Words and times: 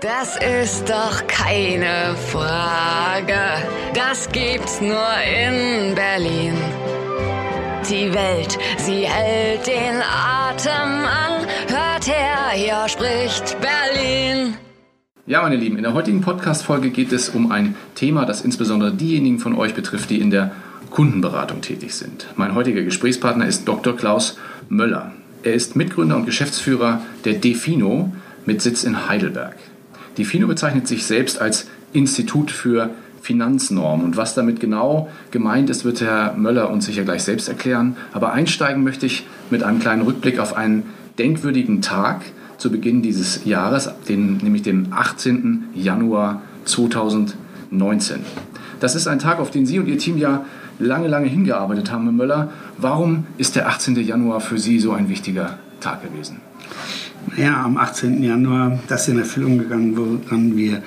Das 0.00 0.36
ist 0.36 0.88
doch 0.88 1.26
keine 1.26 2.14
Frage. 2.30 3.34
Das 3.94 4.28
gibt's 4.30 4.80
nur 4.80 4.94
in 4.94 5.96
Berlin. 5.96 6.54
Die 7.90 8.14
Welt, 8.14 8.56
sie 8.76 9.08
hält 9.08 9.66
den 9.66 10.00
Atem 10.00 11.04
an. 11.04 11.44
Hört 11.66 12.06
her, 12.06 12.50
hier 12.54 12.86
spricht 12.86 13.56
Berlin. 13.60 14.54
Ja, 15.26 15.42
meine 15.42 15.56
Lieben, 15.56 15.76
in 15.76 15.82
der 15.82 15.94
heutigen 15.94 16.20
Podcast-Folge 16.20 16.90
geht 16.90 17.10
es 17.10 17.30
um 17.30 17.50
ein 17.50 17.74
Thema, 17.96 18.24
das 18.24 18.42
insbesondere 18.42 18.92
diejenigen 18.92 19.40
von 19.40 19.56
euch 19.56 19.74
betrifft, 19.74 20.10
die 20.10 20.20
in 20.20 20.30
der 20.30 20.52
Kundenberatung 20.90 21.60
tätig 21.60 21.96
sind. 21.96 22.28
Mein 22.36 22.54
heutiger 22.54 22.82
Gesprächspartner 22.82 23.48
ist 23.48 23.66
Dr. 23.66 23.96
Klaus 23.96 24.38
Möller. 24.68 25.10
Er 25.42 25.54
ist 25.54 25.74
Mitgründer 25.74 26.14
und 26.14 26.24
Geschäftsführer 26.24 27.02
der 27.24 27.34
Defino 27.34 28.12
mit 28.46 28.62
Sitz 28.62 28.84
in 28.84 29.08
Heidelberg. 29.08 29.56
Defino 30.18 30.46
bezeichnet 30.46 30.88
sich 30.88 31.06
selbst 31.06 31.40
als 31.40 31.68
Institut 31.92 32.50
für 32.50 32.90
Finanznormen. 33.22 34.04
Und 34.04 34.16
was 34.16 34.34
damit 34.34 34.60
genau 34.60 35.08
gemeint 35.30 35.70
ist, 35.70 35.84
wird 35.84 36.00
Herr 36.00 36.34
Möller 36.34 36.70
uns 36.70 36.86
sicher 36.86 37.04
gleich 37.04 37.22
selbst 37.22 37.48
erklären. 37.48 37.96
Aber 38.12 38.32
einsteigen 38.32 38.82
möchte 38.82 39.06
ich 39.06 39.26
mit 39.50 39.62
einem 39.62 39.80
kleinen 39.80 40.02
Rückblick 40.02 40.38
auf 40.38 40.56
einen 40.56 40.84
denkwürdigen 41.18 41.82
Tag 41.82 42.22
zu 42.58 42.70
Beginn 42.70 43.02
dieses 43.02 43.44
Jahres, 43.44 43.90
den, 44.08 44.38
nämlich 44.38 44.62
dem 44.62 44.88
18. 44.92 45.68
Januar 45.74 46.42
2019. 46.64 48.20
Das 48.80 48.94
ist 48.94 49.06
ein 49.06 49.18
Tag, 49.18 49.40
auf 49.40 49.50
den 49.50 49.66
Sie 49.66 49.78
und 49.78 49.88
Ihr 49.88 49.98
Team 49.98 50.18
ja 50.18 50.44
lange, 50.78 51.08
lange 51.08 51.28
hingearbeitet 51.28 51.90
haben, 51.90 52.04
Herr 52.04 52.12
Möller. 52.12 52.52
Warum 52.76 53.26
ist 53.36 53.56
der 53.56 53.68
18. 53.68 53.96
Januar 53.96 54.40
für 54.40 54.58
Sie 54.58 54.78
so 54.78 54.92
ein 54.92 55.08
wichtiger 55.08 55.58
Tag 55.80 56.02
gewesen? 56.02 56.40
Ja, 57.38 57.62
am 57.62 57.76
18. 57.76 58.20
Januar, 58.24 58.80
das 58.88 59.06
in 59.06 59.16
Erfüllung 59.16 59.58
gegangen, 59.58 59.96
woran 59.96 60.56
wir 60.56 60.82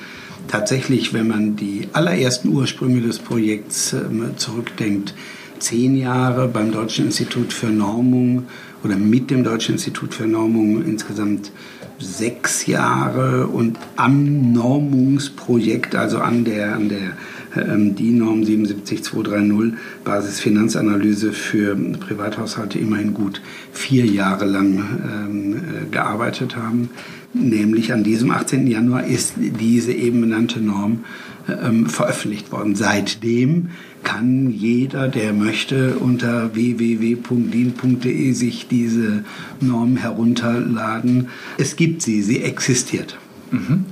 tatsächlich, 0.50 1.14
wenn 1.14 1.30
man 1.30 1.56
die 1.56 1.88
allerersten 1.94 2.50
Ursprünge 2.50 3.00
des 3.00 3.20
Projekts 3.20 3.94
ähm, 3.94 4.34
zurückdenkt, 4.36 5.14
zehn 5.60 5.96
Jahre 5.96 6.50
beim 6.50 6.74
Deutschen 6.74 7.06
Institut 7.06 7.54
für 7.54 7.68
Normung 7.68 8.48
oder 8.84 8.98
mit 8.98 9.32
dem 9.32 9.46
Deutschen 9.46 9.76
Institut 9.76 10.14
für 10.14 10.28
Normung 10.28 10.84
insgesamt 10.84 11.54
sechs 12.00 12.66
Jahre 12.66 13.48
und 13.48 13.78
am 13.96 14.52
Normungsprojekt, 14.52 15.96
also 15.96 16.18
an 16.20 16.44
der, 16.44 16.76
an 16.76 16.90
der 16.90 17.14
die 17.56 18.12
Norm 18.12 18.44
77230 18.44 19.74
Basisfinanzanalyse 20.04 21.34
für 21.34 21.76
Privathaushalte 21.76 22.80
immerhin 22.80 23.14
gut 23.14 23.42
vier 23.74 24.06
Jahre 24.06 24.46
lang 24.46 25.02
ähm, 25.04 25.54
äh, 25.56 25.90
gearbeitet 25.92 26.56
haben. 26.56 26.90
Nämlich 27.34 27.94
an 27.94 28.04
diesem 28.04 28.32
18. 28.32 28.68
Januar 28.68 29.06
ist 29.06 29.34
diese 29.38 29.94
eben 29.94 30.22
benannte 30.22 30.60
Norm 30.60 31.06
ähm, 31.48 31.88
veröffentlicht 31.88 32.52
worden. 32.52 32.76
Seitdem 32.76 33.70
kann 34.04 34.50
jeder, 34.50 35.08
der 35.08 35.34
möchte, 35.34 35.96
unter 36.00 36.54
www.din.de 36.56 38.32
sich 38.34 38.68
diese 38.68 39.24
Norm 39.60 39.98
herunterladen. 39.98 41.30
Es 41.58 41.76
gibt 41.76 42.02
sie, 42.02 42.22
sie 42.22 42.42
existiert. 42.42 43.18
Mhm 43.52 43.86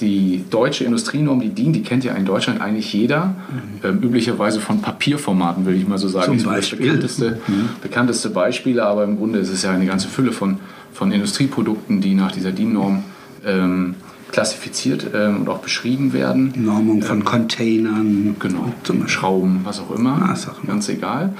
die 0.00 0.44
deutsche 0.50 0.84
Industrienorm, 0.84 1.40
die 1.40 1.50
DIN, 1.50 1.72
die 1.72 1.82
kennt 1.82 2.04
ja 2.04 2.14
in 2.14 2.24
Deutschland 2.24 2.60
eigentlich 2.60 2.92
jeder. 2.92 3.26
Mhm. 3.26 3.88
Ähm, 3.88 4.02
üblicherweise 4.02 4.60
von 4.60 4.82
Papierformaten, 4.82 5.64
würde 5.64 5.78
ich 5.78 5.86
mal 5.86 5.98
so 5.98 6.08
sagen. 6.08 6.38
Zum 6.38 6.50
Beispiel. 6.50 6.98
Das 6.98 7.16
bekannteste, 7.16 7.38
mhm. 7.46 7.68
bekannteste 7.80 8.30
Beispiele, 8.30 8.84
aber 8.84 9.04
im 9.04 9.16
Grunde 9.16 9.38
ist 9.38 9.50
es 9.50 9.62
ja 9.62 9.70
eine 9.70 9.86
ganze 9.86 10.08
Fülle 10.08 10.32
von, 10.32 10.58
von 10.92 11.12
Industrieprodukten, 11.12 12.00
die 12.00 12.14
nach 12.14 12.32
dieser 12.32 12.50
DIN-Norm 12.50 13.04
ähm, 13.46 13.94
klassifiziert 14.32 15.06
ähm, 15.14 15.42
und 15.42 15.48
auch 15.48 15.58
beschrieben 15.58 16.12
werden. 16.12 16.52
Normung 16.56 17.02
von 17.02 17.18
ähm, 17.18 17.24
Containern. 17.24 18.36
Genau, 18.40 18.72
zum 18.82 19.06
Schrauben, 19.06 19.60
was 19.62 19.80
auch 19.80 19.92
immer. 19.92 20.20
Was 20.28 20.48
auch 20.48 20.62
immer. 20.62 20.72
Ganz 20.72 20.88
egal. 20.88 21.34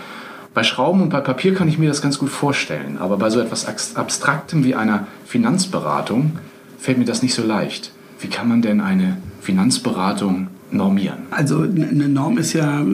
Bei 0.54 0.62
Schrauben 0.62 1.02
und 1.02 1.08
bei 1.08 1.20
Papier 1.20 1.54
kann 1.54 1.66
ich 1.66 1.78
mir 1.78 1.88
das 1.88 2.00
ganz 2.00 2.20
gut 2.20 2.30
vorstellen, 2.30 2.98
aber 2.98 3.16
bei 3.16 3.28
so 3.28 3.40
etwas 3.40 3.66
Abstraktem 3.96 4.62
wie 4.62 4.76
einer 4.76 5.08
Finanzberatung 5.26 6.38
fällt 6.78 6.98
mir 6.98 7.04
das 7.04 7.22
nicht 7.22 7.34
so 7.34 7.42
leicht. 7.42 7.90
Wie 8.24 8.30
kann 8.30 8.48
man 8.48 8.62
denn 8.62 8.80
eine 8.80 9.18
Finanzberatung 9.42 10.46
normieren? 10.70 11.18
Also 11.30 11.60
eine 11.60 12.08
Norm 12.08 12.38
ist 12.38 12.54
ja 12.54 12.80
äh, 12.80 12.84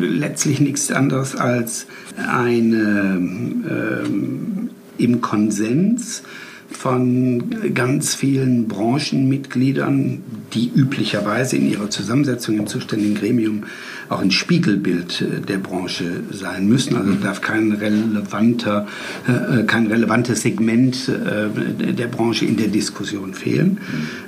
letztlich 0.00 0.58
nichts 0.58 0.90
anderes 0.90 1.36
als 1.36 1.86
eine 2.16 3.20
äh, 3.64 5.02
im 5.02 5.20
Konsens 5.20 6.24
von 6.70 7.72
ganz 7.74 8.14
vielen 8.14 8.68
Branchenmitgliedern, 8.68 10.22
die 10.52 10.70
üblicherweise 10.74 11.56
in 11.56 11.70
ihrer 11.70 11.90
Zusammensetzung 11.90 12.58
im 12.58 12.66
zuständigen 12.66 13.14
Gremium 13.14 13.64
auch 14.08 14.20
ein 14.20 14.30
Spiegelbild 14.30 15.20
äh, 15.20 15.40
der 15.40 15.58
Branche 15.58 16.22
sein 16.30 16.68
müssen. 16.68 16.96
Also 16.96 17.14
darf 17.14 17.40
kein 17.40 17.72
relevanter, 17.72 18.86
äh, 19.26 19.64
kein 19.64 19.86
relevantes 19.86 20.42
Segment 20.42 21.08
äh, 21.08 21.92
der 21.92 22.06
Branche 22.06 22.44
in 22.44 22.56
der 22.56 22.68
Diskussion 22.68 23.34
fehlen. 23.34 23.78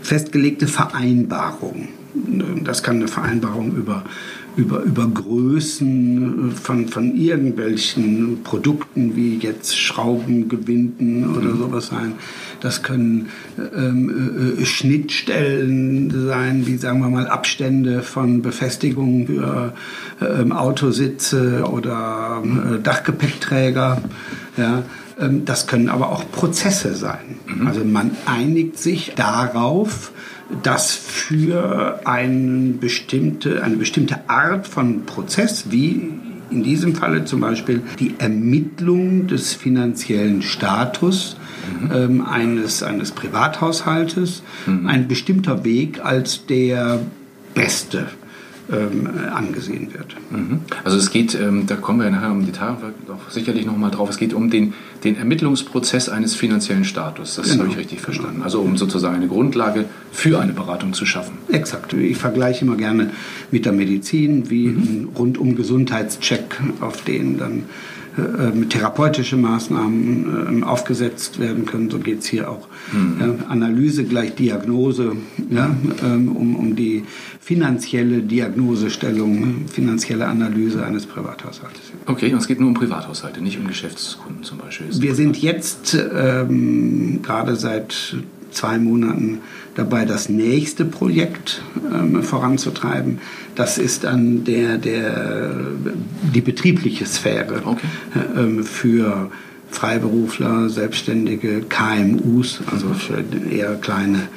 Festgelegte 0.03 0.67
Vereinbarungen. 0.67 1.89
Das 2.65 2.83
kann 2.83 2.97
eine 2.97 3.09
Vereinbarung 3.09 3.77
über 3.77 4.05
über, 4.57 4.83
über 4.83 5.07
Größen 5.07 6.53
von, 6.53 6.89
von 6.89 7.17
irgendwelchen 7.17 8.43
Produkten 8.43 9.17
wie 9.17 9.39
jetzt 9.39 9.79
Schrauben, 9.79 10.49
Gewinden 10.49 11.37
oder 11.37 11.51
mhm. 11.55 11.59
sowas 11.59 11.87
sein. 11.89 12.15
Das 12.61 12.83
können 12.83 13.29
ähm, 13.59 14.59
äh, 14.59 14.65
Schnittstellen 14.65 16.11
sein, 16.27 16.67
wie 16.67 16.77
sagen 16.77 17.01
wir 17.01 17.09
mal 17.09 17.27
Abstände 17.27 18.03
von 18.03 18.43
Befestigungen 18.43 19.27
für 19.27 19.73
ähm, 20.21 20.53
Autositze 20.53 21.65
oder 21.71 22.43
äh, 22.45 22.83
Dachgepäckträger. 22.83 24.03
Ja. 24.57 24.83
Ähm, 25.19 25.45
das 25.45 25.67
können 25.67 25.89
aber 25.89 26.11
auch 26.11 26.31
Prozesse 26.31 26.95
sein. 26.95 27.39
Mhm. 27.47 27.67
Also 27.67 27.85
man 27.85 28.11
einigt 28.27 28.79
sich 28.79 29.13
darauf, 29.15 30.13
dass 30.63 30.95
für 30.95 32.01
eine 32.05 32.73
bestimmte, 32.73 33.63
eine 33.63 33.77
bestimmte 33.77 34.29
Art 34.29 34.67
von 34.67 35.07
Prozess, 35.07 35.71
wie 35.71 36.11
in 36.51 36.63
diesem 36.65 36.95
Falle 36.95 37.25
zum 37.25 37.41
Beispiel 37.41 37.83
die 37.99 38.15
Ermittlung 38.19 39.27
des 39.29 39.55
finanziellen 39.55 40.43
Status 40.43 41.37
mhm. 41.81 41.91
ähm, 41.93 42.27
eines, 42.27 42.83
eines 42.83 43.13
Privathaushaltes, 43.13 44.43
mhm. 44.67 44.87
ein 44.87 45.09
bestimmter 45.09 45.65
Weg 45.65 46.05
als 46.05 46.47
der 46.47 47.01
beste 47.55 48.09
ähm, 48.73 49.09
angesehen 49.33 49.93
wird. 49.93 50.17
Mhm. 50.31 50.61
Also 50.85 50.97
es 50.97 51.11
geht, 51.11 51.35
ähm, 51.35 51.67
da 51.67 51.77
kommen 51.77 52.01
wir 52.01 52.11
nachher 52.11 52.31
im 52.31 52.47
Detail 52.47 52.77
doch 53.07 53.31
sicherlich 53.31 53.67
nochmal 53.67 53.91
drauf, 53.91 54.11
es 54.11 54.17
geht 54.17 54.33
um 54.33 54.51
den, 54.51 54.75
den 55.05 55.17
Ermittlungsprozess 55.17 56.09
eines 56.09 56.35
finanziellen 56.35 56.85
Status. 56.85 57.37
Das 57.37 57.51
genau. 57.51 57.65
habe 57.65 57.73
ich 57.73 57.79
richtig 57.79 58.01
verstanden. 58.01 58.43
Also 58.43 58.61
um 58.61 58.77
sozusagen 58.77 59.17
eine 59.17 59.29
Grundlage 59.29 59.87
für 60.13 60.41
eine 60.41 60.53
Beratung 60.53 60.93
zu 60.93 61.07
schaffen. 61.07 61.39
Exakt. 61.49 61.93
Ich 61.95 62.17
vergleiche 62.17 62.65
immer 62.65 62.77
gerne 62.77 63.11
mit 63.51 63.65
der 63.65 63.73
Medizin, 63.73 64.51
wie 64.51 64.69
mhm. 64.69 64.79
ein 64.83 65.09
rundum 65.17 65.57
Gesundheitscheck, 65.57 66.61
auf 66.81 67.03
den 67.03 67.39
dann 67.39 67.65
äh, 68.21 68.49
äh, 68.49 68.67
therapeutische 68.67 69.37
Maßnahmen 69.37 70.63
äh, 70.63 70.65
aufgesetzt 70.65 71.39
werden 71.39 71.67
können. 71.67 71.91
So 71.91 71.99
geht 71.99 72.21
es 72.21 72.27
hier 72.27 72.51
auch. 72.51 72.69
Mhm. 72.93 73.17
Ja, 73.21 73.47
Analyse 73.49 74.05
gleich 74.05 74.35
Diagnose, 74.35 75.17
ja, 75.51 75.75
ähm, 76.05 76.29
um, 76.37 76.57
um 76.57 76.77
die 76.77 77.05
finanzielle 77.41 78.23
Diagnosestellung, 78.23 79.67
finanzielle 79.73 80.27
Analyse 80.27 80.85
eines 80.85 81.07
Privathaushaltes. 81.07 81.93
Okay, 82.07 82.33
und 82.33 82.39
es 82.39 82.47
geht 82.47 82.61
nur 82.61 82.69
um 82.69 82.75
Privathaushalte, 82.75 83.43
nicht 83.43 83.59
um 83.59 83.67
Geschäftskunden 83.67 84.45
zum 84.45 84.59
Beispiel. 84.59 84.87
Wir 85.01 85.15
sind 85.15 85.41
jetzt 85.41 85.97
ähm, 86.15 87.21
gerade 87.23 87.57
seit 87.57 88.17
zwei 88.51 88.79
Monaten 88.79 89.39
dabei, 89.81 90.05
das 90.05 90.29
nächste 90.29 90.85
Projekt 90.85 91.63
ähm, 91.93 92.23
voranzutreiben. 92.23 93.19
Das 93.55 93.79
ist 93.79 94.05
dann 94.05 94.45
der, 94.45 94.79
der, 94.79 95.57
die 96.35 96.41
betriebliche 96.41 97.07
Sphäre 97.07 97.63
okay. 97.65 97.87
ähm, 98.37 98.63
für 98.65 99.31
Freiberufler, 99.71 100.69
Selbstständige, 100.69 101.63
KMUs, 101.63 102.61
also 102.71 102.93
für 102.93 103.25
eher 103.51 103.77
kleine 103.77 104.29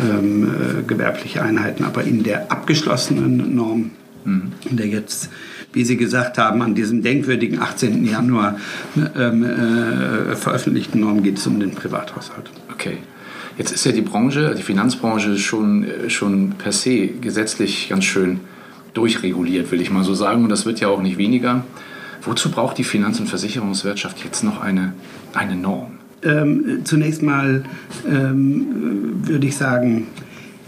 ähm, 0.00 0.44
äh, 0.44 0.82
gewerbliche 0.82 1.42
Einheiten, 1.42 1.84
aber 1.84 2.04
in 2.04 2.22
der 2.22 2.52
abgeschlossenen 2.52 3.54
Norm, 3.54 3.90
mhm. 4.24 4.52
in 4.70 4.76
der 4.76 4.86
jetzt 4.86 5.30
wie 5.72 5.84
Sie 5.84 5.98
gesagt 5.98 6.38
haben, 6.38 6.62
an 6.62 6.74
diesem 6.74 7.02
denkwürdigen 7.02 7.60
18. 7.60 8.06
Januar 8.06 8.56
ähm, 9.14 9.44
äh, 9.44 10.34
veröffentlichten 10.34 11.00
Norm 11.00 11.22
geht 11.22 11.36
es 11.36 11.46
um 11.46 11.60
den 11.60 11.72
Privathaushalt. 11.72 12.50
Okay. 12.72 12.96
Jetzt 13.58 13.72
ist 13.72 13.86
ja 13.86 13.92
die 13.92 14.02
Branche, 14.02 14.54
die 14.56 14.62
Finanzbranche 14.62 15.38
schon, 15.38 15.84
äh, 15.84 16.10
schon 16.10 16.54
per 16.58 16.72
se 16.72 17.08
gesetzlich 17.08 17.88
ganz 17.88 18.04
schön 18.04 18.40
durchreguliert, 18.92 19.70
will 19.70 19.80
ich 19.80 19.90
mal 19.90 20.04
so 20.04 20.14
sagen. 20.14 20.44
Und 20.44 20.50
das 20.50 20.66
wird 20.66 20.80
ja 20.80 20.88
auch 20.88 21.02
nicht 21.02 21.18
weniger. 21.18 21.64
Wozu 22.22 22.50
braucht 22.50 22.78
die 22.78 22.84
Finanz- 22.84 23.20
und 23.20 23.28
Versicherungswirtschaft 23.28 24.24
jetzt 24.24 24.42
noch 24.42 24.60
eine, 24.60 24.94
eine 25.32 25.54
Norm? 25.54 25.92
Ähm, 26.22 26.80
zunächst 26.84 27.22
mal 27.22 27.64
ähm, 28.08 29.26
würde 29.26 29.46
ich 29.46 29.56
sagen, 29.56 30.08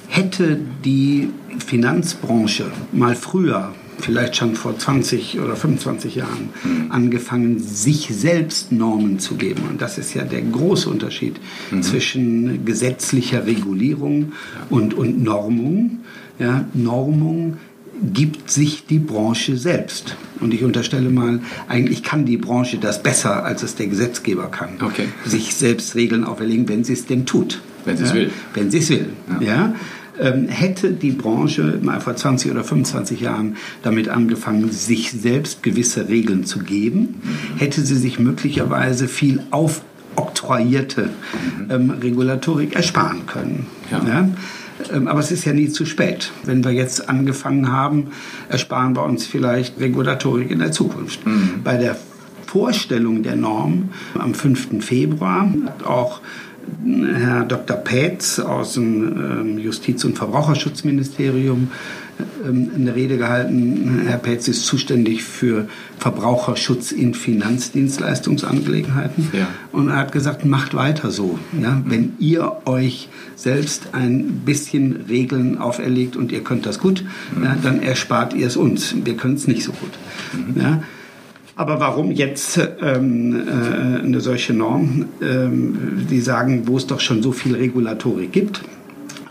hätte 0.09 0.59
die 0.85 1.31
Finanzbranche 1.59 2.67
mal 2.93 3.17
früher 3.17 3.73
vielleicht 4.01 4.37
schon 4.37 4.55
vor 4.55 4.79
20 4.79 5.41
oder 5.41 5.57
25 5.57 6.17
Jahren 6.17 6.51
mhm. 6.65 6.91
angefangen, 6.91 7.59
sich 7.59 8.09
selbst 8.13 8.73
Normen 8.73 9.19
zu 9.19 9.35
geben. 9.35 9.63
Und 9.69 9.83
das 9.83 9.99
ist 9.99 10.15
ja 10.15 10.25
der 10.25 10.43
große 10.43 10.89
Unterschied 10.89 11.37
mhm. 11.71 11.83
zwischen 11.83 12.65
gesetzlicher 12.65 13.47
Regulierung 13.47 14.33
und, 14.71 14.95
und 14.95 15.23
Normung. 15.23 16.01
Ja, 16.39 16.65
Normung 16.73 17.57
gibt 18.03 18.51
sich 18.51 18.87
die 18.87 18.99
Branche 18.99 19.57
selbst. 19.57 20.17
Und 20.41 20.55
ich 20.55 20.63
unterstelle 20.63 21.11
mal, 21.11 21.41
eigentlich 21.69 22.03
kann 22.03 22.25
die 22.25 22.37
Branche 22.37 22.79
das 22.79 23.03
besser, 23.03 23.45
als 23.45 23.63
es 23.63 23.75
der 23.75 23.89
Gesetzgeber 23.89 24.49
kann. 24.49 24.71
Okay. 24.81 25.09
Sich 25.25 25.55
selbst 25.55 25.95
Regeln 25.97 26.25
auferlegen, 26.25 26.69
wenn 26.69 26.85
sie 26.85 26.93
es 26.93 27.07
denn 27.07 27.27
tut. 27.27 27.61
Wenn 27.85 27.97
sie 27.97 28.05
es 28.05 28.11
ja? 28.11 28.15
will. 28.15 28.31
Wenn 28.55 28.71
sie 28.71 28.79
es 28.79 28.91
will. 28.91 29.07
Ja. 29.41 29.47
ja? 29.47 29.75
Ähm, 30.21 30.49
hätte 30.49 30.93
die 30.93 31.13
Branche 31.13 31.79
mal 31.83 32.01
vor 32.01 32.17
20 32.17 32.51
oder 32.51 32.65
25 32.65 33.21
Jahren 33.21 33.57
damit 33.83 34.09
angefangen, 34.09 34.71
sich 34.71 35.13
selbst 35.13 35.63
gewisse 35.63 36.09
Regeln 36.09 36.45
zu 36.45 36.61
geben, 36.61 37.21
hätte 37.57 37.83
sie 37.83 37.97
sich 37.97 38.19
möglicherweise 38.19 39.07
viel 39.07 39.43
aufoktroyierte 39.51 41.11
ähm, 41.71 41.91
Regulatorik 41.91 42.75
ersparen 42.75 43.27
können. 43.27 43.67
Ja. 43.91 44.03
ja? 44.07 44.29
Ähm, 44.93 45.09
aber 45.09 45.21
es 45.21 45.31
ist 45.31 45.45
ja 45.45 45.53
nie 45.53 45.69
zu 45.69 45.87
spät. 45.87 46.33
Wenn 46.45 46.65
wir 46.65 46.73
jetzt 46.73 47.09
angefangen 47.09 47.71
haben, 47.71 48.09
ersparen 48.49 48.97
wir 48.97 49.05
uns 49.05 49.27
vielleicht 49.27 49.81
Regulatorik 49.81 50.51
in 50.51 50.59
der 50.59 50.73
Zukunft. 50.73 51.27
Mhm. 51.27 51.61
Bei 51.65 51.77
der 51.77 51.97
Vorstellung 52.47 53.23
der 53.23 53.37
Norm 53.37 53.91
am 54.19 54.35
5. 54.35 54.83
Februar 54.85 55.53
hat 55.67 55.85
auch 55.85 56.21
Herr 57.15 57.45
Dr. 57.45 57.77
Pätz 57.77 58.39
aus 58.39 58.75
dem 58.75 59.05
ähm, 59.05 59.59
Justiz- 59.59 60.05
und 60.05 60.17
Verbraucherschutzministerium 60.17 61.69
ähm, 62.45 62.71
eine 62.75 62.95
Rede 62.95 63.19
gehalten. 63.19 64.03
Herr 64.07 64.19
Pätz 64.19 64.49
ist 64.49 64.67
zuständig 64.67 65.23
für 65.23 65.69
Verbraucherschutz 65.99 66.93
in 66.93 67.15
Finanzdienstleistungsangelegenheiten. 67.15 69.29
Ja. 69.33 69.49
Und 69.73 69.89
er 69.89 69.97
hat 69.97 70.13
gesagt, 70.13 70.45
macht 70.45 70.75
weiter 70.75 71.11
so. 71.11 71.39
Ja? 71.61 71.83
Wenn 71.85 72.13
ihr 72.19 72.59
euch 72.65 73.09
selbst 73.37 73.89
ein 73.93 74.43
bisschen 74.45 75.05
Regeln 75.09 75.59
auferlegt 75.59 76.17
und 76.17 76.33
ihr 76.33 76.43
könnt 76.43 76.67
das 76.67 76.79
gut, 76.79 77.05
mhm. 77.37 77.45
ja, 77.45 77.57
dann 77.63 77.83
erspart 77.83 78.35
ihr 78.35 78.47
es 78.47 78.57
uns. 78.57 78.95
Wir 79.05 79.17
können 79.17 79.35
es 79.35 79.47
nicht 79.47 79.63
so 79.63 79.73
gut. 79.73 79.91
Mhm. 80.33 80.61
Ja? 80.61 80.83
Aber 81.59 81.81
warum 81.81 82.13
jetzt 82.13 82.61
ähm, 82.81 83.35
äh, 83.35 83.99
eine 84.05 84.21
solche 84.21 84.55
Norm? 84.55 85.07
Ähm, 85.21 86.07
die 86.09 86.21
sagen, 86.21 86.69
wo 86.69 86.77
es 86.77 86.87
doch 86.87 87.01
schon 87.01 87.21
so 87.21 87.33
viel 87.33 87.57
Regulatorik 87.57 88.31
gibt. 88.31 88.63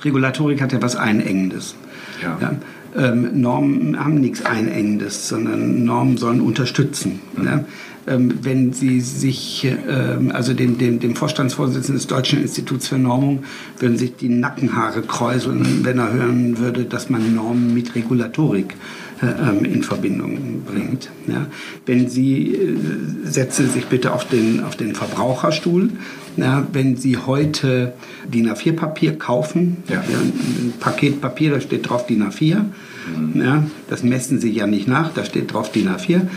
Regulatorik 0.03 0.61
hat 0.61 0.73
ja 0.73 0.81
was 0.81 0.97
Einengendes. 0.97 1.75
Ja. 2.21 2.37
ja? 2.41 2.55
Ähm, 2.97 3.39
Normen 3.39 3.97
haben 3.97 4.15
nichts 4.15 4.43
Einengendes, 4.43 5.29
sondern 5.29 5.85
Normen 5.85 6.17
sollen 6.17 6.41
unterstützen. 6.41 7.21
Mhm. 7.37 7.45
Ja? 7.45 7.63
Ähm, 8.07 8.33
wenn 8.41 8.73
Sie 8.73 8.99
sich, 8.99 9.65
ähm, 9.87 10.29
also 10.33 10.53
dem, 10.53 10.77
dem, 10.77 10.99
dem 10.99 11.15
Vorstandsvorsitzenden 11.15 11.95
des 11.95 12.07
Deutschen 12.07 12.41
Instituts 12.41 12.89
für 12.89 12.97
Normung, 12.97 13.43
würden 13.79 13.97
sich 13.97 14.17
die 14.17 14.27
Nackenhaare 14.27 15.01
kräuseln, 15.01 15.85
wenn 15.85 15.97
er 15.97 16.11
hören 16.11 16.57
würde, 16.57 16.83
dass 16.83 17.09
man 17.09 17.35
Normen 17.35 17.73
mit 17.73 17.95
Regulatorik 17.95 18.73
ähm, 18.73 18.77
in 19.21 19.83
Verbindung 19.83 20.61
bringt. 20.63 21.09
Ja. 21.27 21.47
Wenn 21.85 22.07
Sie, 22.07 22.53
äh, 22.53 22.77
setzen 23.23 23.67
Sie 23.67 23.73
sich 23.73 23.85
bitte 23.87 24.13
auf 24.13 24.27
den, 24.27 24.63
auf 24.63 24.75
den 24.75 24.93
Verbraucherstuhl, 24.93 25.89
ja, 26.35 26.67
wenn 26.71 26.97
Sie 26.97 27.17
heute 27.17 27.93
DIN 28.31 28.49
A4-Papier 28.49 29.17
kaufen, 29.17 29.77
ja. 29.89 30.01
ein 30.01 30.73
Paket 30.79 31.19
Papier, 31.19 31.51
da 31.51 31.61
steht 31.61 31.89
drauf 31.89 32.05
DIN 32.05 32.23
A4, 32.23 32.57
mhm. 32.57 33.41
ja, 33.41 33.63
das 33.89 34.03
messen 34.03 34.39
Sie 34.39 34.51
ja 34.51 34.67
nicht 34.67 34.87
nach, 34.87 35.13
da 35.13 35.25
steht 35.25 35.51
drauf 35.51 35.71
DIN 35.71 35.89
A4, 35.89 36.17
mhm. 36.17 36.27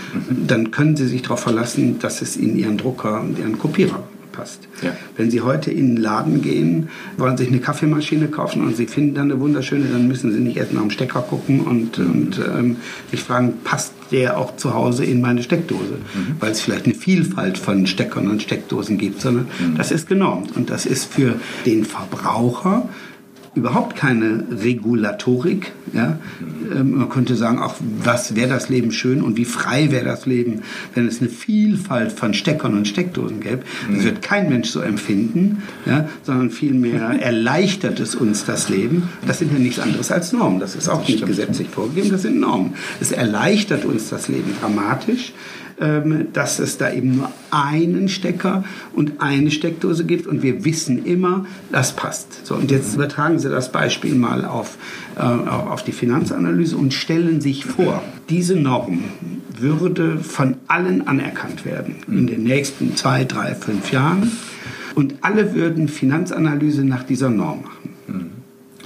dann 0.46 0.70
können 0.70 0.96
Sie 0.96 1.06
sich 1.06 1.22
darauf 1.22 1.40
verlassen, 1.40 1.98
dass 1.98 2.22
es 2.22 2.36
in 2.36 2.56
Ihren 2.56 2.78
Drucker 2.78 3.20
und 3.20 3.38
Ihren 3.38 3.58
Kopierer 3.58 4.02
passt. 4.40 4.68
Ja. 4.82 4.96
Wenn 5.16 5.30
Sie 5.30 5.42
heute 5.42 5.70
in 5.70 5.94
den 5.94 6.02
Laden 6.02 6.40
gehen, 6.40 6.88
wollen 7.18 7.36
sich 7.36 7.48
eine 7.48 7.60
Kaffeemaschine 7.60 8.28
kaufen 8.28 8.62
und 8.62 8.76
Sie 8.76 8.86
finden 8.86 9.14
dann 9.14 9.30
eine 9.30 9.40
wunderschöne, 9.40 9.86
dann 9.92 10.08
müssen 10.08 10.32
Sie 10.32 10.40
nicht 10.40 10.56
erst 10.56 10.72
nach 10.72 10.80
dem 10.80 10.90
Stecker 10.90 11.20
gucken 11.20 11.60
und, 11.60 11.98
mhm. 11.98 12.10
und 12.10 12.38
ähm, 12.38 12.76
sich 13.10 13.20
fragen, 13.20 13.54
passt 13.64 13.92
der 14.10 14.38
auch 14.38 14.56
zu 14.56 14.74
Hause 14.74 15.04
in 15.04 15.20
meine 15.20 15.42
Steckdose? 15.42 15.98
Mhm. 16.14 16.36
Weil 16.40 16.52
es 16.52 16.60
vielleicht 16.60 16.86
eine 16.86 16.94
Vielfalt 16.94 17.58
von 17.58 17.86
Steckern 17.86 18.28
und 18.28 18.42
Steckdosen 18.42 18.96
gibt, 18.96 19.20
sondern 19.20 19.46
mhm. 19.58 19.76
das 19.76 19.90
ist 19.90 20.08
genormt. 20.08 20.56
Und 20.56 20.70
das 20.70 20.86
ist 20.86 21.12
für 21.12 21.34
den 21.66 21.84
Verbraucher 21.84 22.88
überhaupt 23.54 23.96
keine 23.96 24.44
Regulatorik. 24.50 25.72
Ja? 25.92 26.18
Ähm, 26.72 26.92
man 26.98 27.08
könnte 27.08 27.34
sagen, 27.34 27.58
auch 27.58 27.74
was 28.02 28.36
wäre 28.36 28.48
das 28.48 28.68
Leben 28.68 28.92
schön 28.92 29.22
und 29.22 29.36
wie 29.36 29.44
frei 29.44 29.90
wäre 29.90 30.04
das 30.04 30.24
Leben, 30.24 30.62
wenn 30.94 31.08
es 31.08 31.20
eine 31.20 31.28
Vielfalt 31.28 32.12
von 32.12 32.32
Steckern 32.32 32.74
und 32.74 32.86
Steckdosen 32.86 33.40
gäbe. 33.40 33.62
Das 33.88 33.98
mhm. 33.98 34.04
wird 34.04 34.22
kein 34.22 34.48
Mensch 34.48 34.70
so 34.70 34.80
empfinden, 34.80 35.62
ja? 35.84 36.08
sondern 36.22 36.50
vielmehr 36.50 37.00
erleichtert 37.20 37.98
es 37.98 38.14
uns 38.14 38.44
das 38.44 38.68
Leben. 38.68 39.08
Das 39.26 39.40
sind 39.40 39.52
ja 39.52 39.58
nichts 39.58 39.80
anderes 39.80 40.12
als 40.12 40.32
Normen. 40.32 40.60
Das 40.60 40.76
ist 40.76 40.88
auch 40.88 41.06
nicht 41.06 41.26
gesetzlich 41.26 41.68
vorgegeben, 41.68 42.10
das 42.10 42.22
sind 42.22 42.38
Normen. 42.38 42.74
Es 43.00 43.10
erleichtert 43.10 43.84
uns 43.84 44.10
das 44.10 44.28
Leben 44.28 44.54
dramatisch 44.60 45.32
dass 46.32 46.58
es 46.58 46.76
da 46.76 46.92
eben 46.92 47.16
nur 47.16 47.30
einen 47.50 48.08
Stecker 48.08 48.64
und 48.92 49.20
eine 49.20 49.50
Steckdose 49.50 50.04
gibt 50.04 50.26
und 50.26 50.42
wir 50.42 50.64
wissen 50.64 51.06
immer, 51.06 51.46
das 51.72 51.96
passt. 51.96 52.46
So, 52.46 52.54
und 52.54 52.70
jetzt 52.70 52.94
übertragen 52.94 53.38
Sie 53.38 53.48
das 53.48 53.72
Beispiel 53.72 54.14
mal 54.14 54.44
auf, 54.44 54.76
äh, 55.16 55.22
auf 55.22 55.82
die 55.82 55.92
Finanzanalyse 55.92 56.76
und 56.76 56.92
stellen 56.92 57.40
sich 57.40 57.64
vor, 57.64 58.02
diese 58.28 58.56
Norm 58.56 59.04
würde 59.58 60.18
von 60.18 60.56
allen 60.68 61.06
anerkannt 61.06 61.64
werden 61.64 61.96
in 62.08 62.26
den 62.26 62.42
nächsten 62.42 62.96
zwei, 62.96 63.24
drei, 63.24 63.54
fünf 63.54 63.90
Jahren 63.90 64.30
und 64.94 65.14
alle 65.22 65.54
würden 65.54 65.88
Finanzanalyse 65.88 66.84
nach 66.84 67.04
dieser 67.04 67.30
Norm 67.30 67.62
machen. 67.62 67.90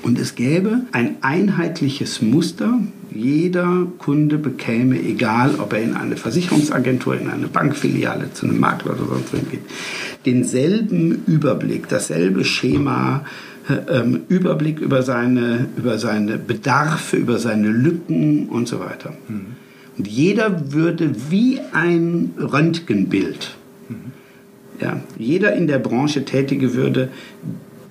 Und 0.04 0.18
es 0.18 0.34
gäbe 0.34 0.82
ein 0.92 1.16
einheitliches 1.22 2.20
Muster. 2.20 2.78
Jeder 3.14 3.86
Kunde 3.98 4.38
bekäme, 4.38 5.00
egal 5.00 5.54
ob 5.58 5.72
er 5.72 5.82
in 5.82 5.94
eine 5.94 6.16
Versicherungsagentur, 6.16 7.18
in 7.18 7.28
eine 7.28 7.46
Bankfiliale, 7.46 8.32
zu 8.32 8.46
einem 8.46 8.58
Makler 8.58 8.94
oder 8.94 9.06
sonst 9.06 9.32
wohin 9.32 9.50
geht, 9.50 9.62
denselben 10.26 11.22
Überblick, 11.26 11.88
dasselbe 11.88 12.44
Schema, 12.44 13.24
äh, 13.68 14.00
ähm, 14.00 14.22
Überblick 14.28 14.80
über 14.80 15.02
seine, 15.02 15.66
über 15.76 15.98
seine 15.98 16.38
Bedarfe, 16.38 17.16
über 17.16 17.38
seine 17.38 17.68
Lücken 17.68 18.48
und 18.48 18.66
so 18.66 18.80
weiter. 18.80 19.14
Mhm. 19.28 19.46
Und 19.96 20.08
jeder 20.08 20.72
würde 20.72 21.14
wie 21.30 21.60
ein 21.72 22.32
Röntgenbild, 22.36 23.54
mhm. 23.88 24.12
ja, 24.80 25.00
jeder 25.16 25.54
in 25.54 25.68
der 25.68 25.78
Branche 25.78 26.24
Tätige 26.24 26.74
würde 26.74 27.10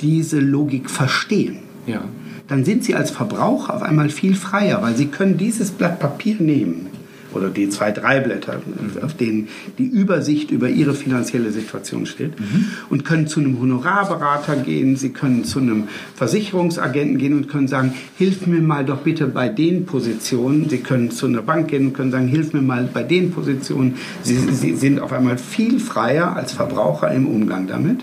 diese 0.01 0.41
Logik 0.41 0.89
verstehen 0.89 1.59
ja. 1.85 2.03
Dann 2.47 2.65
sind 2.65 2.83
Sie 2.83 2.95
als 2.95 3.11
Verbraucher 3.11 3.75
auf 3.75 3.81
einmal 3.81 4.09
viel 4.09 4.35
freier, 4.35 4.81
weil 4.81 4.95
Sie 4.95 5.07
können 5.07 5.37
dieses 5.37 5.71
Blatt 5.71 5.99
Papier 5.99 6.35
nehmen 6.39 6.87
oder 7.35 7.49
die 7.49 7.69
zwei, 7.69 7.91
drei 7.91 8.19
Blätter, 8.19 8.61
mhm. 8.65 9.03
auf 9.03 9.15
denen 9.15 9.47
die 9.77 9.85
Übersicht 9.85 10.51
über 10.51 10.69
ihre 10.69 10.93
finanzielle 10.93 11.51
Situation 11.51 12.05
steht 12.05 12.39
mhm. 12.39 12.67
und 12.89 13.05
können 13.05 13.27
zu 13.27 13.39
einem 13.39 13.59
Honorarberater 13.59 14.57
gehen, 14.57 14.95
sie 14.95 15.09
können 15.09 15.43
zu 15.43 15.59
einem 15.59 15.87
Versicherungsagenten 16.15 17.17
gehen 17.17 17.35
und 17.35 17.49
können 17.49 17.67
sagen, 17.67 17.93
hilf 18.17 18.45
mir 18.47 18.61
mal 18.61 18.85
doch 18.85 18.99
bitte 18.99 19.27
bei 19.27 19.49
den 19.49 19.85
Positionen. 19.85 20.69
Sie 20.69 20.79
können 20.79 21.11
zu 21.11 21.25
einer 21.25 21.41
Bank 21.41 21.69
gehen 21.69 21.87
und 21.87 21.93
können 21.93 22.11
sagen, 22.11 22.27
hilf 22.27 22.53
mir 22.53 22.61
mal 22.61 22.89
bei 22.91 23.03
den 23.03 23.31
Positionen. 23.31 23.95
Sie, 24.21 24.37
sie 24.37 24.75
sind 24.75 24.99
auf 24.99 25.11
einmal 25.11 25.37
viel 25.37 25.79
freier 25.79 26.35
als 26.35 26.53
Verbraucher 26.53 27.11
im 27.11 27.27
Umgang 27.27 27.67
damit. 27.67 28.01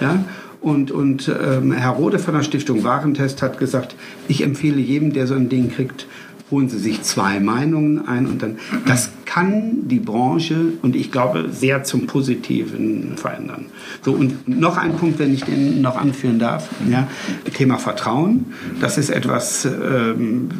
Ja. 0.00 0.12
ja? 0.12 0.24
Und, 0.60 0.90
und 0.90 1.28
ähm, 1.28 1.72
Herr 1.72 1.90
Rode 1.90 2.18
von 2.18 2.34
der 2.34 2.42
Stiftung 2.42 2.84
Warentest 2.84 3.40
hat 3.40 3.58
gesagt, 3.58 3.94
ich 4.28 4.42
empfehle 4.42 4.78
jedem, 4.78 5.12
der 5.12 5.26
so 5.26 5.34
ein 5.34 5.48
Ding 5.48 5.70
kriegt, 5.70 6.06
holen 6.50 6.68
Sie 6.68 6.78
sich 6.78 7.02
zwei 7.02 7.40
Meinungen 7.40 8.06
ein 8.06 8.26
und 8.26 8.42
dann, 8.42 8.58
das 8.86 9.10
kann 9.24 9.88
die 9.88 10.00
Branche 10.00 10.72
und 10.82 10.96
ich 10.96 11.12
glaube 11.12 11.48
sehr 11.52 11.84
zum 11.84 12.06
Positiven 12.06 13.16
verändern. 13.16 13.66
So 14.02 14.12
und 14.12 14.48
noch 14.48 14.76
ein 14.76 14.96
Punkt, 14.96 15.18
wenn 15.18 15.32
ich 15.32 15.44
den 15.44 15.80
noch 15.80 15.96
anführen 15.96 16.38
darf, 16.38 16.68
ja, 16.90 17.06
Thema 17.54 17.78
Vertrauen. 17.78 18.46
Das 18.80 18.98
ist 18.98 19.10
etwas, 19.10 19.64
ähm, 19.64 20.50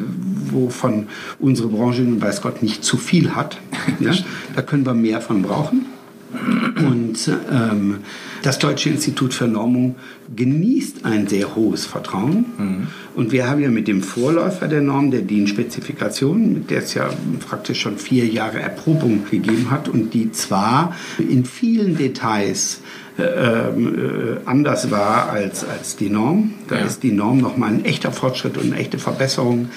wovon 0.49 1.07
unsere 1.39 1.67
Branche, 1.67 2.05
weiß 2.21 2.41
Gott, 2.41 2.63
nicht 2.63 2.83
zu 2.83 2.97
viel 2.97 3.35
hat. 3.35 3.57
Ja. 3.99 4.13
Da 4.55 4.61
können 4.61 4.85
wir 4.85 4.93
mehr 4.93 5.21
von 5.21 5.41
brauchen. 5.41 5.85
Und 6.33 7.29
ähm, 7.51 7.97
das 8.41 8.59
Deutsche 8.59 8.89
Institut 8.89 9.33
für 9.33 9.47
Normung 9.47 9.95
genießt 10.35 11.05
ein 11.05 11.27
sehr 11.27 11.55
hohes 11.55 11.85
Vertrauen. 11.85 12.45
Mhm. 12.57 12.87
Und 13.15 13.31
wir 13.31 13.49
haben 13.49 13.61
ja 13.61 13.69
mit 13.69 13.87
dem 13.87 14.01
Vorläufer 14.01 14.67
der 14.67 14.81
Norm, 14.81 15.11
der 15.11 15.21
DIN-Spezifikation, 15.21 16.53
mit 16.53 16.69
der 16.69 16.79
es 16.79 16.93
ja 16.93 17.09
praktisch 17.47 17.81
schon 17.81 17.97
vier 17.97 18.25
Jahre 18.25 18.59
Erprobung 18.59 19.25
gegeben 19.29 19.69
hat 19.69 19.89
und 19.89 20.13
die 20.13 20.31
zwar 20.31 20.95
in 21.17 21.45
vielen 21.45 21.97
Details 21.97 22.81
ähm, 23.19 23.95
äh, 23.95 24.39
anders 24.45 24.89
war 24.89 25.29
als, 25.29 25.65
als 25.65 25.97
die 25.97 26.09
Norm. 26.09 26.53
Da 26.69 26.79
ja. 26.79 26.85
ist 26.85 27.03
die 27.03 27.11
Norm 27.11 27.39
nochmal 27.39 27.69
ein 27.69 27.85
echter 27.85 28.11
Fortschritt 28.11 28.57
und 28.57 28.71
eine 28.71 28.77
echte 28.77 28.99
Verbesserung. 28.99 29.69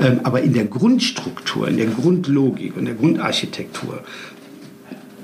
Äh, 0.00 0.16
aber 0.22 0.42
in 0.42 0.52
der 0.52 0.64
Grundstruktur, 0.64 1.66
in 1.66 1.76
der 1.76 1.86
Grundlogik 1.86 2.76
und 2.76 2.84
der 2.84 2.94
Grundarchitektur 2.94 4.00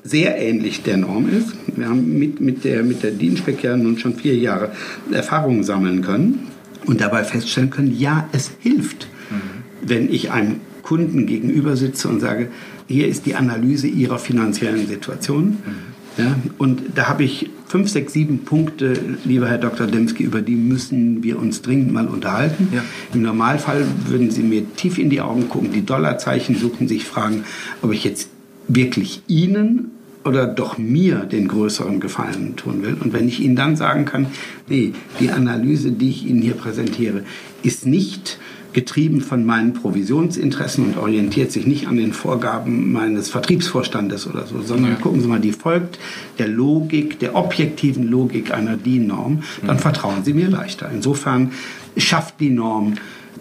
sehr 0.05 0.39
ähnlich 0.39 0.83
der 0.83 0.99
Norm 0.99 1.29
ist. 1.29 1.55
Wir 1.77 1.89
haben 1.89 2.19
mit, 2.19 2.41
mit 2.41 2.65
der, 2.65 2.83
mit 2.83 3.03
der 3.03 3.11
DIN-Spec 3.11 3.65
ja 3.65 3.77
nun 3.77 3.99
schon 3.99 4.15
vier 4.15 4.37
Jahre 4.37 4.71
Erfahrungen 5.11 5.65
sammeln 5.65 6.03
können 6.03 6.49
und 6.87 7.01
dabei 7.01 7.25
feststellen 7.25 7.71
können, 7.71 7.99
ja, 7.99 8.29
es 8.33 8.53
hilft, 8.61 9.09
mhm. 9.31 9.89
wenn 9.89 10.13
ich 10.13 10.31
einem 10.31 10.61
Kunden 10.83 11.27
gegenüber 11.27 11.77
sitze 11.77 12.09
und 12.09 12.21
sage, 12.21 12.49
hier 12.87 13.09
ist 13.09 13.25
die 13.25 13.35
Analyse 13.35 13.87
Ihrer 13.87 14.19
finanziellen 14.19 14.87
Situation. 14.87 15.59
Mhm 15.65 15.95
ja, 16.17 16.37
und 16.59 16.83
da 16.95 17.09
habe 17.09 17.25
ich 17.25 17.51
fünf, 17.67 17.89
sechs, 17.89 18.13
sieben 18.13 18.45
Punkte, 18.45 18.95
lieber 19.25 19.49
Herr 19.49 19.59
Dr. 19.59 19.87
Demski, 19.87 20.23
über 20.23 20.43
die 20.43 20.55
müssen 20.55 21.25
wir 21.25 21.39
uns 21.39 21.61
dringend 21.63 21.93
mal 21.93 22.07
unterhalten. 22.07 22.69
Ja. 22.73 22.85
Im 23.13 23.23
Normalfall 23.23 23.85
würden 24.07 24.31
Sie 24.31 24.43
mir 24.43 24.63
tief 24.77 24.99
in 24.99 25.11
die 25.11 25.21
Augen 25.21 25.49
gucken, 25.49 25.73
die 25.73 25.85
Dollarzeichen 25.85 26.57
suchen, 26.57 26.87
sich 26.87 27.05
fragen, 27.05 27.45
ob 27.83 27.93
ich 27.93 28.05
jetzt 28.05 28.29
wirklich 28.69 29.23
Ihnen 29.27 29.91
oder 30.25 30.47
doch 30.47 30.79
mir 30.79 31.17
den 31.21 31.49
größeren 31.49 32.01
Gefallen 32.01 32.57
tun 32.57 32.83
will. 32.83 32.97
Und 32.99 33.13
wenn 33.13 33.29
ich 33.29 33.41
Ihnen 33.41 33.57
dann 33.57 33.77
sagen 33.77 34.05
kann, 34.05 34.27
nee, 34.69 34.93
die 35.21 35.31
Analyse, 35.31 35.93
die 35.93 36.11
ich 36.11 36.27
Ihnen 36.27 36.41
hier 36.41 36.55
präsentiere, 36.55 37.25
ist 37.63 37.87
nicht 37.87 38.39
getrieben 38.73 39.21
von 39.21 39.47
meinen 39.47 39.73
Provisionsinteressen 39.73 40.85
und 40.85 40.99
orientiert 40.99 41.53
sich 41.53 41.67
nicht 41.67 41.87
an 41.87 41.97
den 41.97 42.13
Vorgaben 42.13 42.93
meines 42.93 43.31
Vertriebsvorstandes 43.31 44.27
oder 44.27 44.47
so, 44.47 44.61
sondern 44.63 44.93
ja. 44.93 44.97
gucken 44.97 45.21
Sie 45.21 45.29
mal, 45.29 45.41
die 45.41 45.53
folgt 45.53 45.99
der 46.39 46.49
Logik, 46.49 47.21
der 47.21 47.37
objektiven 47.37 48.09
Logik 48.09 48.53
einer 48.53 48.77
DIN-Norm, 48.77 49.45
dann 49.65 49.77
mhm. 49.77 49.81
vertrauen 49.81 50.25
Sie 50.25 50.35
mir 50.35 50.49
leichter. 50.49 50.91
Insofern 50.93 51.53
schafft 51.97 52.41
die 52.41 52.51
Norm 52.51 52.95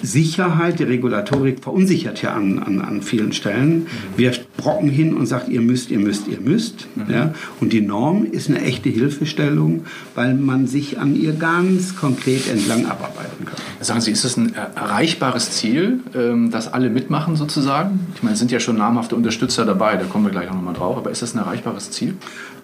Sicherheit, 0.04 0.80
die 0.80 0.84
Regulatorik 0.84 1.64
verunsichert 1.64 2.22
ja 2.22 2.34
an, 2.34 2.60
an, 2.60 2.82
an 2.82 3.02
vielen 3.02 3.32
Stellen, 3.32 3.80
mhm. 3.80 3.88
wirft 4.18 4.58
Brocken 4.58 4.90
hin 4.90 5.14
und 5.14 5.26
sagt, 5.26 5.48
ihr 5.48 5.62
müsst, 5.62 5.90
ihr 5.92 6.00
müsst, 6.00 6.28
ihr 6.28 6.42
müsst. 6.42 6.88
Mhm. 6.96 7.12
Ja? 7.12 7.34
Und 7.62 7.72
die 7.72 7.82
Norm 7.82 8.26
ist 8.26 8.50
eine 8.50 8.62
echte 8.62 8.90
Hilfestellung, 8.90 9.86
weil 10.14 10.36
man 10.36 10.68
sich 10.68 11.00
an 11.00 11.16
ihr 11.16 11.32
ganz 11.34 11.96
konkret 11.96 12.50
entlang 12.52 12.86
abarbeiten 12.86 13.46
kann. 13.46 13.56
Sagen 13.80 14.02
Sie, 14.02 14.12
ist 14.12 14.26
es 14.26 14.36
ein 14.36 14.54
erreichbares 14.54 15.52
Ziel, 15.52 16.02
ähm, 16.14 16.52
dass 16.52 16.72
alle 16.72 16.90
mitmachen 16.90 17.38
sozusagen? 17.38 18.00
Ich 18.16 18.24
meine, 18.24 18.34
es 18.34 18.40
sind 18.40 18.52
ja 18.52 18.60
schon 18.60 18.78
namhafte 18.78 19.16
Unterstützer 19.16 19.66
dabei, 19.66 19.96
da 19.96 20.04
kommen 20.04 20.26
wir 20.26 20.32
gleich 20.32 20.50
auch 20.50 20.56
nochmal 20.56 20.74
drauf, 20.74 20.98
aber 20.98 21.12
ist 21.12 21.22
das 21.22 21.34
ein 21.34 21.40
erreichbares 21.40 21.92
Ziel? 21.92 22.16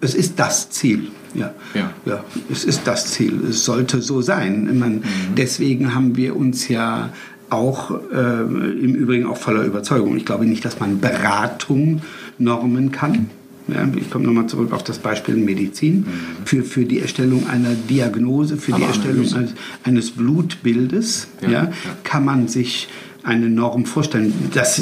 Es 0.02 0.16
ist 0.16 0.40
das 0.40 0.70
Ziel. 0.70 1.10
Ja. 1.34 1.54
ja. 1.74 1.94
ja, 2.06 2.24
es 2.52 2.64
ist 2.64 2.82
das 2.86 3.12
Ziel. 3.12 3.42
Es 3.50 3.66
sollte 3.66 4.02
so 4.02 4.22
sein. 4.22 4.80
Man, 4.80 4.96
mhm. 4.96 5.04
Deswegen 5.38 5.94
haben 5.94 6.16
wir 6.16 6.36
uns 6.36 6.68
ja 6.68 7.10
auch 7.50 7.92
äh, 8.12 8.42
im 8.42 8.96
Übrigen 8.96 9.26
auch 9.26 9.38
voller 9.38 9.64
Überzeugung. 9.64 10.16
Ich 10.18 10.26
glaube 10.26 10.46
nicht, 10.46 10.66
dass 10.66 10.80
man 10.80 11.00
Beratung 11.00 12.02
normen 12.38 12.92
kann. 12.92 13.30
Ja, 13.68 13.88
ich 13.96 14.10
komme 14.10 14.26
nochmal 14.26 14.48
zurück 14.48 14.74
auf 14.74 14.84
das 14.84 14.98
Beispiel 14.98 15.36
Medizin. 15.36 15.98
Mhm. 15.98 16.06
Für, 16.46 16.64
für 16.64 16.86
die 16.86 17.00
Erstellung 17.00 17.48
einer 17.48 17.76
Diagnose, 17.76 18.58
für 18.58 18.74
Aber 18.74 18.82
die 18.82 18.88
Erstellung 18.88 19.34
eines, 19.34 19.54
eines, 19.84 20.12
Blutbildes 20.12 21.28
ja, 21.42 21.50
ja, 21.50 21.72
kann 22.04 22.26
man 22.26 22.48
sich 22.48 22.88
eine 23.24 23.50
Norm 23.50 23.86
vorstellen. 23.86 24.34
Das 24.54 24.82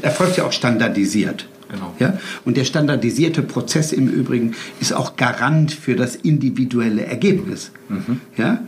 erfolgt 0.00 0.38
ja 0.38 0.44
auch 0.44 0.52
standardisiert. 0.52 1.46
Genau. 1.72 1.94
Ja? 1.98 2.18
Und 2.44 2.56
der 2.56 2.64
standardisierte 2.64 3.42
Prozess 3.42 3.92
im 3.92 4.06
Übrigen 4.06 4.54
ist 4.80 4.92
auch 4.92 5.16
Garant 5.16 5.72
für 5.72 5.96
das 5.96 6.14
individuelle 6.14 7.06
Ergebnis. 7.06 7.72
Mhm. 7.88 8.20
Ja? 8.36 8.60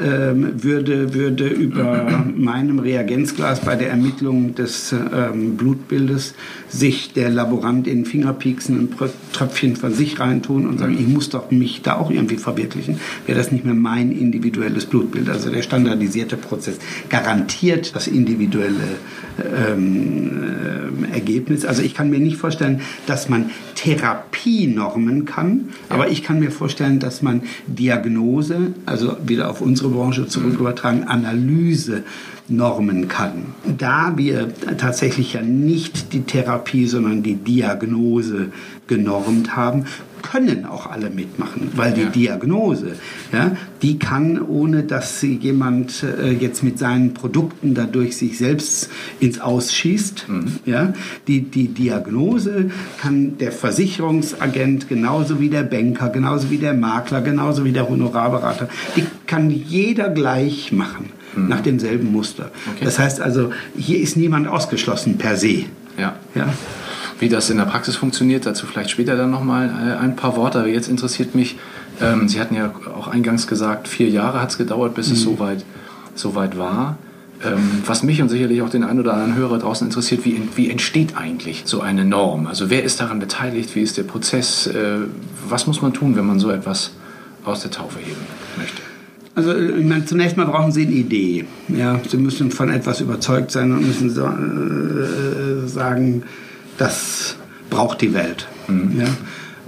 Ähm, 0.00 0.62
würde, 0.62 1.14
würde 1.14 1.48
über 1.48 2.24
meinem 2.36 2.78
Reagenzglas 2.78 3.60
bei 3.60 3.76
der 3.76 3.90
Ermittlung 3.90 4.54
des 4.54 4.92
ähm, 4.92 5.56
Blutbildes 5.56 6.34
sich 6.68 7.12
der 7.12 7.30
Laborant 7.30 7.86
in 7.86 8.00
den 8.00 8.04
Finger 8.06 8.32
pieksen, 8.32 8.78
ein 8.78 9.10
Tröpfchen 9.32 9.76
von 9.76 9.92
sich 9.94 10.20
reintun 10.20 10.66
und 10.66 10.78
sagen, 10.78 10.96
ich 10.98 11.06
muss 11.06 11.30
doch 11.30 11.50
mich 11.50 11.82
da 11.82 11.96
auch 11.96 12.10
irgendwie 12.10 12.36
verwirklichen, 12.36 12.98
wäre 13.26 13.38
das 13.38 13.52
nicht 13.52 13.64
mehr 13.64 13.74
mein 13.74 14.12
individuelles 14.12 14.86
Blutbild. 14.86 15.28
Also 15.28 15.50
der 15.50 15.62
standardisierte 15.62 16.36
Prozess 16.36 16.78
garantiert 17.08 17.94
das 17.94 18.06
individuelle 18.06 18.74
ähm, 19.38 20.42
äh, 21.10 21.14
Ergebnis. 21.14 21.64
Also 21.64 21.82
ich 21.82 21.94
kann 21.94 22.10
mir 22.10 22.18
nicht 22.18 22.36
vorstellen, 22.36 22.80
dass 23.06 23.28
man 23.28 23.50
Therapienormen 23.74 25.24
kann, 25.24 25.68
aber 25.88 26.08
ich 26.08 26.22
kann 26.22 26.40
mir 26.40 26.50
vorstellen, 26.50 26.98
dass 26.98 27.22
man 27.22 27.42
Diagnose, 27.66 28.74
also 28.86 29.16
wieder 29.24 29.50
auf 29.50 29.60
unsere 29.76 29.90
Branche 29.90 30.26
zurück 30.26 30.58
übertragen, 30.58 31.04
Analyse 31.04 32.02
normen 32.48 33.08
kann. 33.08 33.54
Da 33.76 34.14
wir 34.16 34.48
tatsächlich 34.78 35.34
ja 35.34 35.42
nicht 35.42 36.14
die 36.14 36.22
Therapie, 36.22 36.86
sondern 36.86 37.22
die 37.22 37.34
Diagnose 37.34 38.52
genormt 38.86 39.54
haben, 39.54 39.84
können 40.22 40.66
auch 40.66 40.90
alle 40.90 41.10
mitmachen, 41.10 41.70
weil 41.74 41.92
die 41.92 42.02
ja. 42.02 42.08
Diagnose, 42.08 42.96
ja, 43.32 43.56
die 43.82 43.98
kann, 43.98 44.40
ohne 44.40 44.82
dass 44.82 45.20
sie 45.20 45.36
jemand 45.36 46.02
äh, 46.02 46.32
jetzt 46.32 46.62
mit 46.62 46.78
seinen 46.78 47.14
Produkten 47.14 47.74
dadurch 47.74 48.16
sich 48.16 48.38
selbst 48.38 48.90
ins 49.20 49.40
Ausschießt, 49.40 50.28
mhm. 50.28 50.52
ja, 50.64 50.92
die, 51.28 51.42
die 51.42 51.68
Diagnose 51.68 52.70
kann 53.00 53.38
der 53.38 53.52
Versicherungsagent 53.52 54.88
genauso 54.88 55.40
wie 55.40 55.48
der 55.48 55.62
Banker, 55.62 56.08
genauso 56.08 56.50
wie 56.50 56.58
der 56.58 56.74
Makler, 56.74 57.20
genauso 57.20 57.64
wie 57.64 57.72
der 57.72 57.88
Honorarberater, 57.88 58.68
die 58.96 59.04
kann 59.26 59.50
jeder 59.50 60.08
gleich 60.08 60.72
machen 60.72 61.10
mhm. 61.36 61.48
nach 61.48 61.60
demselben 61.60 62.12
Muster. 62.12 62.50
Okay. 62.74 62.84
Das 62.84 62.98
heißt 62.98 63.20
also, 63.20 63.52
hier 63.76 64.00
ist 64.00 64.16
niemand 64.16 64.48
ausgeschlossen 64.48 65.18
per 65.18 65.36
se. 65.36 65.64
Ja. 65.98 66.16
ja? 66.34 66.52
Wie 67.18 67.28
das 67.28 67.48
in 67.50 67.56
der 67.56 67.64
Praxis 67.64 67.96
funktioniert, 67.96 68.44
dazu 68.44 68.66
vielleicht 68.66 68.90
später 68.90 69.16
dann 69.16 69.30
nochmal 69.30 69.68
äh, 69.68 69.96
ein 69.96 70.16
paar 70.16 70.36
Worte. 70.36 70.58
Aber 70.60 70.68
jetzt 70.68 70.88
interessiert 70.88 71.34
mich, 71.34 71.56
ähm, 72.00 72.28
Sie 72.28 72.40
hatten 72.40 72.54
ja 72.54 72.74
auch 72.94 73.08
eingangs 73.08 73.46
gesagt, 73.46 73.88
vier 73.88 74.08
Jahre 74.08 74.40
hat 74.40 74.50
es 74.50 74.58
gedauert, 74.58 74.94
bis 74.94 75.08
mhm. 75.08 75.14
es 75.14 75.22
soweit 75.22 75.64
so 76.14 76.34
weit 76.34 76.58
war. 76.58 76.98
Ähm, 77.44 77.82
was 77.84 78.02
mich 78.02 78.22
und 78.22 78.30
sicherlich 78.30 78.62
auch 78.62 78.70
den 78.70 78.82
einen 78.82 79.00
oder 79.00 79.12
anderen 79.12 79.34
Hörer 79.34 79.58
draußen 79.58 79.86
interessiert, 79.86 80.24
wie, 80.24 80.40
wie 80.54 80.70
entsteht 80.70 81.16
eigentlich 81.16 81.62
so 81.66 81.80
eine 81.80 82.04
Norm? 82.04 82.46
Also 82.46 82.70
wer 82.70 82.82
ist 82.82 83.00
daran 83.00 83.18
beteiligt? 83.18 83.74
Wie 83.74 83.82
ist 83.82 83.98
der 83.98 84.04
Prozess? 84.04 84.66
Äh, 84.66 85.00
was 85.46 85.66
muss 85.66 85.82
man 85.82 85.92
tun, 85.92 86.16
wenn 86.16 86.26
man 86.26 86.40
so 86.40 86.50
etwas 86.50 86.92
aus 87.44 87.60
der 87.60 87.70
Taufe 87.70 87.98
heben 87.98 88.16
möchte? 88.56 88.80
Also 89.34 89.54
ich 89.54 89.84
meine, 89.84 90.06
zunächst 90.06 90.38
mal 90.38 90.46
brauchen 90.46 90.72
Sie 90.72 90.86
eine 90.86 90.94
Idee. 90.94 91.44
Ja, 91.68 92.00
Sie 92.08 92.16
müssen 92.16 92.50
von 92.50 92.70
etwas 92.70 93.02
überzeugt 93.02 93.50
sein 93.50 93.70
und 93.70 93.86
müssen 93.86 94.08
so, 94.08 94.24
äh, 94.24 95.68
sagen, 95.68 96.22
das 96.78 97.36
braucht 97.70 98.00
die 98.00 98.14
Welt. 98.14 98.46
Mhm. 98.68 99.00
Ja? 99.00 99.06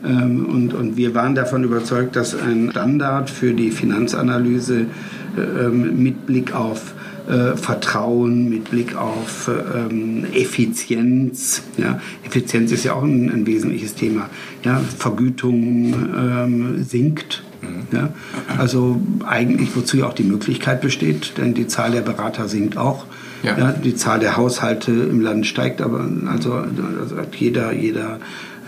Ähm, 0.05 0.47
und, 0.47 0.75
und 0.75 0.97
wir 0.97 1.15
waren 1.15 1.35
davon 1.35 1.65
überzeugt, 1.65 2.17
dass 2.17 2.35
ein 2.35 2.71
Standard 2.71 3.31
für 3.31 3.53
die 3.53 3.71
Finanzanalyse 3.71 4.87
äh, 5.37 5.69
mit 5.69 6.27
Blick 6.27 6.55
auf 6.55 6.95
äh, 7.29 7.57
Vertrauen, 7.57 8.49
mit 8.49 8.71
Blick 8.71 8.97
auf 8.97 9.51
ähm, 9.51 10.27
Effizienz. 10.33 11.63
Ja? 11.77 12.01
Effizienz 12.25 12.73
ist 12.73 12.85
ja 12.85 12.95
auch 12.95 13.03
ein, 13.03 13.31
ein 13.31 13.47
wesentliches 13.47 13.95
Thema. 13.95 14.31
Ja? 14.65 14.81
Vergütung 14.99 15.95
ähm, 16.17 16.85
sinkt 16.85 17.43
Mhm. 17.61 17.87
Ja? 17.93 18.13
Also 18.57 19.01
eigentlich, 19.27 19.75
wozu 19.75 19.99
ja 19.99 20.07
auch 20.07 20.15
die 20.15 20.25
Möglichkeit 20.25 20.81
besteht, 20.81 21.39
denn 21.39 21.55
die 21.55 21.67
Zahl 21.67 21.91
der 21.91 22.03
Berater 22.03 22.49
sinkt 22.49 22.77
auch. 22.77 23.05
Ja. 23.43 23.59
ja 23.59 23.73
die 23.73 23.95
Zahl 23.95 24.21
der 24.21 24.37
Haushalte 24.37 24.93
im 24.93 25.21
Land 25.21 25.47
steigt, 25.47 25.81
aber 25.81 26.09
also, 26.27 26.53
also 26.53 27.17
jeder, 27.37 27.73
jeder 27.73 28.19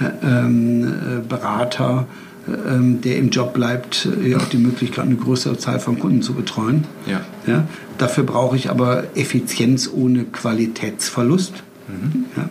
äh, 0.00 0.26
ähm, 0.26 0.92
Berater, 1.28 2.06
ähm, 2.48 3.00
der 3.00 3.16
im 3.16 3.30
Job 3.30 3.52
bleibt, 3.52 4.08
ja 4.24 4.38
auch 4.38 4.48
die 4.48 4.58
Möglichkeit, 4.58 5.04
eine 5.04 5.16
größere 5.16 5.58
Zahl 5.58 5.80
von 5.80 5.98
Kunden 5.98 6.22
zu 6.22 6.34
betreuen. 6.34 6.84
Ja. 7.06 7.20
Ja? 7.46 7.66
Dafür 7.98 8.24
brauche 8.24 8.56
ich 8.56 8.70
aber 8.70 9.04
Effizienz 9.14 9.90
ohne 9.92 10.24
Qualitätsverlust. 10.24 11.62
Mhm. 11.88 12.24
Ja? 12.36 12.48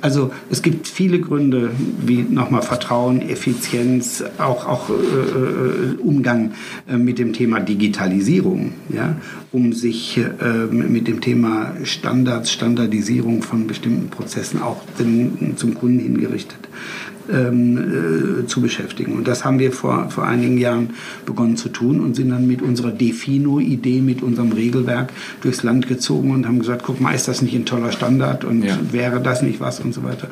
Also 0.00 0.30
es 0.50 0.62
gibt 0.62 0.86
viele 0.86 1.20
Gründe, 1.20 1.70
wie 2.04 2.22
nochmal 2.22 2.62
Vertrauen, 2.62 3.20
Effizienz, 3.20 4.22
auch, 4.38 4.66
auch 4.66 4.90
äh, 4.90 4.92
äh, 4.92 5.96
Umgang 5.98 6.52
äh, 6.88 6.96
mit 6.96 7.18
dem 7.18 7.32
Thema 7.32 7.60
Digitalisierung, 7.60 8.72
ja, 8.88 9.16
um 9.50 9.72
sich 9.72 10.18
äh, 10.18 10.72
mit 10.72 11.08
dem 11.08 11.20
Thema 11.20 11.74
Standards, 11.84 12.52
Standardisierung 12.52 13.42
von 13.42 13.66
bestimmten 13.66 14.08
Prozessen 14.08 14.62
auch 14.62 14.82
den, 14.98 15.56
zum 15.56 15.74
Kunden 15.74 16.00
hingerichtet 16.00 16.68
ähm, 17.32 18.42
äh, 18.42 18.46
zu 18.46 18.60
beschäftigen. 18.60 19.12
Und 19.12 19.28
das 19.28 19.44
haben 19.44 19.58
wir 19.58 19.72
vor, 19.72 20.10
vor 20.10 20.24
einigen 20.24 20.58
Jahren 20.58 20.90
begonnen 21.26 21.56
zu 21.56 21.68
tun 21.68 22.00
und 22.00 22.16
sind 22.16 22.30
dann 22.30 22.46
mit 22.46 22.62
unserer 22.62 22.90
Defino-Idee, 22.90 24.00
mit 24.00 24.22
unserem 24.22 24.52
Regelwerk 24.52 25.12
durchs 25.42 25.62
Land 25.62 25.88
gezogen 25.88 26.30
und 26.30 26.46
haben 26.46 26.58
gesagt, 26.58 26.82
guck 26.84 27.00
mal, 27.00 27.14
ist 27.14 27.28
das 27.28 27.42
nicht 27.42 27.54
ein 27.54 27.66
toller 27.66 27.92
Standard 27.92 28.44
und 28.44 28.64
ja. 28.64 28.78
wäre 28.90 29.20
das 29.20 29.42
nicht 29.42 29.60
was 29.60 29.80
und 29.80 29.92
so 29.94 30.04
weiter. 30.04 30.28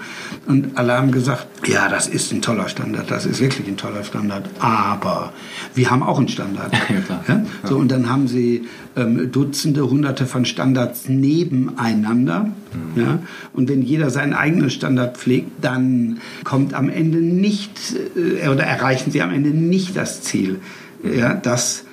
Und 0.47 0.77
alle 0.77 0.95
haben 0.95 1.13
gesagt, 1.13 1.47
ja, 1.67 1.89
das 1.89 2.07
ist 2.07 2.33
ein 2.33 2.43
toller 2.43 2.69
Standard, 2.69 3.11
das 3.11 3.27
ist 3.27 3.41
wirklich 3.41 3.69
ein 3.69 3.77
toller 3.77 4.05
Standard, 4.05 4.49
aber 4.59 5.33
wir 5.75 5.91
haben 5.91 6.03
auch 6.03 6.19
einen 6.19 6.29
Standard. 6.29 6.73
Ja, 7.09 7.23
ja? 7.29 7.45
So, 7.65 7.77
und 7.77 7.91
dann 7.91 8.09
haben 8.09 8.27
sie 8.29 8.67
ähm, 8.97 9.31
Dutzende, 9.31 9.89
Hunderte 9.89 10.27
von 10.27 10.45
Standards 10.45 11.09
nebeneinander. 11.09 12.51
Mhm. 12.95 13.01
Ja? 13.01 13.19
Und 13.53 13.69
wenn 13.69 13.83
jeder 13.83 14.11
seinen 14.11 14.33
eigenen 14.33 14.71
Standard 14.71 15.17
pflegt, 15.17 15.51
dann 15.63 16.19
kommt 16.45 16.75
am 16.75 16.89
Ende 16.89 17.19
nicht 17.19 17.97
äh, 18.17 18.49
oder 18.49 18.65
erreichen 18.65 19.11
sie 19.11 19.23
am 19.23 19.33
Ende 19.33 19.51
nicht 19.51 19.97
das 19.97 20.23
Ziel, 20.23 20.61
ja, 21.03 21.35
das 21.35 21.86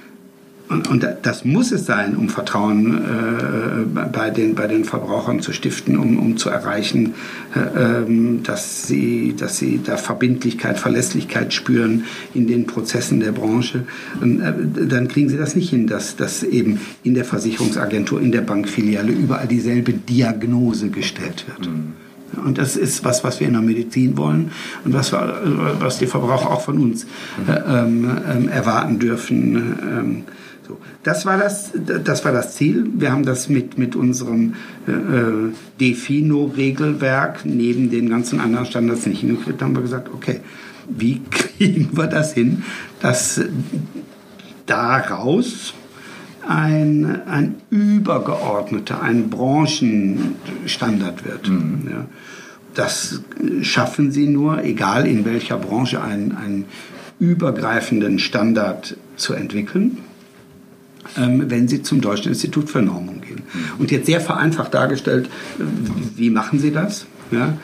und, 0.70 0.90
und, 0.90 1.06
das 1.22 1.44
muss 1.44 1.72
es 1.72 1.86
sein, 1.86 2.16
um 2.16 2.30
Vertrauen 2.30 2.98
äh, 2.98 4.08
bei, 4.12 4.30
den, 4.30 4.56
bei 4.56 4.68
den 4.68 4.86
Verbrauchern 4.86 5.42
zu 5.42 5.52
stiften, 5.52 5.98
um, 5.98 6.18
um 6.18 6.38
zu 6.38 6.50
erreichen, 6.50 7.16
äh, 7.54 8.04
ähm, 8.04 8.44
dass, 8.44 8.88
sie, 8.88 9.36
dass 9.38 9.58
sie 9.58 9.82
da 9.84 9.98
Verbindlichkeit, 9.98 10.80
Verlässlichkeit 10.80 11.54
spüren 11.54 12.06
in 12.34 12.48
den 12.48 12.66
Prozessen 12.66 13.20
der 13.20 13.34
Branche. 13.34 13.84
Und, 14.22 14.40
äh, 14.40 14.54
dann 14.88 15.10
kriegen 15.10 15.28
sie 15.28 15.38
das 15.38 15.56
nicht 15.56 15.70
hin, 15.70 15.86
dass, 15.86 16.16
dass 16.16 16.44
eben 16.44 16.80
in 17.04 17.14
der 17.14 17.26
Versicherungsagentur, 17.26 18.22
in 18.22 18.32
der 18.32 18.42
Bankfiliale 18.42 19.12
überall 19.12 19.48
dieselbe 19.48 19.92
Diagnose 19.92 20.90
gestellt 20.90 21.46
wird. 21.48 21.70
Mhm. 21.70 21.94
Und 22.46 22.58
das 22.58 22.78
ist 22.78 23.04
was, 23.04 23.24
was 23.24 23.40
wir 23.40 23.48
in 23.48 23.54
der 23.54 23.62
Medizin 23.62 24.18
wollen 24.18 24.52
und 24.86 24.94
was, 24.94 25.12
was 25.12 26.00
die 26.00 26.08
Verbraucher 26.08 26.50
auch 26.50 26.62
von 26.62 26.80
uns 26.80 27.06
mhm. 27.06 27.54
äh, 27.54 27.82
ähm, 27.82 28.50
erwarten 28.50 28.98
dürfen. 28.98 29.56
Ähm, 29.82 30.24
so, 30.68 30.78
das, 31.04 31.26
war 31.26 31.38
das, 31.38 31.72
das 31.74 32.24
war 32.24 32.32
das 32.32 32.56
Ziel. 32.56 32.88
Wir 32.96 33.12
haben 33.12 33.26
das 33.26 33.50
mit, 33.50 33.78
mit 33.78 33.96
unserem 33.96 34.54
äh, 34.88 35.52
Defino-Regelwerk 35.80 37.46
neben 37.46 37.90
den 37.90 38.10
ganzen 38.10 38.40
anderen 38.40 38.66
Standards 38.66 39.06
nicht 39.06 39.22
hingekriegt. 39.22 39.62
Da 39.62 39.66
haben 39.66 39.76
wir 39.76 39.82
gesagt, 39.82 40.10
okay, 40.14 40.40
wie 40.88 41.22
kriegen 41.32 41.90
wir 41.98 42.08
das 42.08 42.34
hin, 42.34 42.64
dass 43.02 43.42
daraus 44.66 45.74
ein, 46.48 47.22
ein 47.28 47.56
übergeordneter, 47.70 49.02
ein 49.02 49.30
Branchenstandard 49.30 51.26
wird. 51.26 51.50
Mhm. 51.50 51.88
Ja. 51.90 52.06
Das 52.74 53.22
schaffen 53.62 54.12
sie 54.12 54.28
nur, 54.28 54.64
egal 54.64 55.06
in 55.08 55.26
welcher 55.26 55.58
Branche, 55.58 56.02
einen, 56.02 56.36
einen 56.36 56.66
übergreifenden 57.20 58.20
Standard 58.20 58.98
zu 59.16 59.34
entwickeln 59.34 60.00
wenn 61.16 61.68
Sie 61.68 61.82
zum 61.82 62.02
Deutschen 62.02 62.30
Institut 62.30 62.70
für 62.70 62.82
Normung 62.82 63.22
gehen. 63.22 63.44
Und 63.78 63.92
jetzt 63.92 64.06
sehr 64.06 64.22
vereinfacht 64.22 64.74
dargestellt, 64.74 65.30
wie 66.16 66.30
machen 66.30 66.60
Sie 66.60 66.72
das? 66.72 67.06
Ja? 67.32 67.58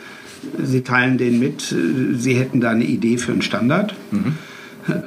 Sie 0.62 0.82
teilen 0.82 1.18
denen 1.18 1.38
mit, 1.38 1.74
Sie 2.16 2.34
hätten 2.34 2.60
da 2.60 2.70
eine 2.70 2.84
Idee 2.84 3.18
für 3.18 3.32
einen 3.32 3.42
Standard. 3.42 3.94
Mhm. 4.10 4.34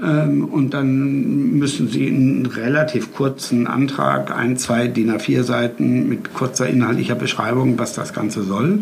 Ähm, 0.03 0.45
und 0.45 0.73
dann 0.73 1.57
müssen 1.57 1.87
Sie 1.87 2.07
einen 2.07 2.45
relativ 2.45 3.13
kurzen 3.13 3.67
Antrag, 3.67 4.35
ein, 4.35 4.57
zwei 4.57 4.87
DIN 4.87 5.11
A4 5.11 5.43
Seiten 5.43 6.07
mit 6.07 6.33
kurzer 6.33 6.67
inhaltlicher 6.67 7.15
Beschreibung, 7.15 7.77
was 7.79 7.93
das 7.93 8.13
Ganze 8.13 8.43
soll, 8.43 8.79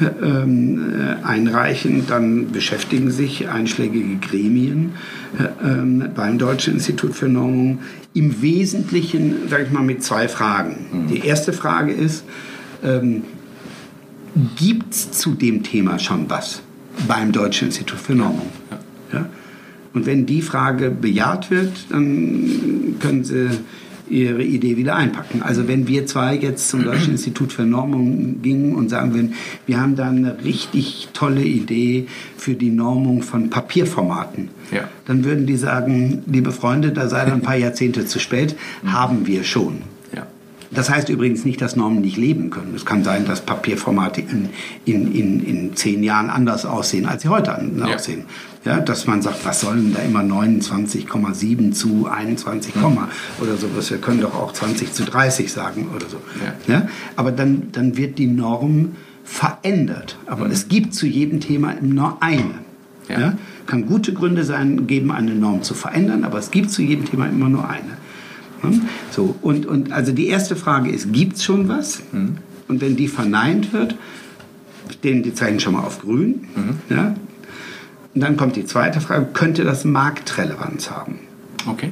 mhm. 0.00 0.98
einreichen. 1.22 2.04
Dann 2.08 2.52
beschäftigen 2.52 3.10
sich 3.10 3.48
einschlägige 3.48 4.16
Gremien 4.16 4.92
ähm, 5.62 6.10
beim 6.14 6.38
Deutschen 6.38 6.74
Institut 6.74 7.14
für 7.14 7.28
Normung 7.28 7.80
im 8.14 8.40
Wesentlichen, 8.40 9.48
sage 9.48 9.64
ich 9.64 9.70
mal, 9.70 9.82
mit 9.82 10.02
zwei 10.02 10.28
Fragen. 10.28 10.86
Mhm. 10.92 11.08
Die 11.08 11.26
erste 11.26 11.52
Frage 11.52 11.92
ist, 11.92 12.24
ähm, 12.82 13.24
gibt 14.56 14.94
es 14.94 15.10
zu 15.10 15.34
dem 15.34 15.62
Thema 15.62 15.98
schon 15.98 16.30
was 16.30 16.62
beim 17.06 17.32
Deutschen 17.32 17.68
Institut 17.68 17.98
für 17.98 18.14
Normung? 18.14 18.50
Ja. 18.70 19.18
ja? 19.18 19.26
Und 19.92 20.06
wenn 20.06 20.26
die 20.26 20.42
Frage 20.42 20.90
bejaht 20.90 21.50
wird, 21.50 21.72
dann 21.90 22.96
können 23.00 23.24
Sie 23.24 23.50
ihre 24.14 24.42
Idee 24.42 24.76
wieder 24.76 24.94
einpacken. 24.94 25.42
Also 25.42 25.68
wenn 25.68 25.88
wir 25.88 26.06
zwei 26.06 26.36
jetzt 26.36 26.68
zum 26.68 26.84
Deutschen 26.84 27.12
Institut 27.12 27.52
für 27.52 27.64
Normung 27.64 28.40
gingen 28.42 28.74
und 28.74 28.88
sagen 28.88 29.14
würden, 29.14 29.34
wir 29.66 29.80
haben 29.80 29.96
da 29.96 30.08
eine 30.08 30.44
richtig 30.44 31.08
tolle 31.12 31.42
Idee 31.42 32.06
für 32.36 32.54
die 32.54 32.70
Normung 32.70 33.22
von 33.22 33.50
Papierformaten, 33.50 34.50
ja. 34.70 34.88
dann 35.06 35.24
würden 35.24 35.46
die 35.46 35.56
sagen, 35.56 36.22
liebe 36.26 36.52
Freunde, 36.52 36.92
da 36.92 37.08
sei 37.08 37.24
dann 37.24 37.34
ein 37.34 37.42
paar 37.42 37.56
Jahrzehnte 37.56 38.06
zu 38.06 38.18
spät, 38.18 38.56
haben 38.84 39.26
wir 39.26 39.44
schon. 39.44 39.82
Das 40.74 40.90
heißt 40.90 41.08
übrigens 41.08 41.44
nicht, 41.44 41.60
dass 41.60 41.76
Normen 41.76 42.00
nicht 42.00 42.16
leben 42.16 42.50
können. 42.50 42.74
Es 42.74 42.84
kann 42.84 43.04
sein, 43.04 43.24
dass 43.24 43.42
Papierformate 43.42 44.20
in, 44.20 44.50
in, 44.84 45.14
in, 45.14 45.44
in 45.44 45.76
zehn 45.76 46.02
Jahren 46.02 46.30
anders 46.30 46.66
aussehen, 46.66 47.06
als 47.06 47.22
sie 47.22 47.28
heute 47.28 47.56
ja. 47.76 47.94
aussehen. 47.94 48.24
Ja, 48.64 48.80
dass 48.80 49.06
man 49.06 49.20
sagt, 49.20 49.44
was 49.44 49.60
sollen 49.60 49.92
da 49.92 50.00
immer 50.00 50.20
29,7 50.20 51.72
zu 51.72 52.08
21, 52.10 52.74
mhm. 52.76 52.98
oder 53.40 53.56
sowas. 53.58 53.90
Wir 53.90 53.98
können 53.98 54.22
doch 54.22 54.34
auch 54.34 54.52
20 54.52 54.92
zu 54.92 55.04
30 55.04 55.52
sagen 55.52 55.88
oder 55.94 56.06
so. 56.08 56.16
Ja. 56.66 56.74
ja. 56.74 56.88
Aber 57.16 57.30
dann, 57.30 57.68
dann 57.72 57.98
wird 57.98 58.18
die 58.18 58.26
Norm 58.26 58.96
verändert. 59.22 60.16
Aber 60.26 60.46
mhm. 60.46 60.52
es 60.52 60.68
gibt 60.68 60.94
zu 60.94 61.06
jedem 61.06 61.40
Thema 61.40 61.74
nur 61.82 62.22
eine. 62.22 62.54
Ja. 63.08 63.20
ja. 63.20 63.38
Kann 63.66 63.86
gute 63.86 64.14
Gründe 64.14 64.44
sein, 64.44 64.86
geben 64.86 65.12
eine 65.12 65.34
Norm 65.34 65.62
zu 65.62 65.74
verändern, 65.74 66.24
aber 66.24 66.38
es 66.38 66.50
gibt 66.50 66.70
zu 66.70 66.82
jedem 66.82 67.04
Thema 67.04 67.26
immer 67.26 67.50
nur 67.50 67.68
eine. 67.68 67.98
Hm? 68.62 68.82
So, 69.10 69.36
und, 69.42 69.66
und 69.66 69.92
also 69.92 70.12
die 70.12 70.28
erste 70.28 70.56
Frage 70.56 70.90
ist, 70.90 71.12
gibt 71.12 71.36
es 71.36 71.44
schon 71.44 71.68
was? 71.68 72.02
Mhm. 72.12 72.38
Und 72.68 72.80
wenn 72.80 72.96
die 72.96 73.08
verneint 73.08 73.72
wird, 73.72 73.96
stehen 74.90 75.22
die 75.22 75.34
Zeichen 75.34 75.60
schon 75.60 75.74
mal 75.74 75.82
auf 75.82 76.00
grün. 76.00 76.46
Mhm. 76.54 76.94
Ja? 76.94 77.14
Und 78.14 78.20
dann 78.20 78.36
kommt 78.36 78.56
die 78.56 78.64
zweite 78.64 79.00
Frage, 79.00 79.26
könnte 79.32 79.64
das 79.64 79.84
Marktrelevanz 79.84 80.90
haben? 80.90 81.18
Okay. 81.66 81.90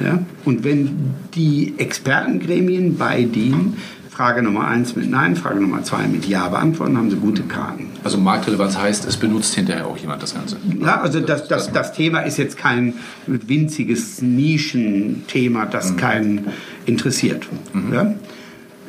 Ja? 0.00 0.18
Und 0.44 0.64
wenn 0.64 1.14
die 1.34 1.74
Expertengremien 1.78 2.96
bei 2.96 3.24
denen 3.24 3.76
Frage 4.10 4.42
Nummer 4.42 4.68
eins 4.68 4.94
mit 4.94 5.10
Nein, 5.10 5.36
Frage 5.36 5.60
Nummer 5.60 5.82
zwei 5.84 6.06
mit 6.06 6.26
Ja 6.26 6.48
beantworten, 6.48 6.98
haben 6.98 7.10
sie 7.10 7.16
gute 7.16 7.44
Karten. 7.44 7.86
Also 8.04 8.18
Marktrelevanz 8.18 8.76
heißt, 8.76 9.06
es 9.06 9.16
benutzt 9.16 9.54
hinterher 9.54 9.86
auch 9.86 9.96
jemand 9.96 10.22
das 10.22 10.34
Ganze. 10.34 10.58
Ja, 10.80 11.00
also 11.00 11.20
das, 11.20 11.48
das, 11.48 11.72
das 11.72 11.94
Thema 11.94 12.20
ist 12.20 12.36
jetzt 12.36 12.58
kein 12.58 12.94
winziges 13.26 14.20
Nischenthema, 14.20 15.64
das 15.64 15.92
mhm. 15.92 15.96
keinen 15.96 16.46
interessiert. 16.84 17.46
Mhm. 17.72 17.94
Ja? 17.94 18.14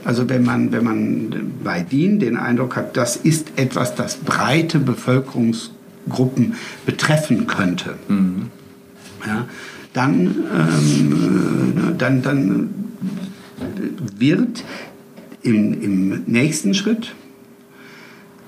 Also 0.04 0.28
wenn 0.28 0.43
man, 0.43 0.74
wenn 0.74 0.84
man 0.84 1.54
bei 1.63 1.80
DIN 1.80 2.19
den 2.19 2.36
Eindruck 2.36 2.76
hat, 2.76 2.98
das 2.98 3.15
ist 3.15 3.54
etwas, 3.56 3.96
das 3.96 4.17
breite 4.17 4.80
Bevölkerungsgruppen 4.80 5.83
betreffen 6.85 7.47
könnte, 7.47 7.95
mhm. 8.07 8.47
ja, 9.25 9.45
dann, 9.93 10.35
ähm, 10.53 11.95
dann, 11.97 12.21
dann 12.21 12.69
wird 14.17 14.63
im, 15.43 15.81
im 15.81 16.23
nächsten 16.25 16.73
Schritt 16.73 17.13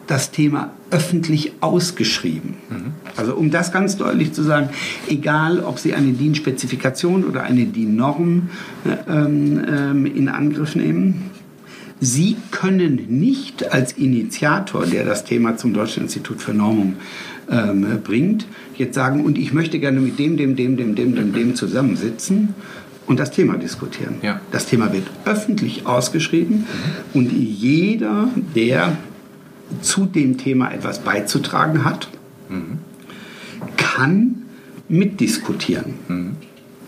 das 0.08 0.32
Thema 0.32 0.72
öffentlich 0.92 1.54
ausgeschrieben. 1.62 2.56
Mhm. 2.70 2.94
Also 3.16 3.36
um 3.36 3.50
das 3.50 3.72
ganz 3.72 3.98
deutlich 3.98 4.34
zu 4.34 4.44
sagen, 4.44 4.70
egal 5.08 5.60
ob 5.60 5.80
Sie 5.80 5.94
eine 5.94 6.12
DIN-Spezifikation 6.12 7.24
oder 7.24 7.44
eine 7.44 7.66
DIN-Norm 7.66 8.50
äh, 8.86 9.12
ähm, 9.12 10.06
in 10.06 10.30
Angriff 10.30 10.76
nehmen, 10.76 11.32
Sie 12.02 12.36
können 12.52 13.06
nicht 13.08 13.72
als 13.72 13.94
Initiator, 13.94 14.86
der 14.86 15.06
das 15.06 15.24
Thema 15.24 15.58
zum 15.58 15.74
Deutschen 15.74 16.04
Institut 16.04 16.42
für 16.42 16.54
Normung 16.54 16.98
ähm, 17.50 17.86
bringt, 18.04 18.46
jetzt 18.78 18.96
sagen, 18.96 19.24
und 19.24 19.38
ich 19.38 19.54
möchte 19.54 19.80
gerne 19.80 20.00
mit 20.00 20.20
dem, 20.20 20.38
dem, 20.38 20.56
dem, 20.56 20.76
dem, 20.76 20.96
dem, 20.96 21.16
dem, 21.16 21.34
dem 21.34 21.56
zusammensitzen, 21.56 22.56
und 23.08 23.20
das 23.20 23.32
Thema 23.32 23.58
diskutieren. 23.58 24.16
Ja. 24.22 24.40
Das 24.52 24.66
Thema 24.66 24.92
wird 24.92 25.04
öffentlich 25.26 25.86
ausgeschrieben 25.86 26.58
mhm. 26.58 26.66
und 27.14 27.32
jeder, 27.32 28.30
der 28.56 28.98
zu 29.82 30.06
dem 30.06 30.38
Thema 30.38 30.72
etwas 30.72 31.00
beizutragen 31.00 31.86
hat, 31.86 32.08
mhm. 32.50 32.80
kann 33.78 34.44
mitdiskutieren. 34.88 35.94
Mhm. 36.08 36.32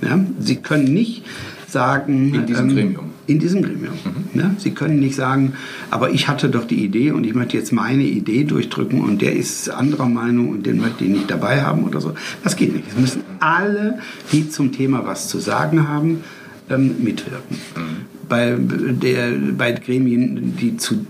Ja? 0.02 0.20
Sie 0.39 0.58
können 0.58 0.93
nicht 0.93 1.24
sagen... 1.67 2.34
In 2.34 2.46
diesem 2.46 2.70
ähm, 2.70 2.76
Gremium. 2.76 3.10
In 3.28 3.40
diesem 3.40 3.62
Gremium. 3.62 3.94
Mhm. 4.04 4.40
Ja? 4.40 4.52
Sie 4.58 4.72
können 4.72 5.00
nicht 5.00 5.16
sagen, 5.16 5.54
aber 5.92 6.12
ich 6.12 6.28
hatte 6.28 6.50
doch 6.50 6.66
die 6.66 6.84
Idee 6.84 7.12
und 7.12 7.26
ich 7.26 7.36
möchte 7.36 7.58
jetzt 7.58 7.72
meine 7.74 8.04
Idee 8.04 8.46
durchdrücken 8.46 9.02
und 9.02 9.22
der 9.22 9.36
ist 9.36 9.70
anderer 9.70 10.08
Meinung 10.08 10.50
und 10.50 10.66
den 10.66 10.80
möchte 10.80 11.04
ich 11.04 11.12
nicht 11.12 11.30
dabei 11.30 11.62
haben 11.62 11.84
oder 11.84 12.00
so. 12.00 12.13
Das 12.44 12.56
geht 12.56 12.74
nicht. 12.74 12.88
Es 12.88 12.98
müssen 12.98 13.22
alle, 13.40 14.00
die 14.32 14.50
zum 14.50 14.72
Thema 14.72 15.06
was 15.06 15.28
zu 15.28 15.40
sagen 15.40 15.88
haben, 15.88 16.24
ähm, 16.70 16.96
mitwirken. 17.04 17.58
Mhm. 17.76 18.28
Bei, 18.30 18.58
der, 18.58 19.32
bei 19.58 19.72
Gremien, 19.74 20.56
die 20.58 20.78
zu 20.78 21.06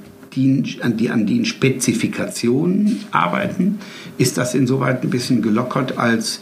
an, 0.82 0.98
die 0.98 1.10
an 1.10 1.26
DIN-Spezifikationen 1.26 3.06
arbeiten, 3.12 3.80
ist 4.20 4.38
das 4.38 4.54
insoweit 4.54 5.02
ein 5.02 5.10
bisschen 5.10 5.42
gelockert, 5.42 5.98
als 5.98 6.42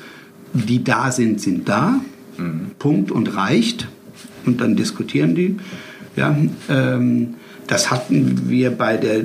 die 0.54 0.84
da 0.84 1.12
sind, 1.12 1.40
sind 1.40 1.70
da, 1.70 2.02
mhm. 2.38 2.72
Punkt 2.80 3.12
und 3.12 3.36
reicht. 3.36 3.88
Und 4.46 4.62
dann 4.62 4.76
diskutieren 4.76 5.36
die. 5.36 5.58
Ja, 6.16 6.36
ähm, 6.70 7.36
das 7.68 7.90
hatten 7.90 8.50
wir 8.50 8.72
bei 8.72 8.98
der, 8.98 9.22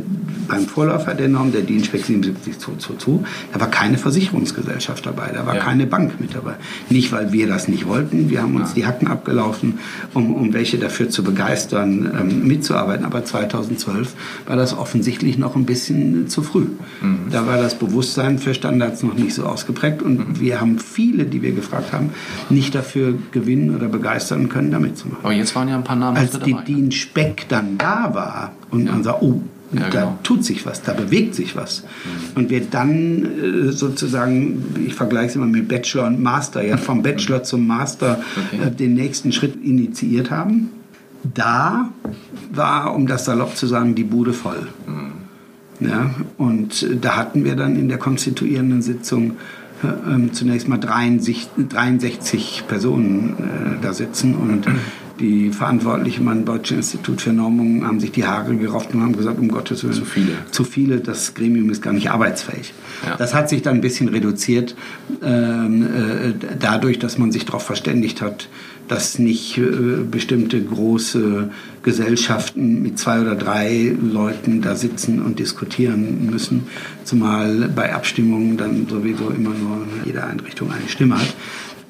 beim 0.48 0.66
Vorläufer 0.66 1.14
der 1.14 1.28
Norm, 1.28 1.52
der 1.52 1.62
DIN 1.62 1.84
Spec 1.84 2.04
77222. 2.04 3.26
Da 3.52 3.60
war 3.60 3.68
keine 3.68 3.98
Versicherungsgesellschaft 3.98 5.04
dabei, 5.04 5.30
da 5.32 5.46
war 5.46 5.56
ja. 5.56 5.60
keine 5.62 5.86
Bank 5.86 6.20
mit 6.20 6.34
dabei. 6.34 6.54
Nicht, 6.88 7.12
weil 7.12 7.32
wir 7.32 7.46
das 7.46 7.68
nicht 7.68 7.86
wollten, 7.86 8.30
wir 8.30 8.42
haben 8.42 8.56
uns 8.56 8.70
ja. 8.70 8.74
die 8.76 8.86
Hacken 8.86 9.08
abgelaufen, 9.08 9.78
um, 10.14 10.34
um 10.34 10.52
welche 10.52 10.78
dafür 10.78 11.10
zu 11.10 11.22
begeistern, 11.22 12.10
ähm, 12.18 12.46
mitzuarbeiten. 12.46 13.04
Aber 13.04 13.24
2012 13.24 14.14
war 14.46 14.56
das 14.56 14.76
offensichtlich 14.76 15.36
noch 15.36 15.56
ein 15.56 15.66
bisschen 15.66 16.28
zu 16.28 16.42
früh. 16.42 16.66
Mhm. 17.00 17.30
Da 17.30 17.46
war 17.46 17.58
das 17.58 17.78
Bewusstsein 17.78 18.38
für 18.38 18.54
Standards 18.54 19.02
noch 19.02 19.14
nicht 19.14 19.34
so 19.34 19.44
ausgeprägt 19.44 20.02
und 20.02 20.18
mhm. 20.18 20.40
wir 20.40 20.60
haben 20.60 20.78
viele, 20.78 21.24
die 21.24 21.42
wir 21.42 21.52
gefragt 21.52 21.92
haben, 21.92 22.10
nicht 22.48 22.74
dafür 22.74 23.14
gewinnen 23.32 23.74
oder 23.74 23.88
begeistern 23.88 24.48
können, 24.48 24.70
damit 24.70 24.96
zu 24.96 25.08
machen. 25.08 25.20
Aber 25.22 25.32
jetzt 25.32 25.54
waren 25.54 25.68
ja 25.68 25.76
ein 25.76 25.84
paar 25.84 25.96
Namen 25.96 26.16
Als 26.16 26.38
die 26.40 26.56
DIN 26.66 26.90
Spec 26.90 27.48
dann 27.48 27.76
da 27.76 28.14
war 28.14 28.29
und 28.70 28.84
man 28.84 29.02
sagt, 29.02 29.22
oh, 29.22 29.40
ja, 29.72 29.80
da 29.80 29.88
genau. 29.88 30.18
tut 30.22 30.44
sich 30.44 30.66
was, 30.66 30.82
da 30.82 30.92
bewegt 30.92 31.34
sich 31.34 31.54
was. 31.54 31.82
Mhm. 31.82 32.36
Und 32.36 32.50
wir 32.50 32.60
dann 32.62 33.68
äh, 33.68 33.72
sozusagen, 33.72 34.64
ich 34.84 34.94
vergleiche 34.94 35.28
es 35.28 35.36
immer 35.36 35.46
mit 35.46 35.68
Bachelor 35.68 36.06
und 36.06 36.20
Master, 36.20 36.62
ja, 36.62 36.76
vom 36.76 37.02
Bachelor 37.04 37.42
zum 37.42 37.66
Master 37.66 38.20
okay. 38.52 38.66
äh, 38.66 38.70
den 38.70 38.94
nächsten 38.94 39.32
Schritt 39.32 39.62
initiiert 39.62 40.30
haben. 40.30 40.70
Da 41.22 41.90
war, 42.52 42.94
um 42.94 43.06
das 43.06 43.26
salopp 43.26 43.56
zu 43.56 43.66
sagen, 43.66 43.94
die 43.94 44.04
Bude 44.04 44.32
voll. 44.32 44.68
Mhm. 44.86 45.86
Ja, 45.86 46.14
und 46.36 46.86
da 47.00 47.16
hatten 47.16 47.44
wir 47.44 47.56
dann 47.56 47.76
in 47.76 47.88
der 47.88 47.96
konstituierenden 47.96 48.82
Sitzung 48.82 49.36
äh, 49.82 50.12
ähm, 50.12 50.32
zunächst 50.32 50.68
mal 50.68 50.78
63, 50.78 51.48
63 51.70 52.64
Personen 52.68 53.36
äh, 53.38 53.82
da 53.82 53.94
sitzen 53.94 54.34
und 54.34 54.66
die 55.20 55.50
Verantwortlichen 55.50 56.24
beim 56.24 56.44
Deutschen 56.44 56.78
Institut 56.78 57.20
für 57.20 57.32
Normung 57.32 57.86
haben 57.86 58.00
sich 58.00 58.10
die 58.10 58.24
Haare 58.26 58.56
gerauft 58.56 58.94
und 58.94 59.02
haben 59.02 59.16
gesagt, 59.16 59.38
um 59.38 59.48
Gottes 59.48 59.84
Willen, 59.84 59.94
zu 59.94 60.04
viele. 60.04 60.32
Zu 60.50 60.64
viele, 60.64 61.00
das 61.00 61.34
Gremium 61.34 61.70
ist 61.70 61.82
gar 61.82 61.92
nicht 61.92 62.10
arbeitsfähig. 62.10 62.72
Ja. 63.06 63.16
Das 63.16 63.34
hat 63.34 63.48
sich 63.48 63.62
dann 63.62 63.76
ein 63.76 63.80
bisschen 63.80 64.08
reduziert, 64.08 64.74
ähm, 65.22 65.82
äh, 65.82 66.32
dadurch, 66.58 66.98
dass 66.98 67.18
man 67.18 67.32
sich 67.32 67.44
darauf 67.44 67.62
verständigt 67.62 68.22
hat, 68.22 68.48
dass 68.88 69.18
nicht 69.18 69.56
äh, 69.58 70.02
bestimmte 70.10 70.60
große 70.60 71.50
Gesellschaften 71.82 72.82
mit 72.82 72.98
zwei 72.98 73.20
oder 73.20 73.36
drei 73.36 73.94
Leuten 74.02 74.62
da 74.62 74.74
sitzen 74.74 75.22
und 75.22 75.38
diskutieren 75.38 76.28
müssen, 76.30 76.66
zumal 77.04 77.70
bei 77.74 77.94
Abstimmungen 77.94 78.56
dann 78.56 78.88
sowieso 78.88 79.30
immer 79.30 79.50
nur 79.50 79.86
jede 80.04 80.24
Einrichtung 80.24 80.72
eine 80.72 80.88
Stimme 80.88 81.18
hat. 81.18 81.34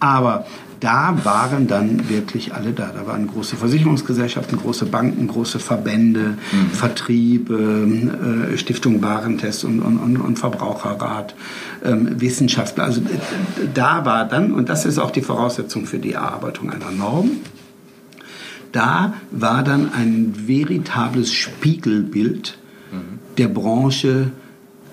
Aber 0.01 0.47
da 0.81 1.15
waren 1.25 1.67
dann 1.67 2.09
wirklich 2.09 2.55
alle 2.55 2.73
da. 2.73 2.91
Da 2.95 3.07
waren 3.07 3.27
große 3.27 3.57
Versicherungsgesellschaften, 3.57 4.59
große 4.59 4.87
Banken, 4.87 5.29
große 5.29 5.59
Verbände, 5.59 6.39
mhm. 6.53 6.71
Vertriebe, 6.73 8.51
äh, 8.55 8.59
Stiftung 8.59 9.03
Warentest 9.03 9.65
und, 9.65 9.81
und, 9.81 9.99
und, 9.99 10.17
und 10.17 10.39
Verbraucherrat, 10.39 11.35
ähm, 11.85 12.21
Wissenschaftler. 12.21 12.85
Also 12.85 13.03
äh, 13.03 13.69
da 13.75 14.07
war 14.07 14.27
dann, 14.27 14.53
und 14.53 14.71
das 14.71 14.87
ist 14.87 14.99
auch 14.99 15.11
die 15.11 15.23
Voraussetzung 15.23 15.85
für 15.85 15.99
die 15.99 16.13
Erarbeitung 16.13 16.71
einer 16.71 16.91
Norm, 16.91 17.31
da 18.73 19.15
war 19.31 19.63
dann 19.63 19.93
ein 19.93 20.35
veritables 20.47 21.33
Spiegelbild 21.33 22.57
mhm. 22.91 23.19
der 23.37 23.49
Branche 23.49 24.33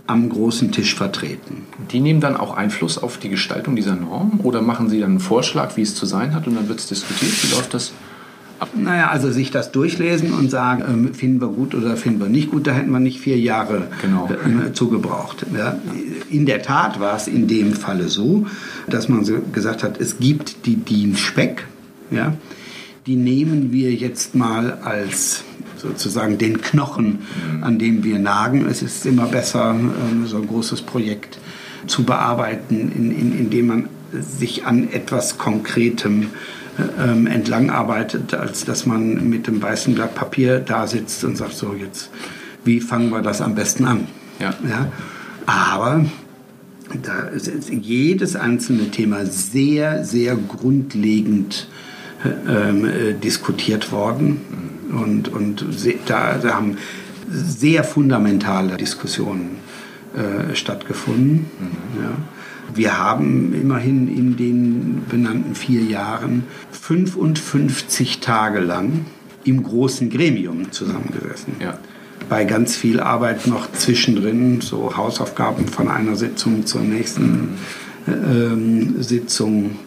am 0.08 0.30
großen 0.30 0.72
Tisch 0.72 0.96
vertreten. 0.96 1.64
Die 1.92 2.00
nehmen 2.00 2.22
dann 2.22 2.38
auch 2.38 2.56
Einfluss 2.56 2.98
auf 2.98 3.18
die 3.18 3.30
Gestaltung 3.30 3.76
dieser 3.76 3.96
Norm 3.96 4.40
oder 4.44 4.62
machen 4.62 4.90
Sie 4.90 5.00
dann 5.00 5.12
einen 5.12 5.20
Vorschlag, 5.20 5.76
wie 5.76 5.82
es 5.82 5.96
zu 5.96 6.06
sein 6.06 6.34
hat 6.34 6.48
und 6.48 6.56
dann 6.56 6.70
wird 6.70 6.80
es 6.80 6.88
diskutiert? 6.88 7.44
Wie 7.44 7.54
läuft 7.54 7.74
das? 7.74 7.92
Ab? 8.60 8.70
Naja, 8.74 9.10
also 9.10 9.30
sich 9.30 9.52
das 9.52 9.72
durchlesen 9.72 10.34
und 10.34 10.50
sagen, 10.50 10.84
ähm, 10.88 11.14
finden 11.14 11.42
wir 11.42 11.50
gut 11.50 11.76
oder 11.76 11.96
finden 11.96 12.22
wir 12.22 12.30
nicht 12.30 12.50
gut, 12.50 12.66
da 12.66 12.72
hätten 12.72 12.90
wir 12.90 13.00
nicht 13.00 13.20
vier 13.20 13.38
Jahre 13.38 13.88
genau. 14.02 14.28
äh, 14.30 14.74
zugebraucht. 14.74 15.46
Ja. 15.56 15.78
In 16.32 16.48
der 16.48 16.64
Tat 16.64 17.00
war 17.00 17.16
es 17.16 17.28
in 17.28 17.48
dem 17.48 17.74
Falle 17.74 18.08
so, 18.08 18.48
dass 18.88 19.10
man 19.10 19.30
gesagt 19.52 19.84
hat, 19.84 20.00
es 20.02 20.18
gibt 20.18 20.66
die 20.66 20.78
DIN 20.78 21.16
Speck, 21.18 21.68
ja, 22.10 22.34
die 23.06 23.16
nehmen 23.16 23.72
wir 23.72 23.94
jetzt 23.94 24.34
mal 24.34 24.80
als 24.84 25.44
sozusagen 25.78 26.38
den 26.38 26.62
Knochen, 26.62 27.20
an 27.62 27.80
dem 27.80 28.04
wir 28.04 28.20
nagen. 28.20 28.66
Es 28.68 28.82
ist 28.82 29.06
immer 29.06 29.26
besser, 29.26 29.72
ähm, 29.72 30.26
so 30.26 30.38
ein 30.38 30.48
großes 30.48 30.82
Projekt 30.82 31.40
zu 31.88 32.04
bearbeiten, 32.04 32.92
in, 32.96 33.12
in, 33.12 33.38
indem 33.38 33.68
man 33.68 33.90
sich 34.12 34.66
an 34.66 34.92
etwas 34.92 35.38
Konkretem 35.38 36.28
ähm, 37.00 37.28
entlang 37.28 37.70
arbeitet, 37.70 38.34
als 38.34 38.66
dass 38.66 38.86
man 38.86 39.30
mit 39.30 39.48
dem 39.48 39.62
weißen 39.62 39.96
Blatt 39.96 40.16
Papier 40.16 40.60
da 40.60 40.88
sitzt 40.88 41.24
und 41.24 41.38
sagt, 41.38 41.54
so 41.54 41.74
jetzt, 41.74 42.10
wie 42.64 42.80
fangen 42.80 43.10
wir 43.10 43.22
das 43.22 43.42
am 43.42 43.56
besten 43.56 43.86
an? 43.86 44.08
Ja. 44.40 44.54
ja? 44.68 44.92
Aber 45.46 46.06
da 47.02 47.20
ist 47.22 47.70
jedes 47.70 48.36
einzelne 48.36 48.92
Thema 48.92 49.26
sehr, 49.26 50.06
sehr 50.06 50.36
grundlegend 50.36 51.68
ähm, 52.48 52.86
äh, 52.86 53.14
diskutiert 53.14 53.92
worden. 53.92 54.42
Und, 54.92 55.30
und 55.30 55.66
da, 56.06 56.38
da 56.38 56.56
haben 56.56 56.78
sehr 57.30 57.84
fundamentale 57.84 58.78
Diskussionen 58.78 59.58
äh, 60.16 60.56
stattgefunden. 60.56 61.46
Mhm. 61.60 62.02
Ja. 62.02 62.12
Wir 62.74 62.98
haben 62.98 63.54
immerhin 63.54 64.08
in 64.08 64.38
den 64.38 65.04
benannten 65.10 65.56
vier 65.56 65.82
Jahren 65.82 66.44
55 66.72 68.20
Tage 68.20 68.60
lang 68.60 69.06
im 69.44 69.64
großen 69.64 70.10
Gremium 70.10 70.72
zusammengesessen. 70.72 71.56
Ja. 71.60 71.78
Bei 72.30 72.44
ganz 72.44 72.76
viel 72.76 73.00
Arbeit 73.00 73.48
noch 73.48 73.72
zwischendrin, 73.72 74.60
so 74.62 74.98
Hausaufgaben 74.98 75.68
von 75.68 75.88
einer 75.88 76.16
Sitzung 76.16 76.66
zur 76.66 76.82
nächsten 76.82 77.58
mhm. 78.06 79.00
äh, 79.00 79.04
Sitzung. 79.04 79.78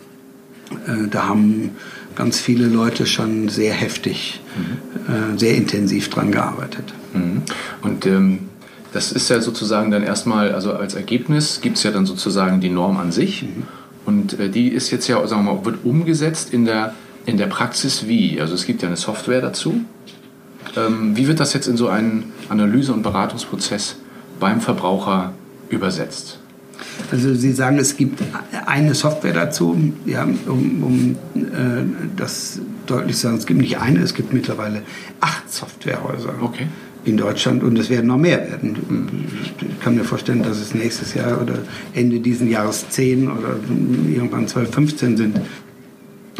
Äh, 0.86 1.08
da 1.10 1.28
haben 1.28 1.70
ganz 2.20 2.38
viele 2.38 2.66
Leute 2.66 3.06
schon 3.06 3.48
sehr 3.48 3.72
heftig, 3.72 4.42
mhm. 4.54 5.34
äh, 5.34 5.38
sehr 5.38 5.54
intensiv 5.54 6.10
dran 6.10 6.30
gearbeitet. 6.30 6.92
Mhm. 7.14 7.40
Und 7.80 8.04
ähm, 8.04 8.40
das 8.92 9.10
ist 9.10 9.30
ja 9.30 9.40
sozusagen 9.40 9.90
dann 9.90 10.02
erstmal, 10.02 10.52
also 10.52 10.74
als 10.74 10.92
Ergebnis 10.92 11.62
gibt 11.62 11.78
es 11.78 11.82
ja 11.82 11.92
dann 11.92 12.04
sozusagen 12.04 12.60
die 12.60 12.68
Norm 12.68 12.98
an 12.98 13.10
sich. 13.10 13.44
Mhm. 13.44 13.62
Und 14.04 14.38
äh, 14.38 14.50
die 14.50 14.68
ist 14.68 14.90
jetzt 14.90 15.08
ja, 15.08 15.26
sagen 15.26 15.46
wir 15.46 15.54
mal, 15.54 15.64
wird 15.64 15.78
umgesetzt 15.82 16.52
in 16.52 16.66
der, 16.66 16.94
in 17.24 17.38
der 17.38 17.46
Praxis 17.46 18.06
wie? 18.06 18.38
Also 18.38 18.52
es 18.52 18.66
gibt 18.66 18.82
ja 18.82 18.88
eine 18.88 18.98
Software 18.98 19.40
dazu. 19.40 19.80
Ähm, 20.76 21.16
wie 21.16 21.26
wird 21.26 21.40
das 21.40 21.54
jetzt 21.54 21.68
in 21.68 21.78
so 21.78 21.88
einen 21.88 22.34
Analyse- 22.50 22.92
und 22.92 23.02
Beratungsprozess 23.02 23.96
beim 24.38 24.60
Verbraucher 24.60 25.32
übersetzt? 25.70 26.39
Also 27.10 27.34
Sie 27.34 27.52
sagen, 27.52 27.78
es 27.78 27.96
gibt 27.96 28.22
eine 28.66 28.94
Software 28.94 29.32
dazu, 29.32 29.76
ja, 30.06 30.24
um, 30.46 30.82
um 30.82 31.16
äh, 31.34 31.84
das 32.16 32.60
deutlich 32.86 33.16
zu 33.16 33.22
sagen. 33.22 33.38
Es 33.38 33.46
gibt 33.46 33.60
nicht 33.60 33.78
eine, 33.78 34.00
es 34.00 34.14
gibt 34.14 34.32
mittlerweile 34.32 34.82
acht 35.20 35.52
Softwarehäuser. 35.52 36.34
Okay. 36.40 36.66
In 37.02 37.16
Deutschland 37.16 37.62
und 37.62 37.78
es 37.78 37.88
werden 37.88 38.08
noch 38.08 38.18
mehr 38.18 38.38
werden. 38.38 39.16
Ich 39.42 39.80
kann 39.80 39.94
mir 39.94 40.04
vorstellen, 40.04 40.42
dass 40.42 40.58
es 40.58 40.74
nächstes 40.74 41.14
Jahr 41.14 41.40
oder 41.40 41.54
Ende 41.94 42.20
dieses 42.20 42.46
Jahres 42.46 42.90
zehn 42.90 43.30
oder 43.30 43.56
irgendwann 44.06 44.46
12, 44.46 44.70
15 44.70 45.16
sind. 45.16 45.40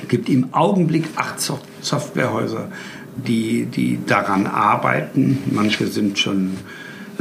Es 0.03 0.09
gibt 0.09 0.29
im 0.29 0.53
Augenblick 0.53 1.05
acht 1.17 1.41
Softwarehäuser, 1.81 2.69
die, 3.17 3.65
die 3.65 4.01
daran 4.07 4.47
arbeiten. 4.47 5.39
Manche 5.51 5.87
sind 5.87 6.19
schon 6.19 6.59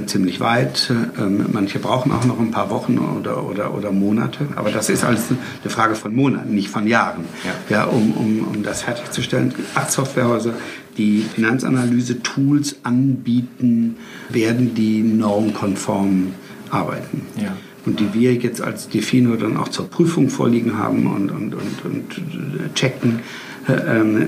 ziemlich 0.07 0.39
weit. 0.39 0.91
Ähm, 1.17 1.45
manche 1.51 1.79
brauchen 1.79 2.11
auch 2.11 2.25
noch 2.25 2.39
ein 2.39 2.51
paar 2.51 2.69
Wochen 2.69 2.97
oder, 2.97 3.43
oder, 3.43 3.73
oder 3.73 3.91
Monate. 3.91 4.47
Aber 4.55 4.71
das 4.71 4.89
ist 4.89 5.03
alles 5.03 5.25
eine 5.29 5.71
Frage 5.71 5.95
von 5.95 6.15
Monaten, 6.15 6.53
nicht 6.53 6.69
von 6.69 6.87
Jahren, 6.87 7.25
ja. 7.69 7.77
ja 7.77 7.83
um, 7.85 8.11
um, 8.13 8.47
um 8.47 8.63
das 8.63 8.83
fertigzustellen. 8.83 9.53
Acht 9.75 9.91
Softwarehäuser, 9.91 10.53
die 10.97 11.21
Finanzanalyse-Tools 11.21 12.77
anbieten, 12.83 13.97
werden 14.29 14.75
die 14.75 15.01
normkonform 15.01 16.33
arbeiten. 16.69 17.23
Ja. 17.37 17.55
Und 17.85 17.99
die 17.99 18.13
wir 18.13 18.33
jetzt 18.35 18.61
als 18.61 18.89
Defino 18.89 19.35
dann 19.35 19.57
auch 19.57 19.69
zur 19.69 19.89
Prüfung 19.89 20.29
vorliegen 20.29 20.77
haben 20.77 21.07
und, 21.07 21.31
und, 21.31 21.55
und, 21.55 21.85
und 21.85 22.75
checken, 22.75 23.21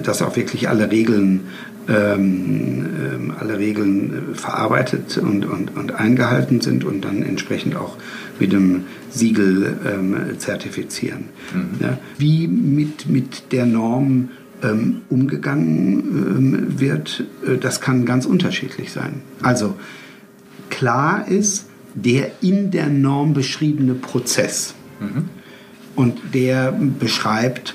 dass 0.04 0.22
auch 0.22 0.36
wirklich 0.36 0.70
alle 0.70 0.92
Regeln 0.92 1.42
ähm, 1.90 2.86
ähm, 3.14 3.34
alle 3.40 3.58
Regeln 3.58 4.34
äh, 4.34 4.36
verarbeitet 4.36 5.18
und, 5.18 5.46
und, 5.46 5.76
und 5.76 5.94
eingehalten 5.94 6.62
sind 6.62 6.84
und 6.84 7.04
dann 7.04 7.24
entsprechend 7.24 7.76
auch 7.76 7.98
mit 8.40 8.54
dem 8.54 8.84
Siegel 9.10 9.78
ähm, 9.86 10.16
zertifizieren. 10.38 11.26
Mhm. 11.54 11.98
Wie 12.20 12.48
mit, 12.48 13.10
mit 13.10 13.52
der 13.52 13.66
Norm 13.66 14.30
ähm, 14.62 15.02
umgegangen 15.10 16.00
ähm, 16.00 16.80
wird, 16.80 17.24
äh, 17.48 17.58
das 17.58 17.82
kann 17.82 18.06
ganz 18.06 18.28
unterschiedlich 18.28 18.92
sein. 18.92 19.22
Also 19.42 19.76
klar 20.70 21.28
ist, 21.28 21.66
der 21.96 22.32
in 22.42 22.70
der 22.70 22.88
Norm 22.88 23.34
beschriebene 23.34 23.96
Prozess 23.96 24.76
mhm. 25.00 25.30
und 25.96 26.20
der 26.36 26.72
beschreibt, 26.72 27.74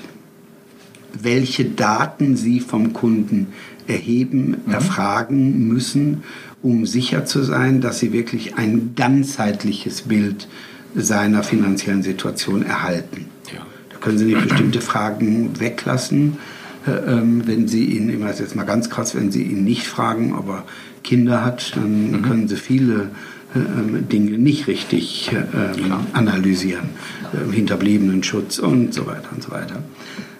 welche 1.23 1.65
Daten 1.65 2.35
Sie 2.35 2.59
vom 2.59 2.93
Kunden 2.93 3.47
erheben, 3.87 4.57
mhm. 4.65 4.73
erfragen 4.73 5.67
müssen, 5.67 6.23
um 6.61 6.85
sicher 6.85 7.25
zu 7.25 7.43
sein, 7.43 7.81
dass 7.81 7.99
Sie 7.99 8.13
wirklich 8.13 8.55
ein 8.55 8.93
ganzheitliches 8.95 10.03
Bild 10.03 10.47
seiner 10.95 11.43
finanziellen 11.43 12.03
Situation 12.03 12.63
erhalten. 12.63 13.25
Ja. 13.53 13.65
Da 13.89 13.97
können 13.97 14.17
Sie 14.17 14.25
nicht 14.25 14.47
bestimmte 14.47 14.81
Fragen 14.81 15.59
weglassen. 15.59 16.37
Äh, 16.85 16.91
ähm, 16.91 17.43
wenn 17.45 17.67
Sie 17.67 17.85
ihn, 17.85 18.09
ich 18.09 18.19
weiß 18.19 18.39
jetzt 18.39 18.55
mal 18.55 18.65
ganz 18.65 18.89
krass, 18.89 19.15
wenn 19.15 19.31
Sie 19.31 19.43
ihn 19.43 19.63
nicht 19.63 19.87
fragen, 19.87 20.33
ob 20.33 20.49
er 20.49 20.65
Kinder 21.03 21.45
hat, 21.45 21.75
dann 21.75 22.11
mhm. 22.11 22.21
können 22.23 22.47
Sie 22.47 22.55
viele 22.55 23.11
äh, 23.55 23.59
ähm, 23.59 24.09
Dinge 24.09 24.37
nicht 24.37 24.67
richtig 24.67 25.31
äh, 25.31 25.91
analysieren. 26.13 26.89
Äh, 27.33 27.51
hinterbliebenen 27.53 28.23
Schutz 28.23 28.59
und 28.59 28.93
so 28.93 29.05
weiter 29.05 29.29
und 29.33 29.43
so 29.43 29.51
weiter. 29.51 29.83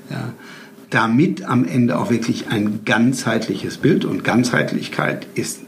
Ja. 0.09 0.33
Damit 0.89 1.43
am 1.43 1.65
Ende 1.65 1.99
auch 1.99 2.09
wirklich 2.09 2.47
ein 2.49 2.81
ganzheitliches 2.85 3.77
Bild 3.77 4.05
und 4.05 4.23
Ganzheitlichkeit 4.23 5.27
ist, 5.35 5.59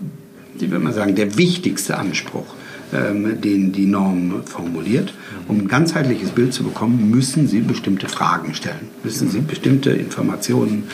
wie 0.57 0.71
würde 0.71 0.83
man 0.83 0.93
sagen, 0.93 1.15
der 1.15 1.37
wichtigste 1.37 1.97
Anspruch, 1.97 2.45
ähm, 2.93 3.41
den 3.41 3.71
die 3.71 3.85
Norm 3.85 4.43
formuliert. 4.45 5.13
Um 5.47 5.59
ein 5.59 5.67
ganzheitliches 5.67 6.31
Bild 6.31 6.53
zu 6.53 6.63
bekommen, 6.63 7.09
müssen 7.09 7.47
Sie 7.47 7.59
bestimmte 7.59 8.07
Fragen 8.07 8.53
stellen, 8.53 8.87
müssen 9.03 9.29
Sie 9.29 9.41
bestimmte 9.41 9.91
Informationen 9.91 10.85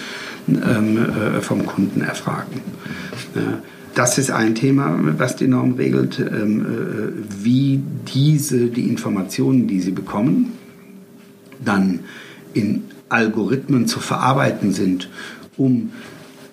ähm, 0.48 0.98
äh, 0.98 1.42
vom 1.42 1.66
Kunden 1.66 2.02
erfragen. 2.02 2.62
Ja 3.36 3.60
das 3.96 4.18
ist 4.18 4.30
ein 4.30 4.56
Thema, 4.56 5.00
was 5.18 5.38
die 5.38 5.48
Norm 5.48 5.74
regelt, 5.74 6.20
ähm, 6.20 6.62
äh, 6.62 7.44
wie 7.44 7.82
diese, 8.14 8.68
die 8.68 8.88
Informationen, 8.90 9.68
die 9.68 9.80
sie 9.80 9.92
bekommen, 9.92 10.52
dann 11.64 12.02
in 12.54 12.84
Algorithmen 13.10 13.88
zu 13.88 14.00
verarbeiten 14.00 14.72
sind, 14.74 15.10
um 15.58 15.92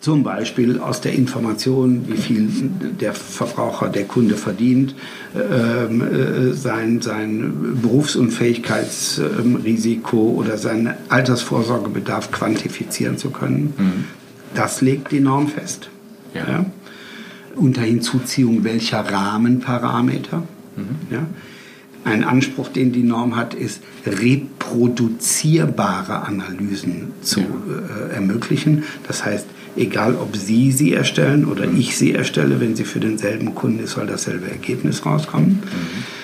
zum 0.00 0.24
Beispiel 0.24 0.80
aus 0.80 1.00
der 1.00 1.12
Information, 1.12 2.08
wie 2.08 2.16
viel 2.16 2.48
der 3.00 3.14
Verbraucher, 3.14 3.88
der 3.88 4.02
Kunde 4.04 4.36
verdient, 4.36 4.96
ähm, 5.34 6.02
äh, 6.02 6.52
sein, 6.54 7.00
sein 7.00 7.78
Berufsunfähigkeitsrisiko 7.80 10.18
oder 10.18 10.58
seinen 10.58 10.94
Altersvorsorgebedarf 11.08 12.32
quantifizieren 12.32 13.16
zu 13.16 13.30
können. 13.30 13.74
Mhm. 13.78 14.04
Das 14.54 14.80
legt 14.80 15.12
die 15.12 15.20
Norm 15.20 15.46
fest. 15.46 15.88
Ja. 16.34 16.50
ja 16.50 16.66
unter 17.56 17.82
Hinzuziehung 17.82 18.64
welcher 18.64 19.00
Rahmenparameter. 19.00 20.42
Mhm. 20.76 20.96
Ja. 21.10 21.26
Ein 22.04 22.24
Anspruch, 22.24 22.68
den 22.68 22.92
die 22.92 23.04
Norm 23.04 23.36
hat, 23.36 23.54
ist, 23.54 23.80
reproduzierbare 24.06 26.22
Analysen 26.22 27.12
zu 27.22 27.40
ja. 27.40 27.46
äh, 28.10 28.14
ermöglichen. 28.14 28.84
Das 29.06 29.24
heißt, 29.24 29.46
egal 29.76 30.16
ob 30.16 30.36
Sie 30.36 30.72
sie 30.72 30.92
erstellen 30.92 31.44
oder 31.44 31.66
mhm. 31.66 31.78
ich 31.78 31.96
sie 31.96 32.12
erstelle, 32.12 32.60
wenn 32.60 32.74
sie 32.74 32.84
für 32.84 33.00
denselben 33.00 33.54
Kunden 33.54 33.84
ist, 33.84 33.92
soll 33.92 34.06
dasselbe 34.06 34.50
Ergebnis 34.50 35.06
rauskommen. 35.06 35.62
Mhm. 35.62 36.22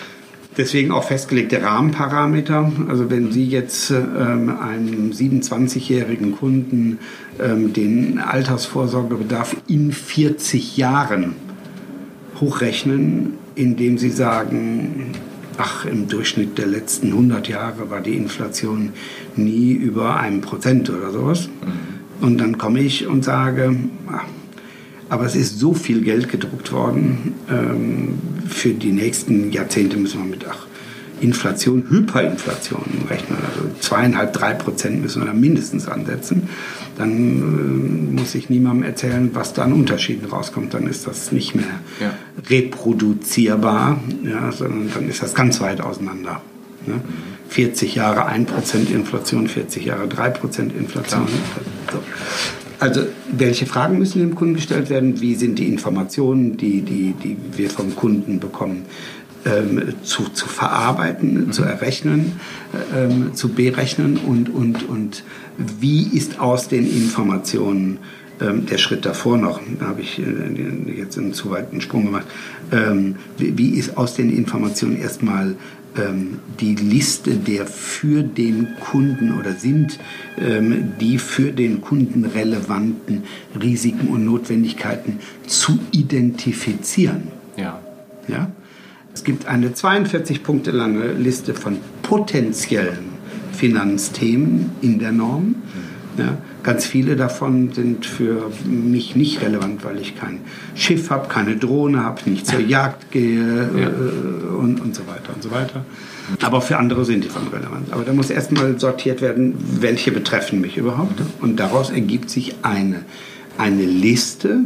Deswegen 0.58 0.90
auch 0.90 1.04
festgelegte 1.04 1.62
Rahmenparameter. 1.62 2.72
Also 2.88 3.08
wenn 3.10 3.30
Sie 3.30 3.46
jetzt 3.46 3.92
ähm, 3.92 4.58
einem 4.58 5.12
27-jährigen 5.12 6.32
Kunden 6.32 6.98
ähm, 7.38 7.72
den 7.72 8.18
Altersvorsorgebedarf 8.18 9.56
in 9.68 9.92
40 9.92 10.76
Jahren 10.76 11.36
hochrechnen, 12.40 13.34
indem 13.54 13.98
Sie 13.98 14.10
sagen, 14.10 15.12
ach, 15.58 15.84
im 15.84 16.08
Durchschnitt 16.08 16.56
der 16.56 16.66
letzten 16.66 17.08
100 17.08 17.48
Jahre 17.48 17.90
war 17.90 18.00
die 18.00 18.16
Inflation 18.16 18.92
nie 19.36 19.72
über 19.72 20.18
einem 20.18 20.40
Prozent 20.40 20.88
oder 20.88 21.10
sowas. 21.10 21.48
Mhm. 21.48 22.26
Und 22.26 22.38
dann 22.38 22.58
komme 22.58 22.80
ich 22.80 23.06
und 23.06 23.24
sage, 23.24 23.76
ach, 24.10 24.24
aber 25.10 25.24
es 25.24 25.36
ist 25.36 25.58
so 25.58 25.74
viel 25.74 26.02
Geld 26.02 26.28
gedruckt 26.28 26.72
worden. 26.72 27.34
Ähm, 27.50 28.18
für 28.46 28.70
die 28.70 28.92
nächsten 28.92 29.52
Jahrzehnte 29.52 29.96
müssen 29.96 30.20
wir 30.22 30.30
mit 30.30 30.46
ach, 30.48 30.66
Inflation, 31.20 31.84
Hyperinflation 31.88 32.84
rechnen. 33.08 33.38
Also 33.38 33.70
zweieinhalb, 33.80 34.32
drei 34.32 34.54
Prozent 34.54 35.02
müssen 35.02 35.22
wir 35.22 35.26
da 35.26 35.32
mindestens 35.32 35.88
ansetzen. 35.88 36.48
Dann 36.96 37.10
äh, 37.10 38.20
muss 38.20 38.34
ich 38.34 38.50
niemandem 38.50 38.84
erzählen, 38.84 39.30
was 39.32 39.52
da 39.54 39.62
an 39.62 39.72
Unterschieden 39.72 40.26
rauskommt. 40.26 40.74
Dann 40.74 40.86
ist 40.86 41.06
das 41.06 41.32
nicht 41.32 41.54
mehr 41.54 41.64
ja. 42.00 42.12
reproduzierbar, 42.48 44.00
ja, 44.24 44.52
sondern 44.52 44.90
dann 44.92 45.08
ist 45.08 45.22
das 45.22 45.34
ganz 45.34 45.60
weit 45.60 45.80
auseinander. 45.80 46.40
Ne? 46.86 47.00
40 47.48 47.94
Jahre 47.94 48.28
1% 48.28 48.92
Inflation, 48.92 49.48
40 49.48 49.84
Jahre 49.84 50.06
3% 50.06 50.76
Inflation. 50.78 51.26
So. 51.90 51.98
Also 52.80 53.02
welche 53.32 53.66
Fragen 53.66 53.98
müssen 53.98 54.20
dem 54.20 54.34
Kunden 54.34 54.54
gestellt 54.54 54.88
werden? 54.88 55.20
Wie 55.20 55.34
sind 55.34 55.58
die 55.58 55.68
Informationen, 55.68 56.56
die, 56.56 56.82
die, 56.82 57.12
die 57.12 57.36
wir 57.56 57.70
vom 57.70 57.96
Kunden 57.96 58.38
bekommen, 58.38 58.84
ähm, 59.44 59.94
zu, 60.02 60.24
zu 60.30 60.48
verarbeiten, 60.48 61.46
mhm. 61.46 61.52
zu 61.52 61.62
errechnen, 61.62 62.32
ähm, 62.94 63.34
zu 63.34 63.50
berechnen 63.50 64.16
und, 64.16 64.48
und, 64.48 64.88
und 64.88 65.24
wie 65.56 66.02
ist 66.02 66.40
aus 66.40 66.68
den 66.68 66.86
Informationen 66.86 67.98
ähm, 68.40 68.66
der 68.66 68.78
Schritt 68.78 69.04
davor 69.04 69.36
noch, 69.36 69.60
da 69.78 69.86
habe 69.86 70.00
ich 70.00 70.18
äh, 70.18 70.92
jetzt 70.96 71.18
einen 71.18 71.32
zu 71.32 71.50
weiten 71.50 71.80
Sprung 71.80 72.06
gemacht, 72.06 72.26
ähm, 72.72 73.16
wie, 73.36 73.56
wie 73.58 73.70
ist 73.70 73.96
aus 73.96 74.14
den 74.14 74.30
Informationen 74.30 75.00
erstmal 75.00 75.56
ähm, 75.96 76.38
die 76.60 76.74
Liste 76.74 77.34
der 77.34 77.66
für 77.66 78.22
den 78.22 78.68
Kunden 78.80 79.38
oder 79.38 79.54
sind 79.54 79.98
ähm, 80.38 80.92
die 81.00 81.18
für 81.18 81.52
den 81.52 81.80
Kunden 81.80 82.24
relevanten 82.24 83.24
Risiken 83.60 84.08
und 84.08 84.24
Notwendigkeiten 84.24 85.18
zu 85.46 85.78
identifizieren. 85.92 87.28
Ja. 87.56 87.80
Ja? 88.28 88.52
Es 89.18 89.24
gibt 89.24 89.48
eine 89.48 89.74
42 89.74 90.44
Punkte 90.44 90.70
lange 90.70 91.10
Liste 91.10 91.52
von 91.52 91.78
potenziellen 92.02 93.08
Finanzthemen 93.52 94.70
in 94.80 95.00
der 95.00 95.10
Norm. 95.10 95.56
Ja, 96.16 96.38
ganz 96.62 96.86
viele 96.86 97.16
davon 97.16 97.72
sind 97.72 98.06
für 98.06 98.52
mich 98.64 99.16
nicht 99.16 99.42
relevant, 99.42 99.84
weil 99.84 99.98
ich 99.98 100.16
kein 100.16 100.38
Schiff 100.76 101.10
habe, 101.10 101.26
keine 101.26 101.56
Drohne 101.56 102.04
habe, 102.04 102.30
nicht 102.30 102.46
zur 102.46 102.60
Jagd 102.60 103.10
gehe 103.10 103.68
ja. 103.76 103.88
äh, 103.88 104.56
und, 104.56 104.80
und 104.80 104.94
so 104.94 105.02
weiter 105.08 105.34
und 105.34 105.42
so 105.42 105.50
weiter. 105.50 105.84
Aber 106.40 106.60
für 106.60 106.76
andere 106.76 107.04
sind 107.04 107.24
die 107.24 107.28
von 107.28 107.48
relevant. 107.48 107.92
Aber 107.92 108.04
da 108.04 108.12
muss 108.12 108.30
erstmal 108.30 108.78
sortiert 108.78 109.20
werden, 109.20 109.56
welche 109.80 110.12
betreffen 110.12 110.60
mich 110.60 110.76
überhaupt. 110.76 111.20
Und 111.40 111.58
daraus 111.58 111.90
ergibt 111.90 112.30
sich 112.30 112.54
eine, 112.62 113.00
eine 113.58 113.84
Liste. 113.84 114.60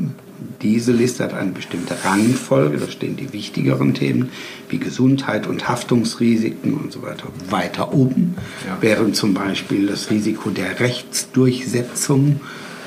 Diese 0.62 0.92
Liste 0.92 1.24
hat 1.24 1.34
eine 1.34 1.52
bestimmte 1.52 1.94
Rangfolge. 2.04 2.78
Da 2.78 2.88
stehen 2.90 3.16
die 3.16 3.32
wichtigeren 3.32 3.94
Themen 3.94 4.30
wie 4.68 4.78
Gesundheit 4.78 5.46
und 5.46 5.68
Haftungsrisiken 5.68 6.74
und 6.74 6.92
so 6.92 7.02
weiter 7.02 7.28
weiter 7.50 7.92
oben. 7.92 8.36
Ja. 8.66 8.78
Während 8.80 9.16
zum 9.16 9.34
Beispiel 9.34 9.86
das 9.86 10.10
Risiko 10.10 10.50
der 10.50 10.80
Rechtsdurchsetzung 10.80 12.40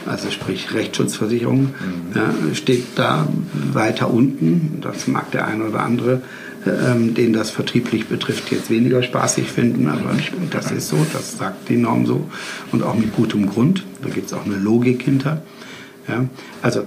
also 0.08 0.30
sprich 0.30 0.72
Rechtsschutzversicherung, 0.72 1.62
mhm. 1.62 1.72
ja, 2.14 2.32
steht 2.54 2.86
da 2.96 3.28
weiter 3.74 4.14
unten. 4.14 4.78
Das 4.82 5.08
mag 5.08 5.32
der 5.32 5.48
eine 5.48 5.64
oder 5.64 5.80
andere 5.80 6.22
ähm, 6.66 7.14
den 7.14 7.34
das 7.34 7.52
vertrieblich 7.52 8.08
betrifft, 8.08 8.52
jetzt 8.52 8.70
weniger 8.70 9.04
spaßig 9.04 9.48
finden. 9.48 9.88
Aber 9.88 10.16
das 10.50 10.72
ist 10.72 10.90
so, 10.90 11.06
das 11.14 11.38
sagt 11.38 11.70
die 11.70 11.78
Norm 11.78 12.06
so 12.06 12.30
und 12.72 12.84
auch 12.84 12.96
mit 12.96 13.16
gutem 13.16 13.48
Grund. 13.48 13.86
Da 14.02 14.10
gibt 14.10 14.28
es 14.28 14.34
auch 14.34 14.46
eine 14.46 14.56
Logik 14.56 15.04
hinter. 15.04 15.42
Ja, 16.08 16.26
also 16.62 16.84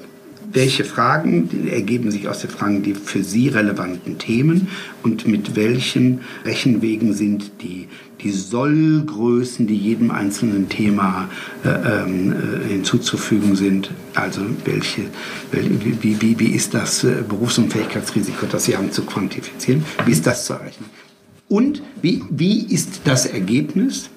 welche 0.51 0.85
Fragen 0.85 1.69
ergeben 1.69 2.11
sich 2.11 2.29
aus 2.29 2.41
den 2.41 2.51
Fragen 2.51 2.83
die 2.83 2.95
für 2.95 3.23
Sie 3.23 3.49
relevanten 3.49 4.19
Themen 4.19 4.69
und 5.03 5.27
mit 5.27 5.57
welchen 5.57 6.21
Rechenwegen 6.45 7.13
sind 7.13 7.51
die, 7.63 7.89
die 8.23 8.31
Sollgrößen, 8.31 9.67
die 9.67 9.77
jedem 9.77 10.11
einzelnen 10.11 10.69
Thema 10.69 11.29
äh, 11.65 11.69
ähm, 11.69 12.33
äh, 12.33 12.69
hinzuzufügen 12.69 13.57
sind. 13.57 13.91
Also 14.15 14.41
welche, 14.65 15.03
wie, 15.53 16.21
wie, 16.21 16.39
wie 16.39 16.51
ist 16.55 16.75
das 16.75 17.05
äh, 17.05 17.23
Berufsunfähigkeitsrisiko, 17.29 18.47
das 18.47 18.65
Sie 18.65 18.77
haben, 18.77 18.91
zu 18.91 19.03
quantifizieren? 19.03 19.85
Wie 20.05 20.13
ist 20.13 20.27
das 20.27 20.47
zu 20.47 20.55
errechnen? 20.55 20.89
Und 21.49 21.83
wie, 22.03 22.23
wie 22.31 22.63
ist 22.63 23.03
das 23.05 23.27
Ergebnis 23.27 24.11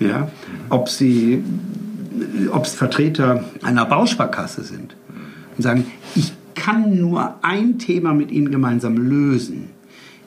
Ja? 0.00 0.30
Ob 0.68 0.88
Sie 0.88 1.42
ob 2.50 2.64
es 2.64 2.74
Vertreter 2.74 3.44
einer 3.62 3.84
Bausparkasse 3.84 4.62
sind 4.62 4.96
und 5.56 5.62
sagen, 5.62 5.86
ich 6.14 6.32
kann 6.54 6.98
nur 7.00 7.36
ein 7.42 7.78
Thema 7.78 8.14
mit 8.14 8.30
Ihnen 8.30 8.50
gemeinsam 8.50 8.96
lösen. 8.96 9.70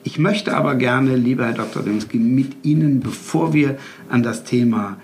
Ich 0.04 0.18
möchte 0.18 0.56
aber 0.56 0.74
gerne, 0.74 1.16
lieber 1.16 1.46
Herr 1.46 1.52
Dr. 1.52 1.82
Demski, 1.82 2.18
mit 2.18 2.64
Ihnen, 2.64 3.00
bevor 3.00 3.52
wir 3.52 3.78
an 4.08 4.22
das 4.22 4.44
Thema 4.44 4.96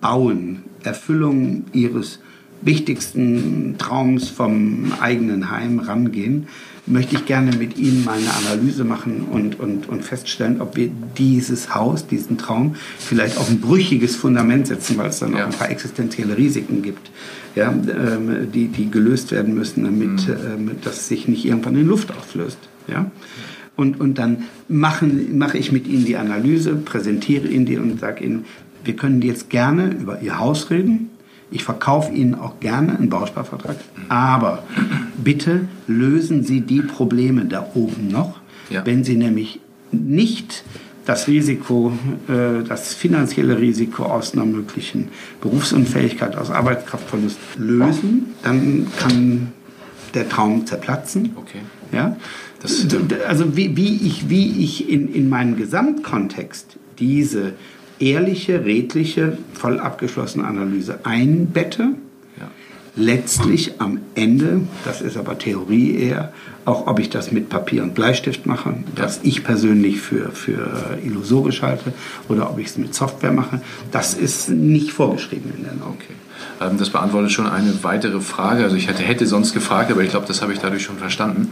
Bauen, 0.00 0.64
Erfüllung 0.84 1.64
Ihres 1.72 2.20
wichtigsten 2.62 3.76
Traums 3.78 4.28
vom 4.28 4.92
eigenen 5.00 5.50
Heim 5.50 5.80
rangehen, 5.80 6.46
möchte 6.86 7.16
ich 7.16 7.26
gerne 7.26 7.56
mit 7.56 7.76
Ihnen 7.78 8.04
mal 8.04 8.18
eine 8.18 8.32
Analyse 8.32 8.84
machen 8.84 9.26
und, 9.30 9.58
und, 9.58 9.88
und 9.88 10.04
feststellen, 10.04 10.60
ob 10.60 10.76
wir 10.76 10.90
dieses 11.18 11.74
Haus, 11.74 12.06
diesen 12.06 12.38
Traum 12.38 12.76
vielleicht 12.98 13.38
auf 13.38 13.50
ein 13.50 13.60
brüchiges 13.60 14.14
Fundament 14.14 14.68
setzen, 14.68 14.96
weil 14.96 15.08
es 15.08 15.18
dann 15.18 15.32
ja. 15.32 15.42
auch 15.42 15.46
ein 15.46 15.58
paar 15.58 15.70
existenzielle 15.70 16.36
Risiken 16.36 16.82
gibt, 16.82 17.10
ja, 17.54 17.70
ähm, 17.72 18.52
die, 18.52 18.68
die 18.68 18.90
gelöst 18.90 19.32
werden 19.32 19.54
müssen, 19.54 19.84
damit 19.84 20.28
mhm. 20.28 20.68
ähm, 20.68 20.70
das 20.82 21.08
sich 21.08 21.26
nicht 21.26 21.44
irgendwann 21.44 21.76
in 21.76 21.86
Luft 21.86 22.10
auflöst. 22.16 22.58
Ja? 22.86 23.10
Und, 23.74 24.00
und 24.00 24.18
dann 24.18 24.44
machen, 24.68 25.36
mache 25.36 25.58
ich 25.58 25.72
mit 25.72 25.86
Ihnen 25.86 26.04
die 26.04 26.16
Analyse, 26.16 26.74
präsentiere 26.74 27.48
Ihnen 27.48 27.66
die 27.66 27.78
und 27.78 28.00
sage 28.00 28.24
Ihnen, 28.24 28.44
wir 28.84 28.94
können 28.94 29.20
jetzt 29.22 29.50
gerne 29.50 29.90
über 29.90 30.22
Ihr 30.22 30.38
Haus 30.38 30.70
reden, 30.70 31.10
ich 31.50 31.64
verkaufe 31.64 32.12
Ihnen 32.12 32.34
auch 32.34 32.60
gerne 32.60 32.96
einen 32.96 33.08
Bausparvertrag, 33.08 33.76
aber 34.08 34.64
bitte 35.16 35.68
lösen 35.86 36.42
Sie 36.42 36.60
die 36.60 36.82
Probleme 36.82 37.44
da 37.44 37.66
oben 37.74 38.08
noch. 38.08 38.40
Ja. 38.68 38.84
Wenn 38.84 39.04
Sie 39.04 39.16
nämlich 39.16 39.60
nicht 39.92 40.64
das 41.04 41.28
Risiko, 41.28 41.92
äh, 42.28 42.64
das 42.68 42.94
finanzielle 42.94 43.58
Risiko 43.60 44.04
aus 44.04 44.34
einer 44.34 44.44
möglichen 44.44 45.08
Berufsunfähigkeit, 45.40 46.36
aus 46.36 46.50
Arbeitskraftverlust 46.50 47.38
lösen, 47.58 48.34
dann 48.42 48.88
kann 48.98 49.52
der 50.14 50.28
Traum 50.28 50.66
zerplatzen. 50.66 51.32
Okay. 51.36 51.60
Ja? 51.92 52.16
Das, 52.60 52.86
also 53.28 53.56
wie, 53.56 53.76
wie 53.76 54.06
ich, 54.06 54.28
wie 54.28 54.64
ich 54.64 54.88
in, 54.90 55.12
in 55.12 55.28
meinem 55.28 55.56
Gesamtkontext 55.56 56.76
diese 56.98 57.52
ehrliche, 57.98 58.64
redliche, 58.64 59.38
voll 59.52 59.80
abgeschlossene 59.80 60.46
Analyse 60.46 61.00
einbette. 61.04 61.90
Ja. 62.38 62.48
Letztlich 62.96 63.80
am 63.80 64.00
Ende, 64.14 64.62
das 64.84 65.02
ist 65.02 65.16
aber 65.16 65.38
Theorie 65.38 65.96
eher, 65.96 66.32
auch 66.64 66.86
ob 66.86 66.98
ich 66.98 67.10
das 67.10 67.30
mit 67.30 67.48
Papier 67.48 67.82
und 67.82 67.94
Bleistift 67.94 68.46
mache, 68.46 68.74
was 68.96 69.20
ich 69.22 69.44
persönlich 69.44 70.00
für, 70.00 70.30
für 70.30 70.98
illusorisch 71.04 71.62
halte, 71.62 71.92
oder 72.28 72.50
ob 72.50 72.58
ich 72.58 72.68
es 72.68 72.78
mit 72.78 72.94
Software 72.94 73.32
mache, 73.32 73.60
das 73.92 74.14
ist 74.14 74.48
nicht 74.48 74.90
vorgeschrieben 74.92 75.52
in 75.56 75.64
der 75.64 75.74
Norm. 75.74 75.90
Okay. 75.92 76.14
Ähm, 76.60 76.78
das 76.78 76.90
beantwortet 76.90 77.32
schon 77.32 77.46
eine 77.46 77.72
weitere 77.82 78.20
Frage. 78.20 78.64
Also 78.64 78.76
ich 78.76 78.88
hätte, 78.88 79.02
hätte 79.02 79.26
sonst 79.26 79.52
gefragt, 79.54 79.90
aber 79.90 80.02
ich 80.02 80.10
glaube, 80.10 80.26
das 80.26 80.42
habe 80.42 80.52
ich 80.52 80.58
dadurch 80.58 80.82
schon 80.82 80.98
verstanden. 80.98 81.50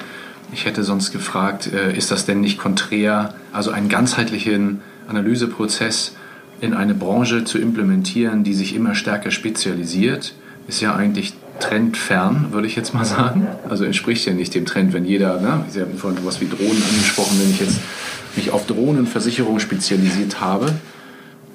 Ich 0.53 0.67
hätte 0.67 0.83
sonst 0.83 1.13
gefragt, 1.13 1.71
äh, 1.73 1.97
ist 1.97 2.11
das 2.11 2.27
denn 2.27 2.41
nicht 2.41 2.59
konträr, 2.59 3.35
also 3.53 3.71
einen 3.71 3.89
ganzheitlichen 3.89 4.81
Analyseprozess 5.09 6.15
in 6.61 6.75
eine 6.75 6.95
Branche 6.95 7.45
zu 7.45 7.59
implementieren, 7.59 8.45
die 8.45 8.55
sich 8.55 8.75
immer 8.75 8.95
stärker 8.95 9.31
spezialisiert, 9.31 10.35
ist 10.69 10.81
ja 10.81 10.95
eigentlich 10.95 11.35
trendfern, 11.61 12.49
würde 12.51 12.67
ich 12.67 12.77
jetzt 12.77 12.95
mal 12.95 13.05
sagen. 13.05 13.47
Also 13.69 13.85
entspricht 13.85 14.27
ja 14.27 14.33
nicht 14.33 14.55
dem 14.55 14.67
Trend, 14.67 14.93
wenn 14.93 15.05
jeder, 15.05 15.41
ne, 15.41 15.65
Sie 15.69 15.81
haben 15.81 15.97
vorhin 15.97 16.19
was 16.25 16.41
wie 16.41 16.49
Drohnen 16.49 16.83
angesprochen, 16.91 17.39
wenn 17.41 17.51
ich 17.51 17.61
jetzt 17.61 17.81
mich 18.37 18.51
auf 18.51 18.67
Drohnenversicherung 18.67 19.61
spezialisiert 19.61 20.41
habe, 20.41 20.73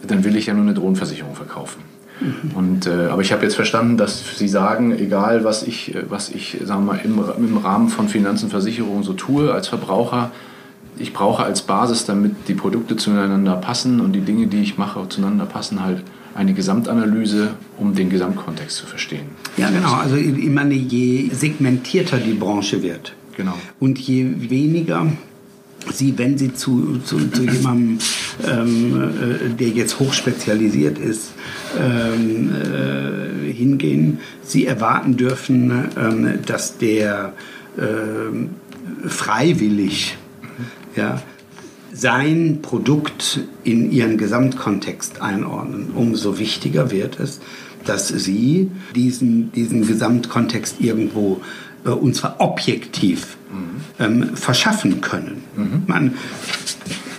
dann 0.08 0.24
will 0.24 0.36
ich 0.36 0.46
ja 0.46 0.54
nur 0.54 0.64
eine 0.64 0.74
Drohnenversicherung 0.74 1.36
verkaufen. 1.36 1.82
Mhm. 2.22 2.52
Und, 2.56 2.88
äh, 2.88 3.08
aber 3.08 3.22
ich 3.22 3.32
habe 3.32 3.44
jetzt 3.44 3.56
verstanden, 3.56 3.98
dass 3.98 4.38
Sie 4.38 4.48
sagen, 4.48 4.98
egal 4.98 5.44
was 5.44 5.64
ich, 5.64 5.96
was 6.08 6.30
ich 6.30 6.58
sagen 6.64 6.86
wir 6.86 6.94
mal, 6.94 7.00
im, 7.04 7.20
im 7.38 7.58
Rahmen 7.58 7.90
von 7.90 8.08
Finanzen 8.08 8.46
und 8.46 8.52
Versicherungen 8.52 9.04
so 9.04 9.14
tue 9.14 9.54
als 9.54 9.68
Verbraucher, 9.68 10.32
ich 11.00 11.14
brauche 11.14 11.44
als 11.44 11.62
Basis, 11.62 12.06
damit 12.06 12.48
die 12.48 12.54
Produkte 12.54 12.96
zueinander 12.96 13.56
passen 13.56 14.02
und 14.02 14.14
die 14.14 14.22
Dinge, 14.22 14.48
die 14.48 14.62
ich 14.62 14.78
mache, 14.78 15.08
zueinander 15.10 15.46
passen, 15.46 15.84
halt 15.84 16.04
eine 16.36 16.54
Gesamtanalyse, 16.54 17.52
um 17.78 17.96
den 17.96 18.10
Gesamtkontext 18.10 18.78
zu 18.78 18.86
verstehen. 18.86 19.28
Ja, 19.58 19.70
genau. 19.70 19.94
Also 19.94 20.16
ich 20.16 20.50
meine, 20.50 20.76
je 20.76 21.30
segmentierter 21.34 22.18
die 22.18 22.34
Branche 22.34 22.84
wird 22.84 23.14
genau. 23.36 23.56
und 23.80 23.98
je 24.00 24.50
weniger 24.50 25.08
Sie, 25.94 26.18
wenn 26.18 26.38
Sie 26.38 26.54
zu, 26.54 27.00
zu, 27.06 27.30
zu 27.30 27.44
jemandem, 27.44 28.00
ähm, 28.46 29.02
äh, 29.02 29.50
der 29.56 29.70
jetzt 29.70 30.00
hochspezialisiert 30.00 31.00
ist, 31.00 31.32
ähm, 31.80 32.52
äh, 32.52 33.52
hingehen, 33.52 34.20
Sie 34.44 34.66
erwarten 34.66 35.16
dürfen, 35.16 35.72
ähm, 35.98 36.40
dass 36.46 36.78
der 36.78 37.34
äh, 37.78 39.08
freiwillig 39.08 40.18
ja, 40.96 41.22
sein 41.94 42.60
Produkt 42.62 43.42
in 43.64 43.92
ihren 43.92 44.18
Gesamtkontext 44.18 45.22
einordnen. 45.22 45.92
Umso 45.96 46.40
wichtiger 46.40 46.92
wird 46.92 47.20
es, 47.20 47.40
dass 47.86 48.08
Sie 48.10 48.70
diesen, 48.96 49.52
diesen 49.52 49.88
Gesamtkontext 49.88 50.78
irgendwo 50.80 51.42
äh, 51.86 51.90
und 51.90 52.16
zwar 52.16 52.36
objektiv 52.40 53.38
mhm. 53.52 54.04
ähm, 54.04 54.36
verschaffen 54.36 55.02
können. 55.02 55.44
Mhm. 55.56 55.84
Man, 55.88 56.14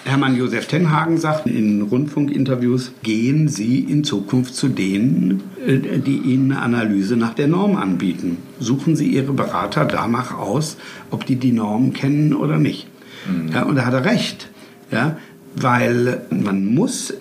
Hermann 0.05 0.37
Josef 0.37 0.67
Tenhagen 0.67 1.19
sagt 1.19 1.47
in 1.47 1.83
Rundfunkinterviews, 1.83 2.93
gehen 3.03 3.49
Sie 3.49 3.81
in 3.81 4.03
Zukunft 4.05 4.55
zu 4.55 4.69
denen, 4.69 5.43
äh, 5.67 5.99
die 5.99 6.19
Ihnen 6.19 6.53
eine 6.53 6.63
Analyse 6.63 7.17
nach 7.17 7.35
der 7.35 7.49
Norm 7.49 7.77
anbieten. 7.77 8.39
Suchen 8.59 8.97
Sie 8.97 9.07
Ihre 9.09 9.33
Berater 9.33 9.85
danach 9.85 10.37
aus, 10.37 10.77
ob 11.11 11.27
die 11.27 11.37
die 11.37 11.53
Norm 11.53 11.93
kennen 11.93 12.35
oder 12.35 12.59
nicht. 12.59 12.90
Mhm. 13.27 13.53
Ja, 13.53 13.63
und 13.63 13.77
da 13.77 13.87
hat 13.87 13.95
er 13.95 14.05
recht. 14.05 14.49
Ja, 14.91 15.17
weil 15.55 16.23
man 16.31 16.67
muss 16.67 17.15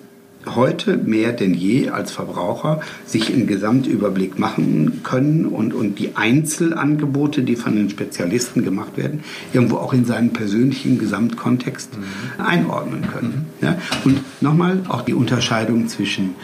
heute 0.45 0.97
mehr 0.97 1.33
denn 1.33 1.53
je 1.53 1.89
als 1.89 2.11
Verbraucher 2.11 2.81
sich 3.05 3.31
einen 3.31 3.45
Gesamtüberblick 3.47 4.39
machen 4.39 5.01
können 5.03 5.45
und, 5.45 5.73
und 5.73 5.99
die 5.99 6.15
Einzelangebote, 6.15 7.43
die 7.43 7.55
von 7.55 7.75
den 7.75 7.89
Spezialisten 7.89 8.63
gemacht 8.63 8.97
werden, 8.97 9.23
irgendwo 9.53 9.77
auch 9.77 9.93
in 9.93 10.05
seinen 10.05 10.31
persönlichen 10.31 10.97
Gesamtkontext 10.97 11.97
mhm. 11.97 12.43
einordnen 12.43 13.07
können. 13.11 13.47
Mhm. 13.59 13.67
Ja? 13.67 13.77
Und 14.05 14.21
nochmal 14.41 14.81
auch 14.87 15.01
die 15.01 15.13
Unterscheidung 15.13 15.87
zwischen 15.87 16.35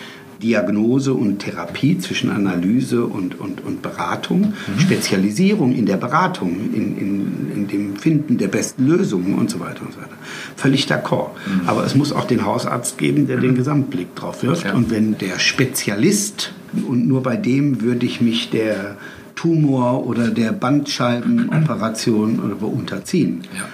Diagnose 0.41 1.13
und 1.13 1.39
Therapie, 1.39 1.97
zwischen 1.97 2.29
Analyse 2.29 3.05
und, 3.05 3.39
und, 3.39 3.63
und 3.63 3.81
Beratung, 3.81 4.53
mhm. 4.67 4.79
Spezialisierung 4.79 5.73
in 5.73 5.85
der 5.85 5.97
Beratung, 5.97 6.73
in, 6.73 6.97
in, 6.97 7.51
in 7.55 7.67
dem 7.67 7.95
Finden 7.95 8.37
der 8.37 8.47
besten 8.47 8.87
Lösungen 8.87 9.35
und 9.35 9.49
so 9.49 9.59
weiter 9.59 9.81
und 9.81 9.93
so 9.93 9.99
weiter. 9.99 10.15
Völlig 10.55 10.85
d'accord. 10.85 11.31
Mhm. 11.47 11.67
Aber 11.67 11.85
es 11.85 11.95
muss 11.95 12.11
auch 12.11 12.25
den 12.25 12.45
Hausarzt 12.45 12.97
geben, 12.97 13.27
der 13.27 13.37
mhm. 13.37 13.41
den 13.41 13.55
Gesamtblick 13.55 14.15
drauf 14.15 14.43
wirft. 14.43 14.65
Ja. 14.65 14.73
Und 14.73 14.91
wenn 14.91 15.17
der 15.17 15.39
Spezialist, 15.39 16.53
und 16.87 17.07
nur 17.07 17.23
bei 17.23 17.37
dem 17.37 17.81
würde 17.81 18.05
ich 18.05 18.21
mich 18.21 18.49
der 18.49 18.97
Tumor 19.35 20.07
oder 20.07 20.29
der 20.29 20.51
Bandscheibenoperation 20.51 22.39
oder 22.39 22.67
unterziehen. 22.67 23.41
Ja. 23.55 23.67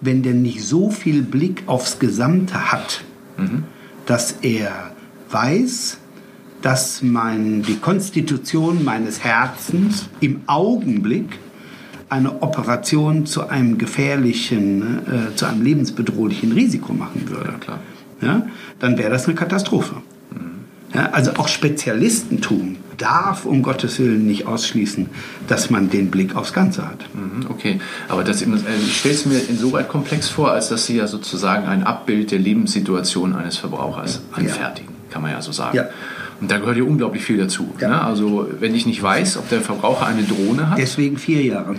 Wenn 0.00 0.22
der 0.22 0.34
nicht 0.34 0.62
so 0.62 0.90
viel 0.90 1.22
Blick 1.22 1.64
aufs 1.66 1.98
Gesamte 1.98 2.70
hat, 2.70 3.02
mhm. 3.36 3.64
dass 4.06 4.36
er 4.42 4.89
weiß, 5.30 5.98
dass 6.62 7.02
mein, 7.02 7.62
die 7.62 7.76
Konstitution 7.76 8.84
meines 8.84 9.24
Herzens 9.24 10.08
im 10.20 10.42
Augenblick 10.46 11.38
eine 12.08 12.42
Operation 12.42 13.24
zu 13.24 13.48
einem 13.48 13.78
gefährlichen, 13.78 15.06
äh, 15.06 15.36
zu 15.36 15.46
einem 15.46 15.62
lebensbedrohlichen 15.62 16.52
Risiko 16.52 16.92
machen 16.92 17.28
würde, 17.28 17.54
ja, 18.20 18.26
ja 18.26 18.46
dann 18.80 18.98
wäre 18.98 19.10
das 19.10 19.26
eine 19.26 19.36
Katastrophe. 19.36 19.96
Mhm. 20.32 20.94
Ja, 20.94 21.10
also 21.10 21.32
auch 21.34 21.48
Spezialistentum 21.48 22.76
darf 22.98 23.46
um 23.46 23.62
Gottes 23.62 23.98
Willen 23.98 24.26
nicht 24.26 24.46
ausschließen, 24.46 25.08
dass 25.46 25.70
man 25.70 25.88
den 25.88 26.10
Blick 26.10 26.36
aufs 26.36 26.52
Ganze 26.52 26.86
hat. 26.86 26.98
Mhm, 27.14 27.46
okay, 27.48 27.80
aber 28.08 28.24
das, 28.24 28.42
also 28.42 28.64
ich 28.84 28.98
stelle 28.98 29.14
es 29.14 29.24
mir 29.24 29.38
insoweit 29.48 29.88
komplex 29.88 30.28
vor, 30.28 30.50
als 30.50 30.68
dass 30.68 30.86
Sie 30.86 30.96
ja 30.96 31.06
sozusagen 31.06 31.66
ein 31.66 31.84
Abbild 31.84 32.30
der 32.32 32.40
Lebenssituation 32.40 33.34
eines 33.34 33.56
Verbrauchers 33.56 34.20
anfertigen, 34.32 34.90
ja. 34.90 34.99
Kann 35.10 35.22
man 35.22 35.32
ja 35.32 35.42
so 35.42 35.52
sagen. 35.52 35.76
Ja. 35.76 35.88
Und 36.40 36.50
da 36.50 36.58
gehört 36.58 36.76
ja 36.76 36.84
unglaublich 36.84 37.22
viel 37.22 37.36
dazu. 37.36 37.74
Ja. 37.80 37.88
Ne? 37.88 38.02
Also 38.02 38.48
wenn 38.58 38.74
ich 38.74 38.86
nicht 38.86 39.02
weiß, 39.02 39.36
ob 39.36 39.48
der 39.50 39.60
Verbraucher 39.60 40.06
eine 40.06 40.22
Drohne 40.22 40.70
hat. 40.70 40.78
Deswegen 40.78 41.18
vier 41.18 41.42
Jahre. 41.42 41.76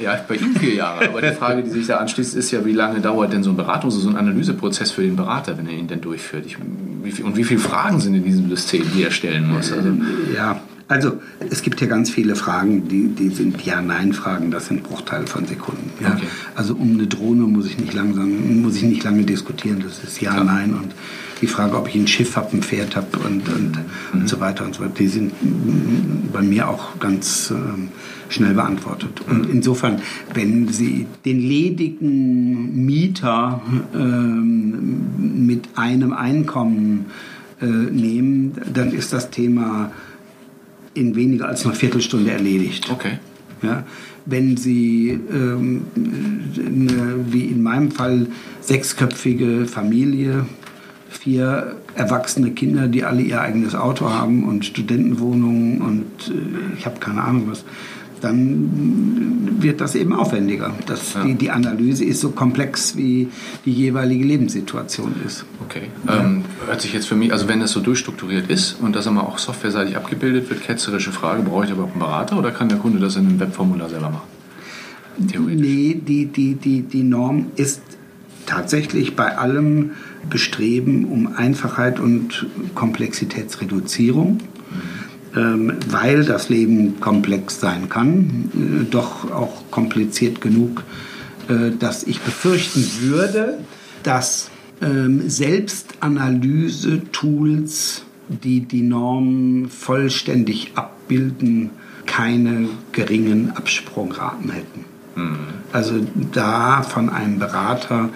Ja, 0.00 0.18
bei 0.26 0.36
ihm 0.36 0.56
vier 0.56 0.74
Jahre. 0.74 1.08
Aber 1.08 1.20
die 1.20 1.34
Frage, 1.34 1.62
die 1.62 1.70
sich 1.70 1.86
da 1.86 1.98
anschließt, 1.98 2.34
ist 2.34 2.50
ja, 2.50 2.64
wie 2.64 2.72
lange 2.72 3.00
dauert 3.00 3.32
denn 3.32 3.42
so 3.42 3.50
ein 3.50 3.56
Beratungs-, 3.56 3.90
so 3.90 4.08
ein 4.08 4.16
Analyseprozess 4.16 4.92
für 4.92 5.02
den 5.02 5.16
Berater, 5.16 5.58
wenn 5.58 5.66
er 5.66 5.74
ihn 5.74 5.88
denn 5.88 6.00
durchführt? 6.00 6.46
Ich, 6.46 6.56
wie 7.02 7.12
viel, 7.12 7.24
und 7.26 7.36
wie 7.36 7.44
viele 7.44 7.60
Fragen 7.60 8.00
sind 8.00 8.14
in 8.14 8.24
diesem 8.24 8.48
System, 8.48 8.84
die 8.94 9.02
er 9.02 9.10
stellen 9.10 9.50
muss? 9.50 9.72
Also, 9.72 9.90
ja, 10.34 10.60
also 10.90 11.20
es 11.50 11.62
gibt 11.62 11.80
ja 11.80 11.86
ganz 11.86 12.10
viele 12.10 12.34
Fragen, 12.34 12.88
die, 12.88 13.08
die 13.08 13.28
sind 13.28 13.64
Ja-Nein-Fragen, 13.64 14.50
das 14.50 14.66
sind 14.66 14.82
Bruchteile 14.82 15.26
von 15.26 15.46
Sekunden. 15.46 15.88
Ja? 16.00 16.14
Okay. 16.16 16.26
Also 16.56 16.74
um 16.74 16.94
eine 16.94 17.06
Drohne 17.06 17.42
muss 17.42 17.66
ich 17.66 17.78
nicht 17.78 17.94
langsam, 17.94 18.60
muss 18.60 18.74
ich 18.74 18.82
nicht 18.82 19.04
lange 19.04 19.22
diskutieren, 19.22 19.84
das 19.86 20.02
ist 20.02 20.20
Ja-Nein 20.20 20.74
und 20.74 20.92
die 21.40 21.46
Frage, 21.46 21.76
ob 21.76 21.88
ich 21.88 21.94
ein 21.94 22.06
Schiff 22.06 22.36
habe, 22.36 22.56
ein 22.56 22.62
Pferd 22.62 22.96
habe 22.96 23.18
und, 23.18 23.48
und, 23.48 23.72
mhm. 23.72 24.20
und, 24.20 24.28
so 24.28 24.40
weiter 24.40 24.64
und 24.64 24.74
so 24.74 24.82
weiter, 24.82 24.94
die 24.98 25.08
sind 25.08 25.32
bei 26.32 26.42
mir 26.42 26.68
auch 26.68 26.98
ganz 26.98 27.50
ähm, 27.50 27.88
schnell 28.28 28.54
beantwortet. 28.54 29.20
Und 29.28 29.48
mhm. 29.48 29.54
insofern, 29.54 30.02
wenn 30.34 30.68
Sie 30.68 31.06
den 31.24 31.40
ledigen 31.40 32.84
Mieter 32.84 33.62
ähm, 33.94 35.46
mit 35.46 35.68
einem 35.76 36.12
Einkommen 36.12 37.06
äh, 37.60 37.66
nehmen, 37.66 38.52
dann 38.72 38.92
ist 38.92 39.12
das 39.12 39.30
Thema 39.30 39.92
in 40.94 41.14
weniger 41.14 41.48
als 41.48 41.64
einer 41.64 41.74
Viertelstunde 41.74 42.30
erledigt. 42.30 42.90
Okay. 42.90 43.18
Ja, 43.62 43.84
wenn 44.26 44.56
Sie, 44.56 45.20
ähm, 45.30 45.82
eine, 45.96 47.24
wie 47.30 47.44
in 47.44 47.62
meinem 47.62 47.90
Fall, 47.90 48.26
sechsköpfige 48.60 49.66
Familie 49.66 50.46
vier 51.10 51.76
erwachsene 51.96 52.52
Kinder, 52.52 52.86
die 52.86 53.04
alle 53.04 53.20
ihr 53.20 53.40
eigenes 53.40 53.74
Auto 53.74 54.10
haben 54.10 54.48
und 54.48 54.64
Studentenwohnungen 54.64 55.82
und 55.82 56.28
äh, 56.28 56.78
ich 56.78 56.86
habe 56.86 57.00
keine 57.00 57.22
Ahnung 57.22 57.48
was, 57.50 57.64
dann 58.20 59.58
wird 59.60 59.80
das 59.80 59.94
eben 59.94 60.12
aufwendiger. 60.12 60.72
Das, 60.86 61.14
ja. 61.14 61.24
die, 61.24 61.34
die, 61.34 61.50
Analyse 61.50 62.04
ist 62.04 62.20
so 62.20 62.30
komplex, 62.30 62.96
wie 62.96 63.28
die 63.64 63.72
jeweilige 63.72 64.24
Lebenssituation 64.24 65.14
ist. 65.26 65.44
Okay. 65.66 65.88
Ja. 66.06 66.20
Ähm, 66.20 66.44
hört 66.66 66.80
sich 66.80 66.92
jetzt 66.92 67.08
für 67.08 67.16
mich, 67.16 67.32
also 67.32 67.48
wenn 67.48 67.60
das 67.60 67.72
so 67.72 67.80
durchstrukturiert 67.80 68.50
ist 68.50 68.76
und 68.80 68.94
das 68.94 69.06
immer 69.06 69.26
auch 69.26 69.38
softwareseitig 69.38 69.96
abgebildet 69.96 70.48
wird, 70.50 70.62
ketzerische 70.62 71.12
Frage, 71.12 71.42
brauche 71.42 71.64
ich 71.64 71.70
überhaupt 71.70 71.92
einen 71.92 72.00
Berater 72.00 72.38
oder 72.38 72.50
kann 72.50 72.68
der 72.68 72.78
Kunde 72.78 72.98
das 72.98 73.16
in 73.16 73.26
einem 73.26 73.40
Webformular 73.40 73.88
selber 73.88 74.10
machen? 74.10 75.28
Theoretisch. 75.28 75.60
Nee, 75.60 76.00
die, 76.06 76.26
die, 76.26 76.54
die, 76.54 76.82
die 76.82 77.02
Norm 77.02 77.46
ist 77.56 77.82
tatsächlich 78.46 79.16
bei 79.16 79.36
allem 79.38 79.92
Bestreben 80.28 81.06
um 81.06 81.34
Einfachheit 81.34 81.98
und 82.00 82.46
Komplexitätsreduzierung, 82.74 84.40
ähm, 85.34 85.74
weil 85.88 86.24
das 86.24 86.48
Leben 86.48 86.98
komplex 87.00 87.60
sein 87.60 87.88
kann, 87.88 88.50
äh, 88.54 88.84
doch 88.90 89.30
auch 89.30 89.70
kompliziert 89.70 90.40
genug, 90.40 90.82
äh, 91.48 91.70
dass 91.78 92.02
ich 92.02 92.20
befürchten 92.20 92.84
würde, 93.00 93.58
dass 94.02 94.50
ähm, 94.82 95.28
Selbstanalyse-Tools, 95.28 98.02
die 98.28 98.60
die 98.60 98.82
Norm 98.82 99.68
vollständig 99.68 100.72
abbilden, 100.74 101.70
keine 102.06 102.68
geringen 102.92 103.52
Absprungraten 103.56 104.50
hätten. 104.50 104.84
Mhm. 105.16 105.38
Also 105.72 106.06
da 106.32 106.82
von 106.82 107.08
einem 107.08 107.38
Berater 107.38 108.10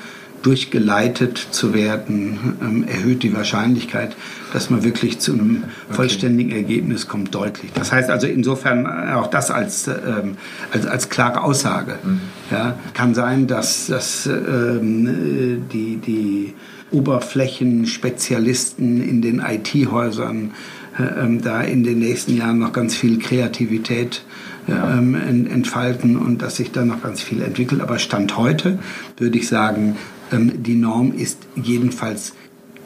durchgeleitet 0.45 1.49
zu 1.51 1.75
werden, 1.75 2.57
ähm, 2.61 2.85
erhöht 2.87 3.23
die 3.23 3.33
Wahrscheinlichkeit, 3.35 4.15
dass 4.53 4.69
man 4.71 4.85
wirklich 4.85 5.19
zu 5.19 5.33
einem 5.33 5.65
vollständigen. 5.91 6.53
Ergebnis 6.53 7.09
kommt, 7.09 7.35
deutlich. 7.35 7.73
Das 7.73 7.91
heißt 7.93 8.11
also 8.11 8.27
insofern 8.27 8.87
auch 8.87 9.29
das 9.29 9.51
als, 9.51 9.89
ähm, 9.89 10.37
als, 10.71 10.85
als 10.87 11.09
klare 11.09 11.43
Aussage. 11.43 11.95
Mhm. 12.03 12.21
Ja, 12.51 12.79
kann 12.93 13.15
sein, 13.15 13.47
dass, 13.47 13.87
dass 13.87 14.27
ähm, 14.27 15.65
die, 15.73 15.97
die 15.97 16.53
Oberflächenspezialisten 16.91 19.03
in 19.03 19.23
den 19.23 19.41
IT-Häusern 19.41 20.53
äh, 20.99 21.39
da 21.43 21.63
in 21.63 21.83
den 21.83 21.99
nächsten 21.99 22.37
Jahren 22.37 22.59
noch 22.59 22.73
ganz 22.73 22.95
viel 22.95 23.19
Kreativität 23.19 24.23
ja. 24.67 24.99
ähm, 24.99 25.15
entfalten 25.15 26.17
und 26.17 26.43
dass 26.43 26.57
sich 26.57 26.73
da 26.73 26.85
noch 26.85 27.03
ganz 27.03 27.23
viel 27.23 27.43
entwickelt. 27.43 27.81
Aber 27.81 27.99
Stand 27.99 28.37
heute 28.37 28.79
würde 29.17 29.39
ich 29.39 29.49
sagen, 29.49 29.91
ähm, 29.91 29.97
die 30.33 30.75
Norm 30.75 31.13
ist 31.13 31.39
jedenfalls 31.55 32.35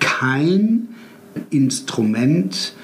kein 0.01 0.89
Instrument, 1.51 2.75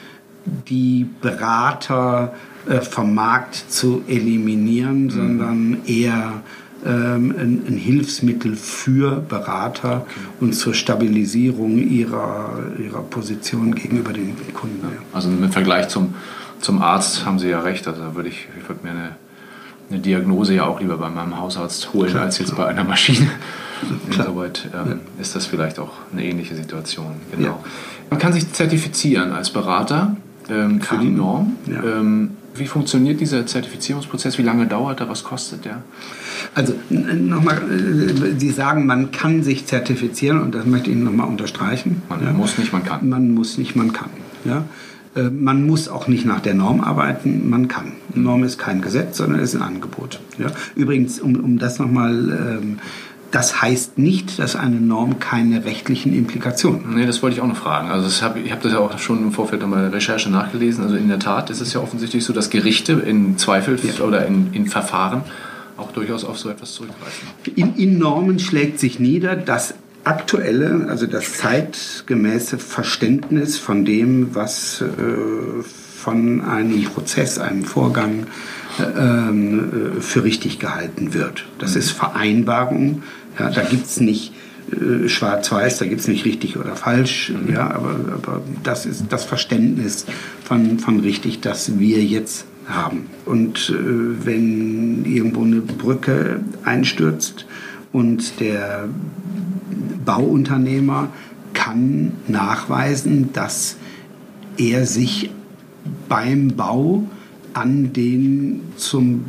die 0.68 1.07
Berater 1.20 2.34
äh, 2.68 2.80
vom 2.80 3.14
Markt 3.14 3.57
zu 3.68 4.02
eliminieren, 4.07 5.05
mhm. 5.05 5.11
sondern 5.11 5.76
eher 5.86 6.42
ähm, 6.84 7.34
ein, 7.66 7.76
Hilfsmittel 7.76 8.57
für 8.57 9.20
Berater 9.20 10.02
okay. 10.02 10.20
und 10.40 10.52
zur 10.55 10.74
Stabilisierung 10.74 11.78
ihrer, 11.78 12.62
ihrer 12.78 13.02
Position 13.02 13.74
gegenüber 13.74 14.12
den 14.12 14.34
Kunden. 14.52 14.80
Ja. 14.82 14.98
Also 15.12 15.30
im 15.30 15.50
Vergleich 15.50 15.88
zum, 15.88 16.14
zum 16.61 16.82
Arzt 16.82 17.24
haben 17.24 17.38
Sie 17.38 17.48
ja 17.48 17.61
recht. 17.61 17.88
Also 17.88 18.14
würde 18.14 18.28
ich, 18.28 18.48
ich 18.61 18.68
würde 18.68 18.80
mir 18.82 18.90
eine, 18.90 19.11
eine 19.90 20.00
Diagnose 20.00 20.55
ja 20.55 20.66
auch 20.66 20.80
lieber 20.80 20.98
bei 20.98 21.09
meinem 21.09 21.38
Hausarzt 21.38 21.92
holen 21.92 22.16
als 22.16 22.38
jetzt 22.38 22.57
bei 22.57 22.66
einer 22.66 22.84
Maschine. 22.84 23.30
Insoweit 24.07 24.68
ähm, 24.72 24.89
ja. 24.89 24.97
ist 25.20 25.35
das 25.35 25.47
vielleicht 25.47 25.78
auch 25.78 25.93
eine 26.12 26.24
ähnliche 26.24 26.55
Situation. 26.55 27.12
Genau. 27.30 27.49
Ja. 27.49 27.59
Man 28.11 28.18
kann 28.18 28.32
sich 28.32 28.53
zertifizieren 28.53 29.32
als 29.32 29.51
Berater 29.51 30.16
ähm, 30.49 30.80
für 30.80 30.99
die 30.99 31.11
Norm. 31.11 31.57
Ja. 31.66 31.82
Ähm, 31.82 32.30
wie 32.57 32.66
funktioniert 32.66 33.20
dieser 33.20 33.47
Zertifizierungsprozess? 33.47 34.39
Wie 34.39 34.43
lange 34.43 34.66
dauert 34.66 35.01
er? 35.01 35.09
Was 35.09 35.24
kostet 35.24 35.64
der? 35.64 35.82
Also 36.55 36.74
nochmal, 36.91 37.59
äh, 37.59 38.39
Sie 38.39 38.51
sagen, 38.51 38.87
man 38.87 39.11
kann 39.11 39.43
sich 39.43 39.66
zertifizieren 39.66 40.41
und 40.41 40.55
das 40.55 40.64
möchte 40.64 40.91
ich 40.91 40.97
Ihnen 40.97 41.05
nochmal 41.05 41.26
unterstreichen. 41.26 42.03
Man 42.09 42.37
muss 42.37 42.59
nicht, 42.59 42.72
man 42.72 42.85
kann. 42.85 43.09
Man 43.09 43.35
muss 43.35 43.59
nicht, 43.59 43.74
man 43.74 43.93
kann. 43.93 44.11
Ja? 44.45 44.64
Äh, 45.16 45.30
man 45.30 45.66
muss 45.66 45.89
auch 45.89 46.07
nicht 46.07 46.24
nach 46.24 46.41
der 46.41 46.55
Norm 46.55 46.80
arbeiten, 46.80 47.49
man 47.49 47.66
kann. 47.66 47.93
Norm 48.14 48.45
ist 48.45 48.59
kein 48.59 48.80
Gesetz, 48.82 49.16
sondern 49.16 49.41
ist 49.41 49.57
ein 49.57 49.62
Angebot. 49.62 50.20
Ja? 50.39 50.47
Übrigens, 50.76 51.20
um, 51.20 51.35
um 51.37 51.59
das 51.59 51.78
nochmal 51.78 52.61
ähm, 52.61 52.78
das 53.35 53.61
heißt 53.61 53.99
nicht, 53.99 54.39
dass 54.39 54.55
eine 54.55 54.76
Norm 54.76 55.18
keine 55.18 55.64
rechtlichen 55.64 56.14
Implikationen 56.14 56.87
hat. 56.87 56.95
Nee, 56.95 57.05
das 57.05 57.20
wollte 57.20 57.35
ich 57.35 57.43
auch 57.43 57.49
noch 57.49 57.57
fragen. 57.57 57.91
Also 57.91 58.24
hab, 58.24 58.37
ich 58.37 58.53
habe 58.53 58.62
das 58.62 58.72
ja 58.72 58.78
auch 58.78 58.97
schon 59.01 59.18
im 59.18 59.32
Vorfeld 59.32 59.68
bei 59.68 59.80
der 59.80 59.93
Recherche 59.93 60.30
nachgelesen. 60.30 60.85
Also 60.85 60.95
in 60.95 61.09
der 61.09 61.18
Tat 61.18 61.51
ist 61.51 61.61
es 61.61 61.72
ja 61.72 61.80
offensichtlich 61.80 62.24
so, 62.24 62.32
dass 62.32 62.49
Gerichte 62.49 62.93
in 62.93 63.37
Zweifel 63.37 63.76
ja. 63.82 64.05
oder 64.05 64.24
in, 64.24 64.53
in 64.53 64.68
Verfahren 64.68 65.22
auch 65.76 65.91
durchaus 65.91 66.24
auf 66.24 66.39
so 66.39 66.49
etwas 66.49 66.74
zurückgreifen. 66.74 67.26
In, 67.57 67.74
in 67.74 67.99
Normen 67.99 68.39
schlägt 68.39 68.78
sich 68.78 69.01
nieder, 69.01 69.35
dass 69.35 69.74
aktuelle, 70.05 70.87
also 70.89 71.07
das 71.09 71.32
zeitgemäße 71.32 72.59
Verständnis 72.59 73.59
von 73.59 73.85
dem, 73.85 74.37
was 74.37 74.80
äh, 74.80 75.62
von 75.64 76.43
einem 76.43 76.85
Prozess, 76.85 77.39
einem 77.39 77.64
Vorgang 77.64 78.26
äh, 78.78 80.01
für 80.01 80.24
richtig 80.24 80.59
gehalten 80.59 81.14
wird. 81.14 81.47
Das 81.59 81.72
mhm. 81.72 81.78
ist 81.78 81.91
Vereinbarung 81.93 83.03
ja, 83.39 83.51
da 83.51 83.62
gibt 83.62 83.87
es 83.87 84.01
nicht 84.01 84.32
äh, 84.72 85.09
schwarz-weiß, 85.09 85.78
da 85.78 85.87
gibt 85.87 86.01
es 86.01 86.09
nicht 86.09 86.24
richtig 86.24 86.57
oder 86.57 86.76
falsch, 86.76 87.30
mhm. 87.30 87.53
ja, 87.53 87.70
aber, 87.70 87.97
aber 88.14 88.43
das 88.62 88.87
ist 88.87 89.07
das 89.11 89.24
Verständnis 89.24 90.07
von, 90.43 90.78
von 90.78 91.01
richtig, 91.01 91.41
das 91.41 91.78
wir 91.78 92.03
jetzt 92.03 92.47
haben. 92.66 93.07
Und 93.24 93.70
äh, 93.70 94.24
wenn 94.26 95.05
irgendwo 95.05 95.43
eine 95.43 95.61
Brücke 95.61 96.41
einstürzt 96.64 97.47
und 97.93 98.41
der 98.41 98.89
Bauunternehmer 100.05 101.09
kann 101.53 102.12
nachweisen, 102.26 103.30
dass 103.32 103.76
er 104.57 104.87
sich 104.87 105.30
beim 106.09 106.49
Bau 106.49 107.05
an 107.53 107.93
den 107.93 108.61
zum 108.76 109.26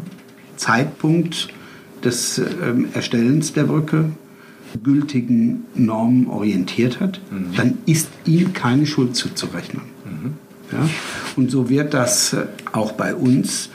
Zeitpunkt 0.55 1.49
des 2.05 2.39
ähm, 2.39 2.87
Erstellens 2.93 3.53
der 3.53 3.63
Brücke 3.63 4.11
gültigen 4.83 5.65
Normen 5.75 6.27
orientiert 6.27 6.99
hat, 6.99 7.19
mhm. 7.31 7.55
dann 7.55 7.77
ist 7.85 8.09
ihm 8.25 8.53
keine 8.53 8.85
Schuld 8.85 9.15
zuzurechnen. 9.15 9.83
Mhm. 10.05 10.33
Ja? 10.71 10.89
Und 11.35 11.51
so 11.51 11.69
wird 11.69 11.93
das 11.93 12.35
auch 12.71 12.93
bei 12.93 13.15
uns 13.15 13.69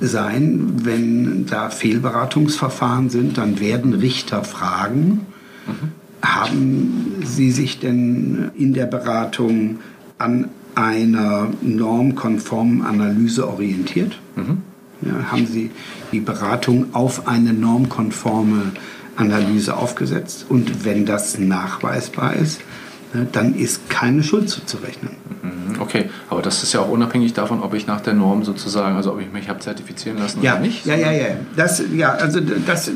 sein, 0.00 0.84
wenn 0.84 1.46
da 1.46 1.70
Fehlberatungsverfahren 1.70 3.10
sind, 3.10 3.38
dann 3.38 3.60
werden 3.60 3.94
Richter 3.94 4.44
fragen, 4.44 5.26
mhm. 5.66 6.22
haben 6.22 7.22
Sie 7.24 7.50
sich 7.50 7.80
denn 7.80 8.50
in 8.56 8.74
der 8.74 8.86
Beratung 8.86 9.78
an 10.18 10.48
einer 10.74 11.48
normkonformen 11.62 12.82
Analyse 12.82 13.48
orientiert? 13.48 14.18
Ja, 15.02 15.32
haben 15.32 15.46
Sie 15.46 15.70
die 16.12 16.20
Beratung 16.20 16.94
auf 16.94 17.26
eine 17.26 17.52
normkonforme 17.52 18.72
Analyse 19.16 19.76
aufgesetzt? 19.76 20.46
Und 20.48 20.84
wenn 20.84 21.06
das 21.06 21.38
nachweisbar 21.38 22.34
ist, 22.34 22.60
ne, 23.12 23.26
dann 23.30 23.54
ist 23.54 23.88
keine 23.90 24.22
Schuld 24.22 24.48
zuzurechnen. 24.48 25.12
Mhm, 25.42 25.63
okay, 25.80 26.10
aber 26.30 26.42
das 26.42 26.62
ist 26.62 26.72
ja 26.72 26.80
auch 26.80 26.88
unabhängig 26.88 27.32
davon, 27.32 27.62
ob 27.62 27.74
ich 27.74 27.86
nach 27.86 28.00
der 28.00 28.14
Norm 28.14 28.44
sozusagen, 28.44 28.96
also 28.96 29.12
ob 29.12 29.20
ich 29.20 29.32
mich 29.32 29.48
habe 29.48 29.60
zertifizieren 29.60 30.18
lassen 30.18 30.42
ja, 30.42 30.52
oder 30.52 30.62
nicht. 30.62 30.86
Ja, 30.86 30.96
ja, 30.96 31.12
ja. 31.12 31.26
Das, 31.56 31.82
ja, 31.94 32.12
also 32.12 32.40
das, 32.40 32.90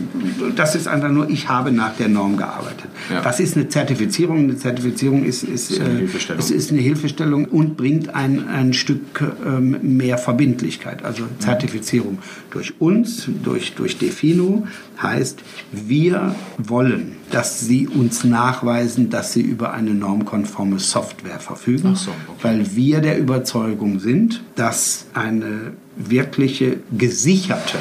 das 0.56 0.74
ist 0.74 0.88
einfach 0.88 1.10
nur, 1.10 1.28
ich 1.30 1.48
habe 1.48 1.72
nach 1.72 1.94
der 1.96 2.08
Norm 2.08 2.36
gearbeitet. 2.36 2.90
Ja. 3.10 3.24
Was 3.24 3.40
ist 3.40 3.56
eine 3.56 3.68
Zertifizierung? 3.68 4.38
Eine 4.38 4.56
Zertifizierung 4.56 5.24
ist, 5.24 5.42
ist, 5.42 5.70
ist, 5.70 5.80
eine, 5.80 5.94
äh, 5.94 5.96
Hilfestellung. 5.98 6.40
Ist, 6.40 6.50
ist 6.50 6.70
eine 6.70 6.80
Hilfestellung 6.80 7.44
und 7.46 7.76
bringt 7.76 8.14
ein, 8.14 8.48
ein 8.48 8.72
Stück 8.72 9.22
ähm, 9.46 9.78
mehr 9.82 10.18
Verbindlichkeit. 10.18 11.04
Also 11.04 11.24
Zertifizierung 11.38 12.14
mhm. 12.14 12.50
durch 12.50 12.80
uns, 12.80 13.28
durch, 13.42 13.74
durch 13.74 13.98
Defino 13.98 14.66
heißt, 15.02 15.40
wir 15.72 16.34
wollen, 16.58 17.16
dass 17.30 17.60
Sie 17.60 17.86
uns 17.86 18.24
nachweisen, 18.24 19.10
dass 19.10 19.32
Sie 19.32 19.42
über 19.42 19.72
eine 19.72 19.90
normkonforme 19.90 20.78
Software 20.78 21.40
verfügen, 21.40 21.94
so, 21.94 22.10
okay. 22.10 22.38
weil 22.42 22.64
wir 22.74 23.00
der 23.00 23.18
Überzeugung 23.18 24.00
sind, 24.00 24.42
dass 24.56 25.06
eine 25.14 25.72
wirkliche 25.96 26.78
gesicherte, 26.96 27.78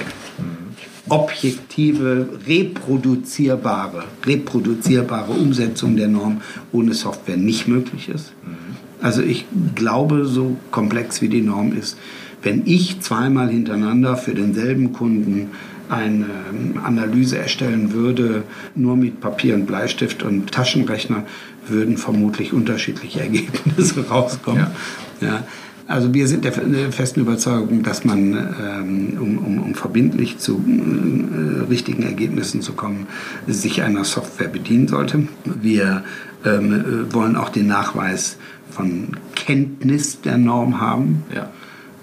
objektive, 1.09 2.27
reproduzierbare, 2.47 4.03
reproduzierbare 4.25 5.31
Umsetzung 5.31 5.95
der 5.95 6.07
Norm 6.07 6.41
ohne 6.71 6.93
Software 6.93 7.37
nicht 7.37 7.67
möglich 7.67 8.09
ist. 8.09 8.33
Also 9.01 9.21
ich 9.21 9.45
glaube, 9.75 10.25
so 10.25 10.57
komplex 10.71 11.21
wie 11.21 11.29
die 11.29 11.41
Norm 11.41 11.71
ist, 11.77 11.97
wenn 12.41 12.63
ich 12.65 12.99
zweimal 13.01 13.49
hintereinander 13.49 14.17
für 14.17 14.33
denselben 14.33 14.93
Kunden 14.93 15.51
eine 15.89 16.25
Analyse 16.83 17.37
erstellen 17.37 17.93
würde, 17.93 18.43
nur 18.75 18.97
mit 18.97 19.21
Papier 19.21 19.55
und 19.55 19.65
Bleistift 19.65 20.23
und 20.23 20.51
Taschenrechner, 20.51 21.23
würden 21.69 21.97
vermutlich 21.97 22.53
unterschiedliche 22.53 23.21
Ergebnisse 23.21 24.07
rauskommen. 24.09 24.67
Ja. 25.21 25.27
ja. 25.27 25.43
Also 25.87 26.13
wir 26.13 26.27
sind 26.27 26.43
der 26.43 26.51
festen 26.91 27.21
Überzeugung, 27.21 27.81
dass 27.81 28.03
man, 28.03 28.33
ähm, 28.33 29.17
um, 29.21 29.37
um, 29.37 29.63
um 29.63 29.73
verbindlich 29.73 30.37
zu 30.37 30.61
äh, 30.67 31.69
richtigen 31.69 32.03
Ergebnissen 32.03 32.61
zu 32.61 32.73
kommen, 32.73 33.07
sich 33.47 33.81
einer 33.83 34.03
Software 34.03 34.49
bedienen 34.49 34.89
sollte. 34.89 35.29
Wir 35.45 36.03
ähm, 36.43 36.73
äh, 36.73 37.13
wollen 37.13 37.37
auch 37.37 37.47
den 37.47 37.67
Nachweis 37.67 38.35
von 38.69 39.15
Kenntnis 39.35 40.19
der 40.19 40.37
Norm 40.37 40.81
haben. 40.81 41.23
Ja 41.33 41.49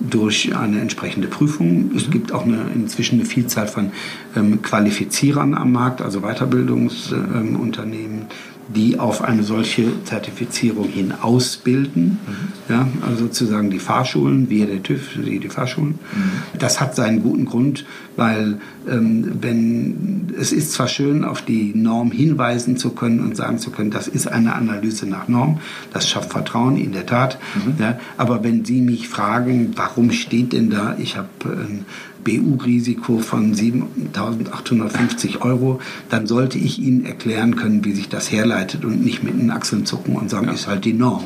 durch 0.01 0.55
eine 0.55 0.81
entsprechende 0.81 1.29
Prüfung. 1.29 1.93
Es 1.97 2.11
gibt 2.11 2.33
auch 2.33 2.45
eine, 2.45 2.67
inzwischen 2.75 3.21
eine 3.21 3.29
Vielzahl 3.29 3.69
von 3.69 3.93
ähm, 4.37 4.61
Qualifizierern 4.63 5.55
am 5.55 5.73
Markt, 5.73 6.03
also 6.03 6.21
Weiterbildungsunternehmen, 6.21 8.19
ähm, 8.19 8.27
die 8.69 8.99
auf 8.99 9.23
eine 9.23 9.43
solche 9.43 10.05
Zertifizierung 10.05 10.89
hin 10.89 11.13
ausbilden. 11.21 12.19
Mhm. 12.27 12.73
Ja, 12.73 12.89
also 13.07 13.25
sozusagen 13.25 13.71
die 13.71 13.79
Fahrschulen, 13.79 14.49
wir 14.49 14.67
der 14.67 14.83
TÜV, 14.83 15.19
die, 15.25 15.39
die 15.39 15.49
Fahrschulen. 15.49 15.99
Mhm. 15.99 16.59
Das 16.59 16.81
hat 16.81 16.95
seinen 16.95 17.23
guten 17.23 17.45
Grund, 17.45 17.85
weil 18.17 18.59
ähm, 18.89 19.33
wenn 19.41 20.33
es 20.39 20.53
ist 20.53 20.73
zwar 20.73 20.89
schön, 20.89 21.25
auf 21.25 21.43
die 21.43 21.73
Norm 21.75 22.11
hinweisen 22.11 22.77
zu 22.77 22.91
können 22.91 23.21
und 23.21 23.37
sagen 23.37 23.59
zu 23.59 23.71
können, 23.71 23.91
das 23.91 24.09
ist 24.09 24.27
eine 24.27 24.55
Analyse 24.55 25.07
nach 25.07 25.29
Norm, 25.29 25.61
das 25.93 26.09
schafft 26.09 26.33
Vertrauen 26.33 26.77
in 26.77 26.93
der 26.93 27.07
Tat. 27.07 27.39
Mhm. 27.55 27.75
Ja, 27.79 27.99
aber 28.17 28.43
wenn 28.45 28.65
Sie 28.65 28.81
mich 28.81 29.09
fragen, 29.09 29.73
warum 29.77 30.11
steht 30.11 30.53
denn 30.53 30.71
da, 30.71 30.97
ich 30.99 31.17
habe 31.17 31.29
ein 31.45 31.85
BU-Risiko 32.25 33.19
von 33.19 33.55
7.850 33.55 35.43
Euro, 35.43 35.81
dann 36.09 36.27
sollte 36.27 36.59
ich 36.59 36.79
Ihnen 36.79 37.05
erklären 37.05 37.57
können, 37.57 37.85
wie 37.85 37.93
sich 37.93 38.09
das 38.09 38.33
herleitet 38.33 38.85
und 38.85 39.05
nicht 39.05 39.23
mit 39.23 39.39
den 39.39 39.51
Achseln 39.51 39.87
zucken 39.87 40.17
und 40.17 40.31
sagen, 40.31 40.47
ja. 40.47 40.53
ist 40.53 40.67
halt 40.67 40.85
die 40.85 40.95
Norm. 40.95 41.25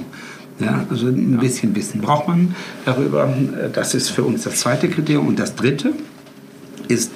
Ja, 0.60 0.84
also 0.90 1.06
ein 1.06 1.34
ja. 1.34 1.38
bisschen 1.38 1.76
Wissen 1.76 2.00
braucht 2.00 2.26
man 2.26 2.54
darüber. 2.84 3.32
Das 3.72 3.94
ist 3.94 4.10
für 4.10 4.24
uns 4.24 4.42
das 4.42 4.56
zweite 4.56 4.88
Kriterium. 4.88 5.28
Und 5.28 5.38
das 5.38 5.54
dritte 5.54 5.92
ist, 6.88 7.12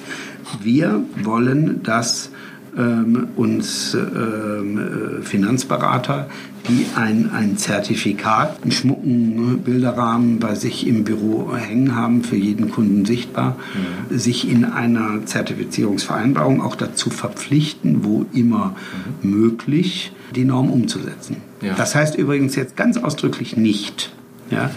wir 0.61 1.03
wollen, 1.21 1.83
dass 1.83 2.29
ähm, 2.77 3.27
uns 3.35 3.93
ähm, 3.93 4.77
äh, 4.77 5.21
Finanzberater, 5.23 6.27
die 6.67 6.85
ein, 6.95 7.29
ein 7.31 7.57
Zertifikat, 7.57 8.63
einen 8.63 8.71
schmucken 8.71 9.35
ne, 9.35 9.57
Bilderrahmen 9.57 10.39
bei 10.39 10.55
sich 10.55 10.87
im 10.87 11.03
Büro 11.03 11.55
hängen 11.55 11.95
haben, 11.95 12.23
für 12.23 12.35
jeden 12.35 12.71
Kunden 12.71 13.05
sichtbar, 13.05 13.57
mhm. 14.09 14.17
sich 14.17 14.49
in 14.49 14.65
einer 14.65 15.25
Zertifizierungsvereinbarung 15.25 16.61
auch 16.61 16.75
dazu 16.75 17.09
verpflichten, 17.09 18.03
wo 18.03 18.25
immer 18.33 18.75
mhm. 19.21 19.29
möglich, 19.29 20.13
die 20.35 20.45
Norm 20.45 20.71
umzusetzen. 20.71 21.37
Ja. 21.61 21.73
Das 21.75 21.95
heißt 21.95 22.15
übrigens 22.15 22.55
jetzt 22.55 22.75
ganz 22.75 22.97
ausdrücklich 22.97 23.55
nicht, 23.55 24.11
ja, 24.49 24.71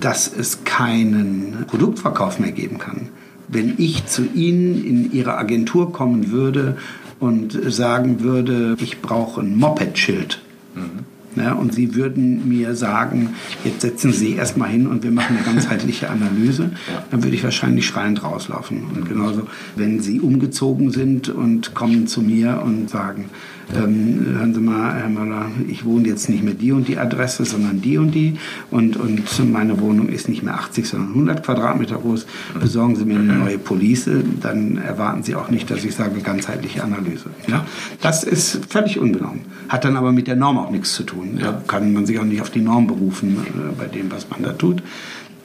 dass 0.00 0.32
es 0.32 0.64
keinen 0.64 1.64
Produktverkauf 1.66 2.38
mehr 2.38 2.52
geben 2.52 2.78
kann 2.78 3.08
wenn 3.52 3.74
ich 3.76 4.06
zu 4.06 4.24
Ihnen 4.34 4.82
in 4.84 5.12
Ihre 5.12 5.36
Agentur 5.36 5.92
kommen 5.92 6.30
würde 6.30 6.78
und 7.22 7.56
sagen 7.72 8.20
würde, 8.20 8.76
ich 8.80 9.00
brauche 9.00 9.40
ein 9.42 9.56
Moped-Schild. 9.56 10.42
Mhm. 10.74 11.40
Ja, 11.40 11.52
und 11.52 11.72
Sie 11.72 11.94
würden 11.94 12.48
mir 12.48 12.74
sagen, 12.74 13.30
jetzt 13.64 13.80
setzen 13.80 14.12
Sie 14.12 14.34
erstmal 14.34 14.68
hin 14.68 14.86
und 14.88 15.02
wir 15.02 15.12
machen 15.12 15.36
eine 15.36 15.46
ganzheitliche 15.46 16.10
Analyse, 16.10 16.72
dann 17.10 17.22
würde 17.22 17.34
ich 17.34 17.44
wahrscheinlich 17.44 17.86
schreiend 17.86 18.22
rauslaufen. 18.22 18.82
Und 18.94 19.08
genauso, 19.08 19.46
wenn 19.76 20.00
Sie 20.00 20.20
umgezogen 20.20 20.90
sind 20.90 21.28
und 21.30 21.74
kommen 21.74 22.06
zu 22.06 22.20
mir 22.20 22.60
und 22.62 22.90
sagen, 22.90 23.30
ähm, 23.74 24.26
hören 24.36 24.54
Sie 24.54 24.60
mal, 24.60 24.94
Herr 24.94 25.08
Möller, 25.08 25.46
ich 25.68 25.84
wohne 25.84 26.08
jetzt 26.08 26.28
nicht 26.28 26.42
mehr 26.42 26.54
die 26.54 26.72
und 26.72 26.88
die 26.88 26.98
Adresse, 26.98 27.44
sondern 27.44 27.80
die 27.80 27.98
und 27.98 28.12
die 28.12 28.34
und, 28.70 28.96
und 28.96 29.52
meine 29.52 29.80
Wohnung 29.80 30.08
ist 30.08 30.28
nicht 30.28 30.42
mehr 30.42 30.54
80, 30.54 30.88
sondern 30.88 31.08
100 31.10 31.44
Quadratmeter 31.44 31.96
groß. 31.96 32.26
Besorgen 32.60 32.96
Sie 32.96 33.04
mir 33.04 33.18
eine 33.18 33.34
neue 33.34 33.58
Police, 33.58 34.10
dann 34.40 34.76
erwarten 34.78 35.22
Sie 35.22 35.34
auch 35.34 35.48
nicht, 35.48 35.70
dass 35.70 35.84
ich 35.84 35.94
sage, 35.94 36.20
ganzheitliche 36.20 36.82
Analyse. 36.82 37.30
Ja? 37.46 37.66
Das 38.00 38.24
ist 38.24 38.66
völlig 38.68 38.98
unbenommen. 38.98 39.40
Hat 39.68 39.84
dann 39.84 39.96
aber 39.96 40.12
mit 40.12 40.26
der 40.26 40.36
Norm 40.36 40.58
auch 40.58 40.70
nichts 40.70 40.94
zu 40.94 41.04
tun. 41.04 41.38
Da 41.40 41.62
kann 41.66 41.92
man 41.92 42.06
sich 42.06 42.18
auch 42.18 42.24
nicht 42.24 42.42
auf 42.42 42.50
die 42.50 42.60
Norm 42.60 42.86
berufen 42.86 43.38
äh, 43.38 43.72
bei 43.78 43.86
dem, 43.86 44.10
was 44.10 44.28
man 44.28 44.42
da 44.42 44.52
tut. 44.52 44.82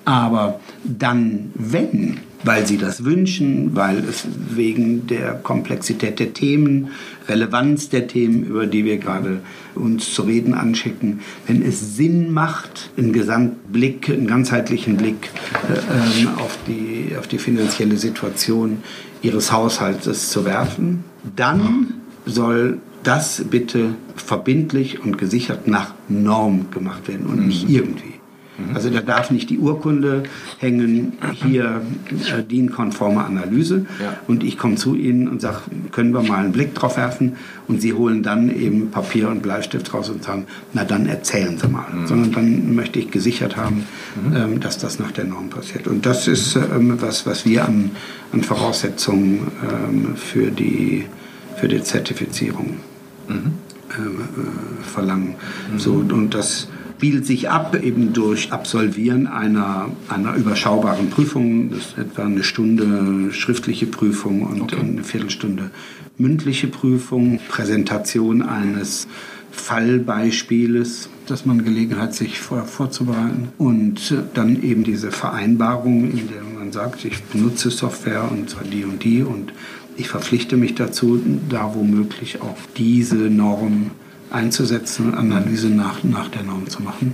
Aber 0.08 0.62
dann, 0.86 1.51
wenn, 1.53 2.20
weil 2.45 2.66
sie 2.66 2.78
das 2.78 3.03
wünschen, 3.03 3.76
weil 3.76 3.97
es 4.10 4.26
wegen 4.51 5.05
der 5.05 5.34
Komplexität 5.34 6.20
der 6.20 6.34
Themen, 6.34 6.91
Relevanz 7.28 7.89
der 7.89 8.08
Themen, 8.08 8.45
über 8.45 8.68
die 8.68 8.86
wir 8.86 8.99
gerade 8.99 9.41
uns 9.76 10.14
zu 10.14 10.22
reden 10.22 10.53
anschicken, 10.53 11.20
wenn 11.45 11.62
es 11.62 11.97
Sinn 11.97 12.32
macht, 12.32 12.89
einen 12.95 13.12
Gesamtblick, 13.12 14.10
einen 14.10 14.28
ganzheitlichen 14.28 14.95
Blick 14.95 15.30
äh, 15.68 16.22
ähm, 16.22 16.30
auf, 16.38 16.58
die, 16.68 17.14
auf 17.20 17.28
die 17.28 17.38
finanzielle 17.38 17.97
Situation 17.97 18.78
ihres 19.22 19.51
Haushaltes 19.51 20.30
zu 20.30 20.45
werfen, 20.45 21.03
dann 21.36 21.95
soll 22.26 22.78
das 23.03 23.43
bitte 23.49 23.95
verbindlich 24.16 25.03
und 25.03 25.18
gesichert 25.18 25.68
nach 25.68 25.95
Norm 26.08 26.72
gemacht 26.72 27.10
werden 27.10 27.26
und 27.26 27.45
nicht 27.45 27.68
mhm. 27.68 27.76
irgendwie. 27.76 28.16
Mhm. 28.58 28.76
Also 28.76 28.89
da 28.89 29.01
darf 29.01 29.32
nicht 29.32 29.49
die 29.49 29.60
Urkunde 29.60 30.24
hängen, 30.58 31.14
hier 31.34 31.82
äh, 32.10 32.43
DIN-konforme 32.43 33.24
Analyse. 33.24 33.86
Ja. 34.01 34.18
Und 34.28 34.43
ich 34.43 34.58
komme 34.58 34.76
zu 34.76 34.95
Ihnen 34.95 35.28
und 35.28 35.41
sage, 35.41 35.60
können 35.91 36.12
wir 36.14 36.24
mal 36.24 36.43
einen 36.43 36.51
Blick 36.51 36.74
drauf 36.74 36.97
werfen? 36.97 37.36
Und 37.68 37.82
Sie 37.82 37.93
holen 37.93 38.24
dann 38.24 38.49
eben 38.49 38.91
Papier 38.91 39.30
und 39.30 39.41
Bleistift 39.43 39.93
raus 39.93 40.10
und 40.10 40.24
sagen, 40.24 40.47
na 40.74 40.84
dann 40.84 41.05
erzählen 41.05 41.58
Sie 41.58 41.68
mal. 41.68 41.86
Mhm. 41.93 42.08
Sondern 42.08 42.32
dann 42.32 42.76
möchte 42.76 42.99
ich 42.99 43.12
gesichert 43.12 43.58
haben, 43.58 43.86
mhm. 44.16 44.36
ähm, 44.36 44.60
dass 44.60 44.78
das 44.78 44.99
nach 44.99 45.12
der 45.12 45.26
Norm 45.26 45.49
passiert. 45.49 45.88
Und 45.88 46.05
das 46.05 46.28
ist 46.28 46.55
ähm, 46.55 46.99
was, 46.99 47.26
was 47.26 47.45
wir 47.45 47.66
an, 47.66 47.91
an 48.32 48.41
Voraussetzungen 48.41 49.47
ähm, 49.62 50.16
für, 50.16 50.49
die, 50.51 51.05
für 51.58 51.68
die 51.68 51.82
Zertifizierung 51.84 52.78
mhm. 53.28 53.53
äh, 53.89 54.84
verlangen. 54.84 55.36
Mhm. 55.72 55.80
So, 55.80 55.93
und 55.93 56.34
das 56.34 56.70
spielt 56.98 57.28
sich 57.28 57.48
ab 57.52 57.78
eben 57.80 58.12
durch 58.12 58.52
Absolvieren 58.52 59.28
einer, 59.28 59.91
einer 60.10 60.34
überschaubaren 60.36 61.12
Prüfung. 61.12 61.70
Das 61.70 61.80
ist 61.80 61.98
etwa 62.00 62.24
eine 62.24 62.43
Stunde 62.43 63.32
schriftliche 63.32 63.86
Prüfung 63.86 64.41
und 64.41 64.64
okay. 64.64 64.78
eine 64.80 65.04
Viertelstunde 65.04 65.70
mündliche 66.18 66.66
Prüfung, 66.66 67.39
Präsentation 67.50 68.41
eines 68.41 69.08
Fallbeispieles, 69.52 71.10
dass 71.28 71.45
man 71.45 71.64
Gelegenheit 71.64 72.16
sich 72.16 72.39
vor, 72.39 72.64
vorzubereiten 72.64 73.50
und 73.60 74.16
dann 74.34 74.64
eben 74.64 74.84
diese 74.84 75.12
Vereinbarung, 75.12 76.10
in 76.10 76.28
der 76.30 76.41
man 76.58 76.72
sagt, 76.72 77.06
ich 77.06 77.22
benutze 77.26 77.70
Software 77.70 78.28
und 78.32 78.50
zwar 78.50 78.64
die 78.64 78.86
und 78.86 79.04
die 79.04 79.22
und 79.22 79.54
ich 79.98 80.10
verpflichte 80.10 80.58
mich 80.58 80.74
dazu, 80.74 81.22
da 81.48 81.76
womöglich 81.76 82.41
auch 82.41 82.58
diese 82.76 83.18
Norm 83.18 83.91
einzusetzen, 84.32 85.13
Analyse 85.13 85.69
nach, 85.69 86.03
nach 86.03 86.30
der 86.30 86.43
Norm 86.43 86.67
zu 86.67 86.82
machen. 86.82 87.13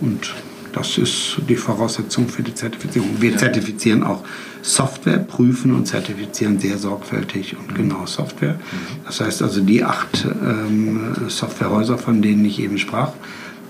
Und 0.00 0.34
das 0.72 0.98
ist 0.98 1.38
die 1.48 1.56
Voraussetzung 1.56 2.28
für 2.28 2.42
die 2.42 2.54
Zertifizierung. 2.54 3.20
Wir 3.20 3.36
zertifizieren 3.36 4.04
auch 4.04 4.22
Software, 4.62 5.18
prüfen 5.18 5.74
und 5.74 5.86
zertifizieren 5.86 6.58
sehr 6.60 6.78
sorgfältig 6.78 7.56
und 7.56 7.74
genau 7.74 8.06
Software. 8.06 8.56
Das 9.04 9.20
heißt 9.20 9.42
also, 9.42 9.60
die 9.62 9.82
acht 9.82 10.24
ähm, 10.24 11.14
Softwarehäuser, 11.28 11.98
von 11.98 12.22
denen 12.22 12.44
ich 12.44 12.60
eben 12.60 12.78
sprach, 12.78 13.12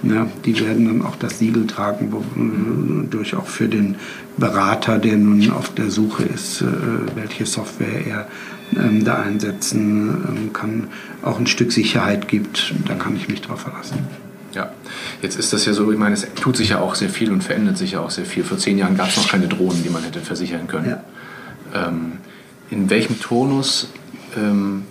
ja, 0.03 0.27
die 0.45 0.59
werden 0.61 0.87
dann 0.87 1.03
auch 1.03 1.17
das 1.17 1.39
Siegel 1.39 1.67
tragen, 1.67 2.11
wodurch 2.11 3.35
auch 3.35 3.47
für 3.47 3.69
den 3.69 3.97
Berater, 4.39 4.99
der 4.99 5.17
nun 5.17 5.51
auf 5.51 5.75
der 5.75 5.91
Suche 5.91 6.23
ist, 6.23 6.63
äh, 6.63 6.67
welche 7.15 7.45
Software 7.45 8.07
er 8.07 8.29
ähm, 8.77 9.05
da 9.05 9.23
einsetzen 9.23 10.09
ähm, 10.29 10.53
kann, 10.53 10.89
auch 11.23 11.39
ein 11.39 11.47
Stück 11.47 11.73
Sicherheit 11.73 12.29
gibt. 12.29 12.75
Da 12.87 12.95
kann 12.95 13.17
ich 13.17 13.29
mich 13.29 13.43
drauf 13.43 13.61
verlassen. 13.61 13.99
Ja, 14.55 14.73
jetzt 15.23 15.39
ist 15.39 15.53
das 15.53 15.65
ja 15.65 15.73
so, 15.73 15.91
ich 15.93 15.99
meine, 15.99 16.15
es 16.15 16.27
tut 16.35 16.57
sich 16.57 16.71
ja 16.71 16.81
auch 16.81 16.95
sehr 16.95 17.09
viel 17.09 17.31
und 17.31 17.45
verändert 17.45 17.79
sich 17.79 17.93
ja 17.93 18.01
auch 18.01 18.11
sehr 18.11 18.25
viel. 18.25 18.43
Vor 18.43 18.59
zehn 18.59 18.79
Jahren 18.79 18.97
gab 18.97 19.09
es 19.09 19.17
noch 19.17 19.29
keine 19.29 19.47
Drohnen, 19.47 19.83
die 19.85 19.91
man 19.91 20.03
hätte 20.03 20.21
versichern 20.21 20.67
können. 20.67 20.91
Ja. 20.91 21.89
Ähm, 21.89 22.13
in 22.71 22.91
welchem 22.91 23.21
Turnus 23.21 23.89
ähm, 24.37 24.83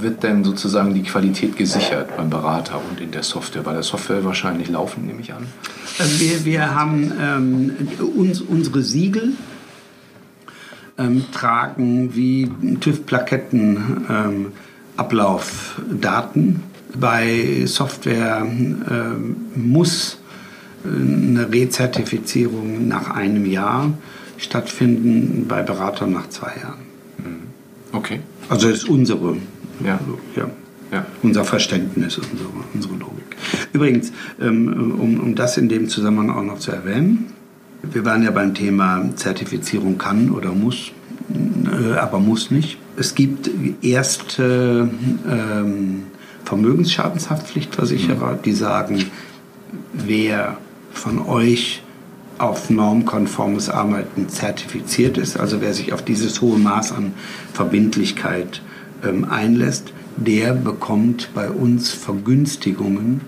wird 0.00 0.22
denn 0.22 0.44
sozusagen 0.44 0.94
die 0.94 1.02
Qualität 1.02 1.56
gesichert 1.56 2.16
beim 2.16 2.30
Berater 2.30 2.80
und 2.90 3.00
in 3.00 3.10
der 3.10 3.22
Software? 3.22 3.62
Bei 3.62 3.72
der 3.72 3.82
Software 3.82 4.24
wahrscheinlich 4.24 4.68
laufen, 4.68 5.06
nehme 5.06 5.20
ich 5.20 5.32
an. 5.32 5.46
Also 5.98 6.20
wir, 6.20 6.44
wir 6.44 6.74
haben 6.74 7.12
ähm, 7.20 7.72
uns, 8.16 8.40
unsere 8.40 8.82
Siegel 8.82 9.32
ähm, 10.98 11.24
tragen 11.32 12.14
wie 12.14 12.50
TÜV-Plaketten 12.80 14.06
ähm, 14.08 14.46
Ablaufdaten 14.96 16.62
bei 16.98 17.64
Software 17.66 18.46
äh, 18.46 19.58
muss 19.58 20.18
äh, 20.84 20.88
eine 20.88 21.50
Rezertifizierung 21.52 22.88
nach 22.88 23.10
einem 23.10 23.46
Jahr 23.46 23.92
stattfinden, 24.36 25.46
bei 25.48 25.62
Beratern 25.62 26.12
nach 26.12 26.28
zwei 26.28 26.52
Jahren. 26.60 26.80
Mhm. 27.18 27.96
Okay. 27.96 28.20
Also 28.48 28.68
das 28.68 28.78
ist 28.78 28.88
unsere, 28.88 29.36
ja. 29.84 30.00
ja. 30.36 30.50
Ja. 30.90 31.04
unser 31.22 31.44
Verständnis, 31.44 32.16
unsere, 32.16 32.48
unsere 32.72 32.94
Logik. 32.94 33.36
Übrigens, 33.74 34.10
ähm, 34.40 34.96
um, 34.98 35.20
um 35.20 35.34
das 35.34 35.58
in 35.58 35.68
dem 35.68 35.88
Zusammenhang 35.88 36.30
auch 36.30 36.42
noch 36.42 36.58
zu 36.58 36.72
erwähnen, 36.72 37.26
wir 37.82 38.04
waren 38.04 38.22
ja 38.22 38.30
beim 38.30 38.54
Thema 38.54 39.04
Zertifizierung 39.14 39.98
kann 39.98 40.30
oder 40.30 40.52
muss, 40.52 40.92
äh, 41.64 41.94
aber 41.94 42.18
muss 42.20 42.50
nicht. 42.50 42.78
Es 42.96 43.14
gibt 43.14 43.50
erste 43.82 44.90
ähm, 45.30 46.02
Vermögensschadenshaftpflichtversicherer, 46.44 48.38
die 48.44 48.52
sagen, 48.52 49.04
wer 49.92 50.56
von 50.92 51.20
euch 51.20 51.82
auf 52.38 52.70
normkonformes 52.70 53.68
Arbeiten 53.68 54.28
zertifiziert 54.28 55.18
ist, 55.18 55.38
also 55.38 55.60
wer 55.60 55.74
sich 55.74 55.92
auf 55.92 56.02
dieses 56.02 56.40
hohe 56.40 56.58
Maß 56.58 56.92
an 56.92 57.12
Verbindlichkeit 57.52 58.62
ähm, 59.04 59.24
einlässt, 59.24 59.92
der 60.16 60.54
bekommt 60.54 61.30
bei 61.34 61.50
uns 61.50 61.90
Vergünstigungen 61.90 63.20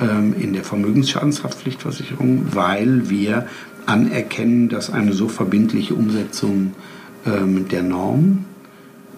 ähm, 0.00 0.34
in 0.38 0.52
der 0.52 0.64
Vermögensschadenshaftpflichtversicherung, 0.64 2.46
weil 2.52 3.10
wir 3.10 3.46
anerkennen, 3.86 4.68
dass 4.68 4.90
eine 4.90 5.12
so 5.12 5.28
verbindliche 5.28 5.94
Umsetzung 5.94 6.74
ähm, 7.26 7.68
der 7.68 7.82
Norm 7.82 8.44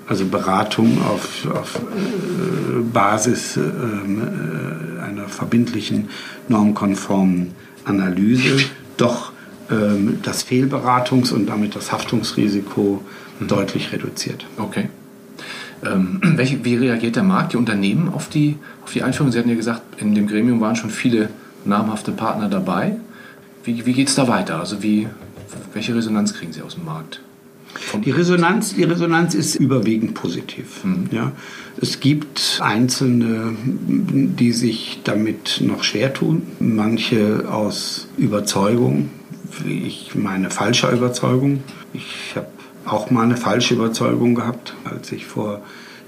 also 0.07 0.27
Beratung 0.27 0.99
auf, 1.03 1.47
auf 1.51 1.77
äh, 1.77 2.81
Basis 2.93 3.57
ähm, 3.57 4.23
äh, 4.23 5.03
einer 5.03 5.29
verbindlichen, 5.29 6.09
normkonformen 6.49 7.53
Analyse 7.85 8.65
doch 8.97 9.33
ähm, 9.71 10.19
das 10.23 10.47
Fehlberatungs- 10.47 11.33
und 11.33 11.47
damit 11.47 11.75
das 11.75 11.93
Haftungsrisiko 11.93 13.03
mhm. 13.41 13.49
deutlich 13.49 13.93
reduziert. 13.93 14.47
Okay. 14.59 14.89
Ähm, 15.85 16.21
welche, 16.37 16.65
wie 16.65 16.77
reagiert 16.77 17.17
der 17.17 17.23
Markt, 17.23 17.53
die 17.53 17.57
Unternehmen 17.57 18.13
auf 18.13 18.29
die, 18.29 18.57
auf 18.85 18.93
die 18.93 19.03
Einführung? 19.03 19.33
Sie 19.33 19.39
hatten 19.39 19.49
ja 19.49 19.57
gesagt, 19.57 19.83
in 20.01 20.15
dem 20.15 20.27
Gremium 20.27 20.61
waren 20.61 20.77
schon 20.77 20.91
viele 20.91 21.31
namhafte 21.65 22.13
Partner 22.13 22.49
dabei. 22.49 22.97
Wie, 23.65 23.85
wie 23.87 23.93
geht 23.93 24.09
es 24.09 24.15
da 24.15 24.29
weiter? 24.29 24.61
Also 24.61 24.83
wie, 24.83 25.09
welche 25.73 25.95
Resonanz 25.95 26.35
kriegen 26.35 26.53
Sie 26.53 26.63
aus 26.63 26.75
dem 26.75 26.85
Markt? 26.85 27.21
Die 28.05 28.11
Resonanz, 28.11 28.75
die 28.75 28.85
Resonanz 28.85 29.35
ist 29.35 29.57
überwiegend 29.57 30.15
positiv. 30.15 30.85
Mhm. 30.85 31.09
Ja. 31.11 31.33
Es 31.81 32.01
gibt 32.01 32.61
Einzelne, 32.63 33.57
die 33.67 34.53
sich 34.53 35.01
damit 35.05 35.61
noch 35.61 35.83
schwer 35.83 36.13
tun. 36.13 36.43
Manche 36.61 37.47
aus 37.51 38.09
Überzeugung, 38.17 39.11
wie 39.65 39.87
ich 39.87 40.15
meine 40.15 40.51
falscher 40.51 40.93
Überzeugung. 40.93 41.65
Ich 41.93 42.35
habe 42.37 42.47
auch 42.85 43.11
mal 43.11 43.23
eine 43.23 43.37
falsche 43.37 43.75
Überzeugung 43.75 44.35
gehabt, 44.35 44.75
als 44.85 45.11
ich 45.11 45.27
vor 45.27 45.63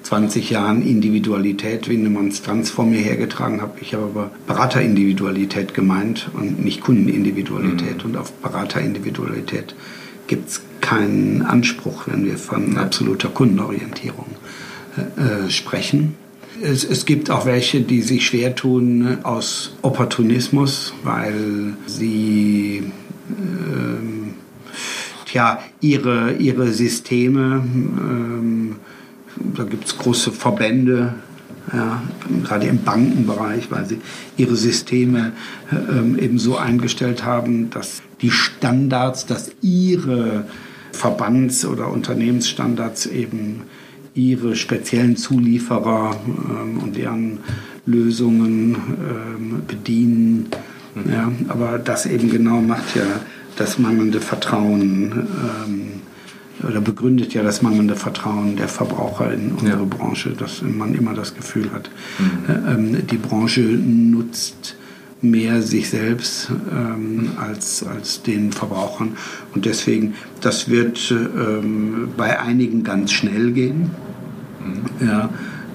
20 0.07 0.51
Jahren 0.51 0.87
Individualität 0.87 1.89
wie 1.89 1.97
eine 1.97 2.09
Monstranz 2.09 2.71
vor 2.71 2.87
mir 2.87 3.01
hergetragen 3.01 3.61
habe. 3.61 3.73
Ich 3.81 3.93
habe 3.93 4.05
aber 4.05 4.31
Beraterindividualität 4.47 5.75
gemeint 5.75 6.31
und 6.33 6.65
nicht 6.65 6.81
Kundenindividualität. 6.81 7.99
Mhm. 7.99 8.11
Und 8.11 8.17
auf 8.17 8.33
Beraterindividualität 8.35 9.75
gibt 10.29 10.49
es 10.49 10.61
keinen 10.81 11.43
Anspruch, 11.43 12.07
wenn 12.07 12.25
wir 12.25 12.39
von 12.39 12.79
absoluter 12.79 13.31
Kundenorientierung 13.31 14.27
äh, 14.97 15.51
sprechen. 15.51 16.15
Es, 16.63 16.85
es, 16.85 17.05
gibt 17.05 17.29
auch 17.29 17.45
welche, 17.45 17.81
die 17.81 18.01
sich 18.01 18.27
schwer 18.27 18.55
tun 18.55 18.99
ne, 18.99 19.19
aus 19.25 19.75
Opportunismus, 19.83 20.95
weil 21.03 21.75
sie 21.87 22.93
ähm, 23.29 24.35
tja, 25.27 25.59
ihre, 25.81 26.35
ihre 26.35 26.73
Systeme, 26.73 27.65
ähm, 27.99 28.77
da 29.57 29.65
gibt 29.65 29.87
es 29.87 29.99
große 29.99 30.33
Verbände, 30.33 31.15
ja, 31.73 32.03
gerade 32.45 32.67
im 32.67 32.83
Bankenbereich, 32.83 33.71
weil 33.71 33.87
sie 33.87 33.99
ihre 34.37 34.57
Systeme 34.57 35.33
ähm, 35.73 36.17
eben 36.19 36.39
so 36.39 36.57
eingestellt 36.57 37.25
haben, 37.25 37.71
dass 37.71 38.03
die 38.23 38.31
Standards, 38.31 39.27
dass 39.27 39.51
ihre 39.63 40.45
Verbands- 40.93 41.67
oder 41.67 41.91
Unternehmensstandards 41.91 43.07
eben 43.07 43.63
ihre 44.15 44.57
speziellen 44.57 45.17
Zulieferer 45.17 46.17
ähm, 46.27 46.79
und 46.79 46.97
deren 46.97 47.41
Lösungen 47.85 48.75
ähm, 48.75 49.63
bedienen. 49.67 50.49
Mhm. 50.95 51.13
Ja, 51.13 51.33
aber 51.49 51.79
das 51.79 52.07
eben 52.07 52.31
genau 52.31 52.61
macht 52.61 52.97
ja 52.97 53.05
das 53.57 53.79
mangelnde 53.79 54.21
Vertrauen 54.21 55.27
ähm, 55.67 55.86
oder 56.67 56.81
begründet 56.81 57.35
ja 57.35 57.43
das 57.43 57.63
mangelnde 57.63 57.97
Vertrauen 57.97 58.57
der 58.57 58.69
Verbraucher 58.69 59.33
in 59.33 59.53
unsere 59.53 59.81
ja. 59.81 59.85
Branche, 59.85 60.31
dass 60.31 60.63
man 60.63 60.95
immer 60.95 61.15
das 61.15 61.35
Gefühl 61.35 61.71
hat, 61.73 61.91
mhm. 62.19 62.49
äh, 62.49 62.73
ähm, 62.73 63.07
die 63.07 63.17
Branche 63.17 63.61
nutzt 63.61 64.77
mehr 65.23 65.63
sich 65.63 65.89
selbst 65.89 66.51
ähm, 66.71 67.31
als, 67.41 67.85
als 67.85 68.23
den 68.23 68.53
Verbrauchern. 68.53 69.17
Und 69.55 69.65
deswegen, 69.65 70.15
das 70.41 70.69
wird 70.69 71.11
ähm, 71.11 72.09
bei 72.17 72.39
einigen 72.41 72.85
ganz 72.85 73.13
schnell 73.13 73.53
gehen. 73.53 73.91
Mhm. 74.65 75.07
Ja, 75.07 75.31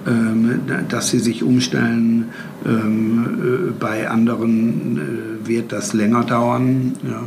ähm, 0.06 0.60
dass 0.88 1.10
sie 1.10 1.18
sich 1.18 1.42
umstellen. 1.42 2.30
Ähm, 2.64 3.68
äh, 3.68 3.72
bei 3.78 4.08
anderen 4.08 4.98
äh, 4.98 5.48
wird 5.48 5.72
das 5.72 5.92
länger 5.92 6.24
dauern. 6.24 6.94
Ja. 7.04 7.24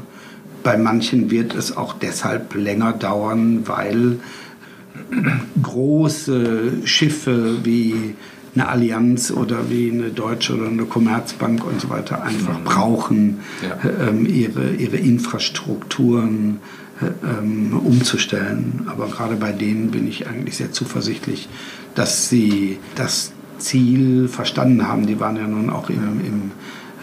Bei 0.65 0.77
manchen 0.77 1.29
wird 1.29 1.53
es 1.53 1.77
auch 1.77 1.93
deshalb 1.93 2.55
länger 2.55 2.91
dauern, 2.91 3.67
weil 3.67 4.17
große 5.61 6.71
Schiffe 6.85 7.63
wie 7.63 8.15
eine 8.55 8.67
Allianz 8.67 9.29
oder 9.29 9.69
wie 9.69 9.91
eine 9.91 10.09
Deutsche 10.09 10.55
oder 10.55 10.67
eine 10.67 10.85
Commerzbank 10.85 11.63
und 11.63 11.79
so 11.79 11.91
weiter 11.91 12.23
einfach 12.23 12.57
mhm. 12.57 12.63
brauchen, 12.63 13.39
ja. 13.61 14.07
ähm, 14.07 14.25
ihre, 14.25 14.71
ihre 14.71 14.97
Infrastrukturen 14.97 16.61
ähm, 17.23 17.79
umzustellen. 17.85 18.87
Aber 18.87 19.05
gerade 19.05 19.35
bei 19.35 19.51
denen 19.51 19.91
bin 19.91 20.07
ich 20.07 20.25
eigentlich 20.25 20.57
sehr 20.57 20.71
zuversichtlich, 20.71 21.47
dass 21.93 22.27
sie 22.27 22.79
das 22.95 23.33
Ziel 23.59 24.27
verstanden 24.29 24.87
haben. 24.87 25.05
Die 25.05 25.19
waren 25.19 25.35
ja 25.35 25.45
nun 25.45 25.69
auch 25.69 25.91
im, 25.91 26.21
im, 26.25 26.51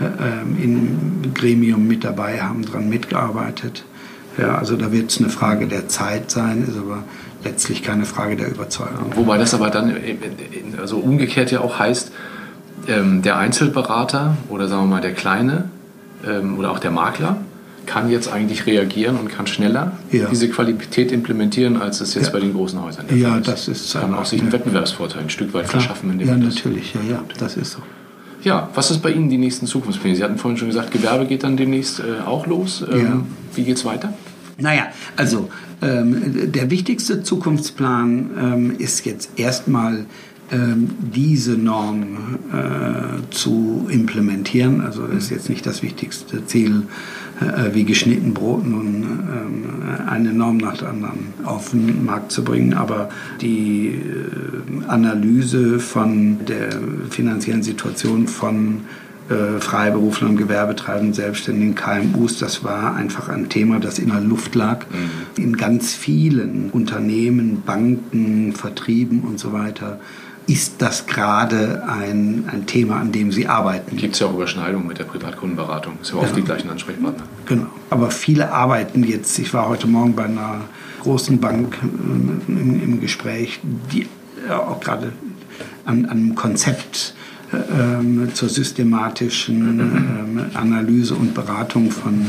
äh, 0.02 0.62
im 0.62 1.32
Gremium 1.34 1.86
mit 1.86 2.04
dabei, 2.04 2.40
haben 2.40 2.64
daran 2.64 2.88
mitgearbeitet. 2.88 3.84
Ja, 4.38 4.56
also 4.56 4.76
da 4.76 4.92
wird 4.92 5.10
es 5.10 5.18
eine 5.18 5.28
Frage 5.28 5.66
der 5.66 5.88
Zeit 5.88 6.30
sein, 6.30 6.64
ist 6.66 6.78
aber 6.78 7.04
letztlich 7.44 7.82
keine 7.82 8.04
Frage 8.04 8.36
der 8.36 8.50
Überzeugung. 8.50 9.12
Wobei 9.14 9.36
das 9.36 9.52
aber 9.52 9.70
dann 9.70 9.94
also 10.80 10.98
umgekehrt 10.98 11.50
ja 11.50 11.60
auch 11.60 11.78
heißt, 11.78 12.12
ähm, 12.88 13.22
der 13.22 13.36
Einzelberater 13.36 14.36
oder 14.48 14.68
sagen 14.68 14.84
wir 14.84 14.96
mal 14.96 15.00
der 15.02 15.12
Kleine 15.12 15.64
ähm, 16.26 16.58
oder 16.58 16.70
auch 16.70 16.78
der 16.78 16.90
Makler 16.90 17.36
kann 17.86 18.10
jetzt 18.10 18.32
eigentlich 18.32 18.66
reagieren 18.66 19.16
und 19.16 19.28
kann 19.28 19.46
schneller 19.46 19.92
ja. 20.12 20.26
diese 20.30 20.48
Qualität 20.48 21.10
implementieren, 21.10 21.80
als 21.80 22.00
es 22.00 22.14
jetzt 22.14 22.26
ja. 22.26 22.32
bei 22.32 22.40
den 22.40 22.52
großen 22.54 22.80
Häusern 22.80 23.06
der 23.08 23.16
ja, 23.16 23.30
Fall 23.30 23.40
ist. 23.40 23.46
Ja, 23.46 23.52
das 23.52 23.68
ist 23.68 23.92
kann 23.94 24.14
auch 24.14 24.24
sich 24.24 24.40
einen 24.40 24.52
Wettbewerbsvorteil 24.52 25.22
ein 25.22 25.30
Stück 25.30 25.52
weit 25.52 25.68
Klar. 25.68 25.82
verschaffen. 25.82 26.18
ja, 26.20 26.36
natürlich, 26.36 26.94
ja, 26.94 27.00
ja, 27.08 27.24
das 27.38 27.56
ist 27.56 27.72
so. 27.72 27.78
Ja, 28.42 28.68
was 28.74 28.90
ist 28.90 29.02
bei 29.02 29.12
Ihnen 29.12 29.28
die 29.28 29.38
nächsten 29.38 29.66
Zukunftspläne? 29.66 30.16
Sie 30.16 30.24
hatten 30.24 30.38
vorhin 30.38 30.58
schon 30.58 30.68
gesagt, 30.68 30.90
Gewerbe 30.90 31.26
geht 31.26 31.44
dann 31.44 31.56
demnächst 31.56 32.00
äh, 32.00 32.26
auch 32.26 32.46
los. 32.46 32.84
Ähm, 32.90 33.00
ja. 33.00 33.22
Wie 33.54 33.64
geht 33.64 33.76
es 33.76 33.84
weiter? 33.84 34.12
Naja, 34.58 34.88
also 35.16 35.48
ähm, 35.80 36.52
der 36.52 36.70
wichtigste 36.70 37.22
Zukunftsplan 37.22 38.30
ähm, 38.38 38.76
ist 38.78 39.04
jetzt 39.06 39.30
erstmal 39.36 40.06
ähm, 40.52 40.90
diese 41.00 41.52
Norm 41.52 42.38
äh, 42.52 43.30
zu 43.30 43.86
implementieren. 43.88 44.80
Also 44.80 45.04
ist 45.06 45.30
jetzt 45.30 45.48
nicht 45.48 45.64
das 45.64 45.82
wichtigste 45.82 46.44
Ziel, 46.46 46.82
äh, 47.42 47.74
wie 47.74 47.84
geschnitten 47.84 48.34
Brot 48.34 48.66
nun 48.66 49.04
äh, 49.04 50.08
eine 50.08 50.32
Norm 50.32 50.58
nach 50.58 50.76
der 50.76 50.90
anderen 50.90 51.34
auf 51.44 51.70
den 51.70 52.04
Markt 52.04 52.32
zu 52.32 52.44
bringen. 52.44 52.74
Aber 52.74 53.08
die 53.40 53.88
äh, 53.88 54.88
Analyse 54.88 55.78
von 55.78 56.44
der 56.46 56.70
finanziellen 57.10 57.62
Situation 57.62 58.26
von 58.28 58.82
äh, 59.28 59.60
Freiberuflern 59.60 60.36
Gewerbetreibenden, 60.36 61.14
Selbstständigen, 61.14 61.74
KMUs, 61.74 62.38
das 62.38 62.64
war 62.64 62.96
einfach 62.96 63.28
ein 63.28 63.48
Thema, 63.48 63.78
das 63.78 63.98
in 63.98 64.08
der 64.08 64.20
Luft 64.20 64.54
lag. 64.54 64.86
Mhm. 64.90 65.42
In 65.42 65.56
ganz 65.56 65.94
vielen 65.94 66.70
Unternehmen, 66.70 67.62
Banken, 67.64 68.52
Vertrieben 68.52 69.20
und 69.20 69.38
so 69.38 69.52
weiter 69.52 70.00
ist 70.46 70.82
das 70.82 71.06
gerade 71.06 71.84
ein, 71.88 72.44
ein 72.50 72.66
Thema, 72.66 73.00
an 73.00 73.12
dem 73.12 73.32
Sie 73.32 73.46
arbeiten. 73.46 73.96
Gibt 73.96 74.14
es 74.14 74.20
ja 74.20 74.26
auch 74.26 74.34
Überschneidungen 74.34 74.86
mit 74.86 74.98
der 74.98 75.04
Privatkundenberatung. 75.04 75.98
Ist 76.02 76.12
ja 76.12 76.18
oft 76.18 76.36
die 76.36 76.42
gleichen 76.42 76.70
Ansprechpartner. 76.70 77.24
Genau. 77.46 77.66
Aber 77.90 78.10
viele 78.10 78.52
arbeiten 78.52 79.04
jetzt, 79.04 79.38
ich 79.38 79.54
war 79.54 79.68
heute 79.68 79.86
Morgen 79.86 80.14
bei 80.14 80.24
einer 80.24 80.62
großen 81.02 81.40
Bank 81.40 81.78
äh, 81.82 82.52
im, 82.52 82.82
im 82.82 83.00
Gespräch, 83.00 83.60
die 83.92 84.06
ja, 84.48 84.58
auch 84.58 84.80
gerade 84.80 85.12
an, 85.84 86.04
an 86.06 86.10
einem 86.10 86.34
Konzept 86.34 87.14
ähm, 87.52 88.30
zur 88.34 88.48
systematischen 88.48 89.80
ähm, 89.80 90.44
Analyse 90.54 91.14
und 91.14 91.34
Beratung 91.34 91.90
von, 91.90 92.26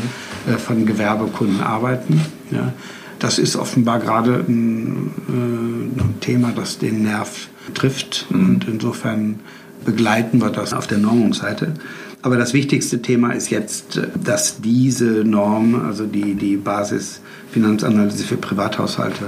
äh, 0.47 0.57
von 0.57 0.85
Gewerbekunden 0.85 1.61
arbeiten. 1.61 2.21
Ja. 2.51 2.73
Das 3.19 3.39
ist 3.39 3.55
offenbar 3.55 3.99
gerade 3.99 4.43
ein, 4.47 5.11
äh, 5.29 6.01
ein, 6.01 6.15
Thema, 6.19 6.51
das 6.53 6.77
den 6.77 7.03
Nerv 7.03 7.47
trifft 7.73 8.25
und 8.29 8.65
insofern 8.67 9.39
begleiten 9.85 10.41
wir 10.41 10.49
das 10.49 10.73
auf 10.73 10.87
der 10.87 10.97
Normungsseite. 10.97 11.73
Aber 12.21 12.37
das 12.37 12.53
wichtigste 12.53 13.01
Thema 13.01 13.31
ist 13.31 13.49
jetzt, 13.49 13.99
dass 14.23 14.61
diese 14.61 15.25
Norm, 15.25 15.75
also 15.85 16.05
die, 16.05 16.35
die 16.35 16.55
Basisfinanzanalyse 16.55 18.23
für 18.23 18.37
Privathaushalte, 18.37 19.25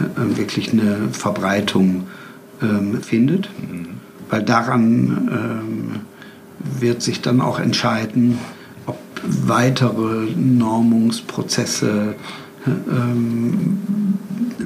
äh, 0.00 0.36
wirklich 0.38 0.72
eine 0.72 1.08
Verbreitung 1.12 2.06
ähm, 2.62 3.02
findet. 3.02 3.50
Mhm 3.60 4.00
weil 4.30 4.42
daran 4.44 5.28
ähm, 5.30 6.00
wird 6.80 7.02
sich 7.02 7.20
dann 7.20 7.40
auch 7.40 7.58
entscheiden, 7.58 8.38
ob 8.86 8.98
weitere 9.24 10.30
Normungsprozesse 10.36 12.14
ähm, 12.66 13.78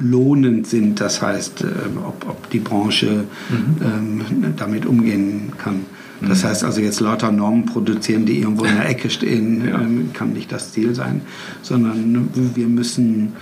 lohnend 0.01 0.67
sind, 0.67 0.99
das 1.01 1.21
heißt, 1.21 1.61
äh, 1.61 1.67
ob, 2.05 2.25
ob, 2.27 2.49
die 2.49 2.59
Branche 2.59 3.25
mhm. 3.49 3.81
ähm, 3.81 4.53
damit 4.57 4.85
umgehen 4.85 5.53
kann. 5.57 5.81
Das 6.21 6.43
mhm. 6.43 6.47
heißt 6.47 6.63
also 6.63 6.81
jetzt 6.81 6.99
lauter 6.99 7.31
Normen 7.31 7.65
produzieren, 7.65 8.25
die 8.25 8.39
irgendwo 8.39 8.65
in 8.65 8.75
der 8.75 8.89
Ecke 8.89 9.09
stehen, 9.09 9.67
ja. 9.67 9.81
ähm, 9.81 10.11
kann 10.13 10.33
nicht 10.33 10.51
das 10.51 10.71
Ziel 10.71 10.95
sein, 10.95 11.21
sondern 11.61 12.29
wir 12.55 12.67
müssen 12.67 13.33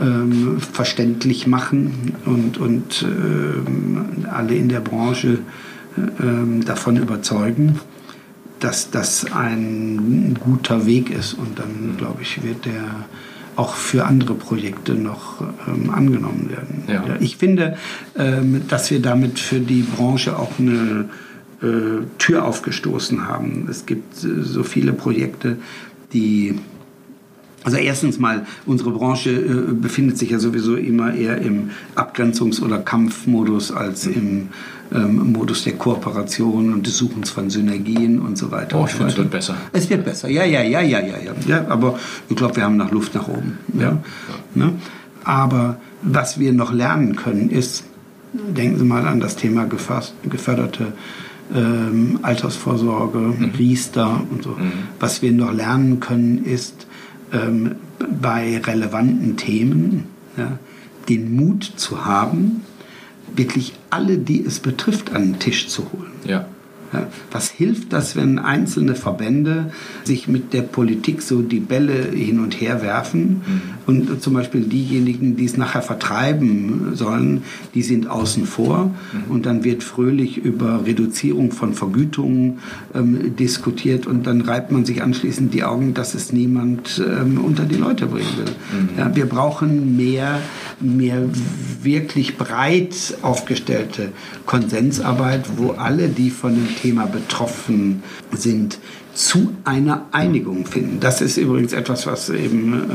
ähm, 0.00 0.58
verständlich 0.60 1.46
machen 1.46 2.12
und, 2.26 2.58
und 2.58 3.06
ähm, 3.08 4.26
alle 4.30 4.54
in 4.54 4.68
der 4.68 4.80
Branche 4.80 5.38
ähm, 6.20 6.64
davon 6.64 6.96
überzeugen, 6.96 7.80
dass 8.60 8.90
das 8.90 9.32
ein 9.32 10.36
guter 10.38 10.86
Weg 10.86 11.10
ist. 11.10 11.34
Und 11.34 11.58
dann, 11.58 11.96
glaube 11.96 12.22
ich, 12.22 12.42
wird 12.42 12.66
der 12.66 13.06
auch 13.56 13.74
für 13.74 14.06
andere 14.06 14.34
Projekte 14.34 14.94
noch 14.94 15.42
ähm, 15.66 15.90
angenommen 15.90 16.48
werden. 16.50 16.84
Ja. 16.88 17.04
Ja, 17.06 17.16
ich 17.20 17.36
finde, 17.36 17.76
ähm, 18.16 18.62
dass 18.68 18.90
wir 18.90 19.00
damit 19.00 19.38
für 19.38 19.60
die 19.60 19.82
Branche 19.82 20.38
auch 20.38 20.58
eine 20.58 21.10
äh, 21.62 22.04
Tür 22.18 22.44
aufgestoßen 22.44 23.28
haben. 23.28 23.66
Es 23.70 23.86
gibt 23.86 24.24
äh, 24.24 24.42
so 24.42 24.62
viele 24.62 24.92
Projekte, 24.92 25.58
die 26.12 26.54
also 27.64 27.76
erstens 27.76 28.18
mal, 28.18 28.44
unsere 28.66 28.90
Branche 28.90 29.30
äh, 29.30 29.72
befindet 29.72 30.18
sich 30.18 30.30
ja 30.30 30.38
sowieso 30.38 30.74
immer 30.74 31.14
eher 31.14 31.38
im 31.38 31.70
Abgrenzungs- 31.94 32.60
oder 32.60 32.78
Kampfmodus 32.78 33.70
als 33.70 34.06
im 34.06 34.48
ähm, 34.94 35.32
Modus 35.32 35.64
der 35.64 35.74
Kooperation 35.74 36.72
und 36.72 36.86
des 36.86 36.98
Suchens 36.98 37.30
von 37.30 37.50
Synergien 37.50 38.20
und 38.20 38.36
so 38.36 38.50
weiter. 38.50 38.78
Oh, 38.78 38.84
ich 38.86 38.92
finde, 38.92 39.12
es 39.12 39.18
wird 39.18 39.30
besser. 39.30 39.56
Es 39.72 39.88
wird 39.88 40.04
besser, 40.04 40.28
ja, 40.28 40.44
ja, 40.44 40.62
ja, 40.62 40.80
ja, 40.80 41.00
ja. 41.00 41.16
ja. 41.18 41.32
ja 41.46 41.68
aber 41.68 41.98
ich 42.28 42.36
glaube, 42.36 42.56
wir 42.56 42.64
haben 42.64 42.76
noch 42.76 42.90
Luft 42.90 43.14
nach 43.14 43.28
oben. 43.28 43.58
Ja. 43.78 43.82
ja. 43.82 44.00
Ne? 44.54 44.72
Aber 45.24 45.78
was 46.02 46.38
wir 46.38 46.52
noch 46.52 46.72
lernen 46.72 47.16
können, 47.16 47.48
ist, 47.48 47.84
denken 48.32 48.78
Sie 48.78 48.84
mal 48.84 49.06
an 49.06 49.20
das 49.20 49.36
Thema 49.36 49.66
geförderte 49.66 50.92
ähm, 51.54 52.18
Altersvorsorge, 52.22 53.18
mhm. 53.18 53.52
Riester 53.58 54.22
und 54.30 54.42
so. 54.42 54.50
Mhm. 54.50 54.72
Was 54.98 55.22
wir 55.22 55.32
noch 55.32 55.52
lernen 55.52 56.00
können, 56.00 56.44
ist, 56.44 56.86
ähm, 57.32 57.76
bei 58.20 58.58
relevanten 58.58 59.36
Themen 59.36 60.04
ja, 60.36 60.58
den 61.08 61.34
Mut 61.34 61.64
zu 61.76 62.04
haben, 62.04 62.62
wirklich 63.36 63.74
alle, 63.90 64.18
die 64.18 64.44
es 64.44 64.60
betrifft, 64.60 65.12
an 65.12 65.22
den 65.22 65.38
Tisch 65.38 65.68
zu 65.68 65.90
holen. 65.92 66.12
Ja. 66.24 66.46
Was 67.30 67.50
hilft 67.50 67.92
das, 67.92 68.16
wenn 68.16 68.38
einzelne 68.38 68.94
Verbände 68.94 69.72
sich 70.04 70.28
mit 70.28 70.52
der 70.52 70.62
Politik 70.62 71.22
so 71.22 71.42
die 71.42 71.60
Bälle 71.60 72.10
hin 72.12 72.40
und 72.40 72.60
her 72.60 72.82
werfen 72.82 73.42
mhm. 73.46 73.60
und 73.86 74.22
zum 74.22 74.34
Beispiel 74.34 74.62
diejenigen, 74.62 75.36
die 75.36 75.44
es 75.44 75.56
nachher 75.56 75.82
vertreiben 75.82 76.94
sollen, 76.94 77.42
die 77.74 77.82
sind 77.82 78.08
außen 78.08 78.46
vor 78.46 78.86
mhm. 78.86 79.30
und 79.30 79.46
dann 79.46 79.64
wird 79.64 79.82
fröhlich 79.82 80.38
über 80.38 80.84
Reduzierung 80.84 81.52
von 81.52 81.74
Vergütungen 81.74 82.58
ähm, 82.94 83.36
diskutiert 83.36 84.06
und 84.06 84.26
dann 84.26 84.42
reibt 84.42 84.72
man 84.72 84.84
sich 84.84 85.02
anschließend 85.02 85.54
die 85.54 85.64
Augen, 85.64 85.94
dass 85.94 86.14
es 86.14 86.32
niemand 86.32 87.02
ähm, 87.04 87.38
unter 87.38 87.64
die 87.64 87.76
Leute 87.76 88.06
bringen 88.06 88.28
will. 88.36 88.80
Mhm. 88.80 88.98
Ja, 88.98 89.16
wir 89.16 89.26
brauchen 89.26 89.96
mehr, 89.96 90.40
mehr 90.80 91.22
wirklich 91.82 92.36
breit 92.36 93.16
aufgestellte 93.22 94.12
Konsensarbeit, 94.46 95.44
wo 95.56 95.70
alle, 95.70 96.08
die 96.08 96.30
von 96.30 96.54
dem 96.54 96.68
Thema 96.82 97.06
betroffen 97.06 98.02
sind, 98.32 98.78
zu 99.14 99.54
einer 99.64 100.06
Einigung 100.10 100.66
finden. 100.66 100.98
Das 100.98 101.20
ist 101.20 101.36
übrigens 101.36 101.72
etwas, 101.72 102.06
was 102.06 102.28
eben 102.30 102.90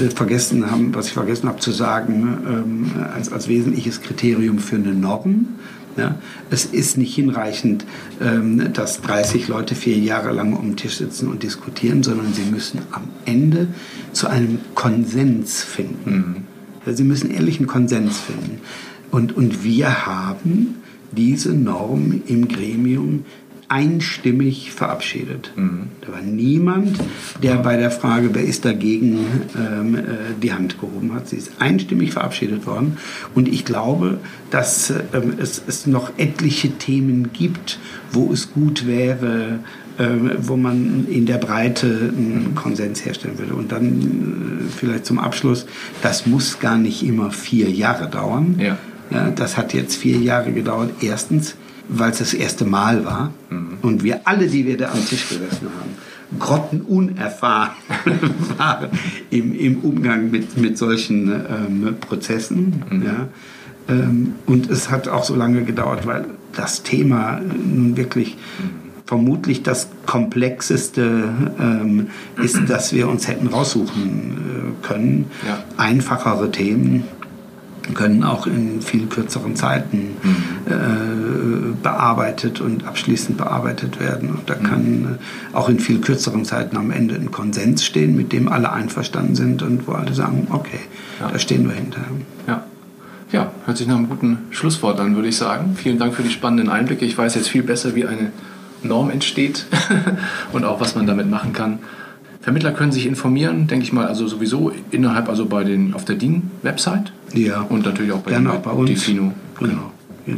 äh, 0.00 0.10
vergessen 0.10 0.70
haben, 0.70 0.94
was 0.94 1.08
ich 1.08 1.12
vergessen 1.12 1.48
habe 1.48 1.60
zu 1.60 1.70
sagen, 1.70 2.38
ähm, 2.48 2.90
als, 3.14 3.30
als 3.30 3.46
wesentliches 3.48 4.00
Kriterium 4.00 4.58
für 4.58 4.76
eine 4.76 4.94
Norm. 4.94 5.48
Ja, 5.96 6.16
es 6.50 6.64
ist 6.64 6.98
nicht 6.98 7.14
hinreichend, 7.14 7.84
ähm, 8.20 8.72
dass 8.72 9.00
30 9.02 9.46
Leute 9.46 9.76
vier 9.76 9.96
Jahre 9.96 10.32
lang 10.32 10.54
um 10.54 10.70
den 10.70 10.76
Tisch 10.76 10.96
sitzen 10.96 11.28
und 11.28 11.44
diskutieren, 11.44 12.02
sondern 12.02 12.32
sie 12.32 12.42
müssen 12.42 12.80
am 12.90 13.04
Ende 13.26 13.68
zu 14.12 14.26
einem 14.26 14.58
Konsens 14.74 15.62
finden. 15.62 16.44
Mhm. 16.84 16.94
Sie 16.94 17.04
müssen 17.04 17.30
ehrlichen 17.30 17.68
Konsens 17.68 18.18
finden. 18.18 18.60
Und, 19.12 19.36
und 19.36 19.62
wir 19.62 20.04
haben 20.04 20.82
diese 21.14 21.52
Norm 21.52 22.22
im 22.26 22.48
Gremium 22.48 23.24
einstimmig 23.68 24.72
verabschiedet. 24.72 25.52
Mhm. 25.56 25.88
Da 26.00 26.12
war 26.12 26.20
niemand, 26.20 26.98
der 27.42 27.56
bei 27.56 27.76
der 27.76 27.90
Frage, 27.90 28.30
wer 28.32 28.44
ist 28.44 28.64
dagegen, 28.64 29.26
ähm, 29.56 29.94
äh, 29.96 30.00
die 30.42 30.52
Hand 30.52 30.80
gehoben 30.80 31.14
hat. 31.14 31.28
Sie 31.28 31.36
ist 31.36 31.52
einstimmig 31.58 32.12
verabschiedet 32.12 32.66
worden. 32.66 32.98
Und 33.34 33.48
ich 33.48 33.64
glaube, 33.64 34.18
dass 34.50 34.90
ähm, 35.12 35.34
es, 35.38 35.62
es 35.66 35.86
noch 35.86 36.12
etliche 36.18 36.72
Themen 36.72 37.32
gibt, 37.32 37.78
wo 38.12 38.32
es 38.32 38.52
gut 38.52 38.86
wäre, 38.86 39.60
ähm, 39.98 40.30
wo 40.38 40.56
man 40.56 41.06
in 41.08 41.26
der 41.26 41.38
Breite 41.38 41.86
einen 42.16 42.52
Konsens 42.54 43.04
herstellen 43.04 43.38
würde. 43.38 43.54
Und 43.54 43.72
dann 43.72 44.68
äh, 44.68 44.70
vielleicht 44.76 45.06
zum 45.06 45.18
Abschluss, 45.18 45.66
das 46.02 46.26
muss 46.26 46.60
gar 46.60 46.76
nicht 46.76 47.02
immer 47.02 47.30
vier 47.30 47.70
Jahre 47.70 48.08
dauern. 48.08 48.56
Ja 48.58 48.78
ja, 49.10 49.30
das 49.30 49.56
hat 49.56 49.74
jetzt 49.74 49.96
vier 49.96 50.18
Jahre 50.18 50.52
gedauert. 50.52 50.90
Erstens, 51.00 51.56
weil 51.88 52.10
es 52.10 52.18
das 52.18 52.34
erste 52.34 52.64
Mal 52.64 53.04
war 53.04 53.32
mhm. 53.50 53.78
und 53.82 54.02
wir 54.02 54.26
alle, 54.26 54.46
die 54.46 54.66
wir 54.66 54.76
da 54.76 54.90
am 54.92 55.04
Tisch 55.06 55.28
gesessen 55.28 55.68
haben, 55.78 56.38
grottenunerfahren 56.38 57.74
waren 58.58 58.88
im, 59.30 59.54
im 59.54 59.78
Umgang 59.80 60.30
mit, 60.30 60.56
mit 60.56 60.78
solchen 60.78 61.30
ähm, 61.30 61.96
Prozessen. 62.00 62.82
Mhm. 62.90 63.02
Ja. 63.02 63.28
Ähm, 63.88 64.34
und 64.46 64.70
es 64.70 64.90
hat 64.90 65.08
auch 65.08 65.24
so 65.24 65.34
lange 65.34 65.62
gedauert, 65.64 66.06
weil 66.06 66.26
das 66.54 66.82
Thema 66.82 67.40
nun 67.40 67.96
wirklich 67.96 68.36
vermutlich 69.06 69.62
das 69.62 69.88
komplexeste 70.06 71.28
ähm, 71.60 72.08
ist, 72.42 72.58
das 72.68 72.94
wir 72.94 73.08
uns 73.08 73.28
hätten 73.28 73.48
raussuchen 73.48 74.72
äh, 74.82 74.86
können. 74.86 75.26
Ja. 75.46 75.62
Einfachere 75.76 76.50
Themen 76.50 77.04
können 77.92 78.24
auch 78.24 78.46
in 78.46 78.80
viel 78.80 79.06
kürzeren 79.06 79.56
Zeiten 79.56 80.16
mhm. 80.22 80.36
äh, 80.66 81.82
bearbeitet 81.82 82.62
und 82.62 82.86
abschließend 82.86 83.36
bearbeitet 83.36 84.00
werden. 84.00 84.30
Und 84.30 84.48
da 84.48 84.56
mhm. 84.56 84.62
kann 84.62 85.18
äh, 85.52 85.56
auch 85.56 85.68
in 85.68 85.78
viel 85.78 86.00
kürzeren 86.00 86.46
Zeiten 86.46 86.78
am 86.78 86.90
Ende 86.90 87.16
ein 87.16 87.30
Konsens 87.30 87.84
stehen, 87.84 88.16
mit 88.16 88.32
dem 88.32 88.48
alle 88.48 88.72
einverstanden 88.72 89.34
sind 89.34 89.62
und 89.62 89.86
wo 89.86 89.92
alle 89.92 90.14
sagen, 90.14 90.48
okay, 90.50 90.80
ja. 91.20 91.28
da 91.30 91.38
stehen 91.38 91.68
wir 91.68 91.74
hinter. 91.74 92.00
Ja. 92.46 92.64
Ja, 93.32 93.50
hört 93.66 93.76
sich 93.76 93.88
nach 93.88 93.96
einem 93.96 94.08
guten 94.08 94.38
Schlusswort 94.50 95.00
an, 95.00 95.16
würde 95.16 95.28
ich 95.28 95.36
sagen. 95.36 95.74
Vielen 95.76 95.98
Dank 95.98 96.14
für 96.14 96.22
die 96.22 96.30
spannenden 96.30 96.68
Einblicke. 96.68 97.04
Ich 97.04 97.18
weiß 97.18 97.34
jetzt 97.34 97.48
viel 97.48 97.64
besser, 97.64 97.96
wie 97.96 98.06
eine 98.06 98.30
Norm 98.84 99.10
entsteht 99.10 99.66
und 100.52 100.64
auch, 100.64 100.80
was 100.80 100.94
man 100.94 101.06
damit 101.06 101.28
machen 101.28 101.52
kann. 101.52 101.80
Vermittler 102.44 102.72
können 102.72 102.92
sich 102.92 103.06
informieren, 103.06 103.68
denke 103.68 103.84
ich 103.84 103.92
mal, 103.94 104.06
also 104.06 104.26
sowieso 104.26 104.70
innerhalb, 104.90 105.30
also 105.30 105.46
bei 105.46 105.64
den, 105.64 105.94
auf 105.94 106.04
der 106.04 106.16
DIN-Website. 106.16 107.10
Ja. 107.32 107.62
Und 107.62 107.86
natürlich 107.86 108.12
auch 108.12 108.20
bei, 108.20 108.32
Gerne 108.32 108.52
auch 108.52 108.58
bei 108.58 108.70
uns. 108.70 108.90
Defino. 108.90 109.32
Genau. 109.58 109.92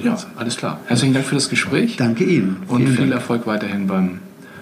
Ja, 0.05 0.17
alles 0.37 0.57
klar. 0.57 0.79
Herzlichen 0.87 1.15
Dank 1.15 1.27
für 1.27 1.35
das 1.35 1.49
Gespräch. 1.49 1.97
Danke 1.97 2.23
Ihnen. 2.23 2.59
Und 2.69 2.83
Vielen 2.83 2.97
viel 2.97 3.05
Dank. 3.07 3.15
Erfolg 3.15 3.49
weiterhin 3.49 3.89
beim, 3.89 4.21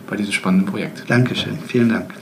bei 0.08 0.16
diesem 0.16 0.32
spannenden 0.32 0.66
Projekt. 0.66 1.04
Dankeschön. 1.06 1.58
Vielen 1.66 1.90
Dank. 1.90 2.14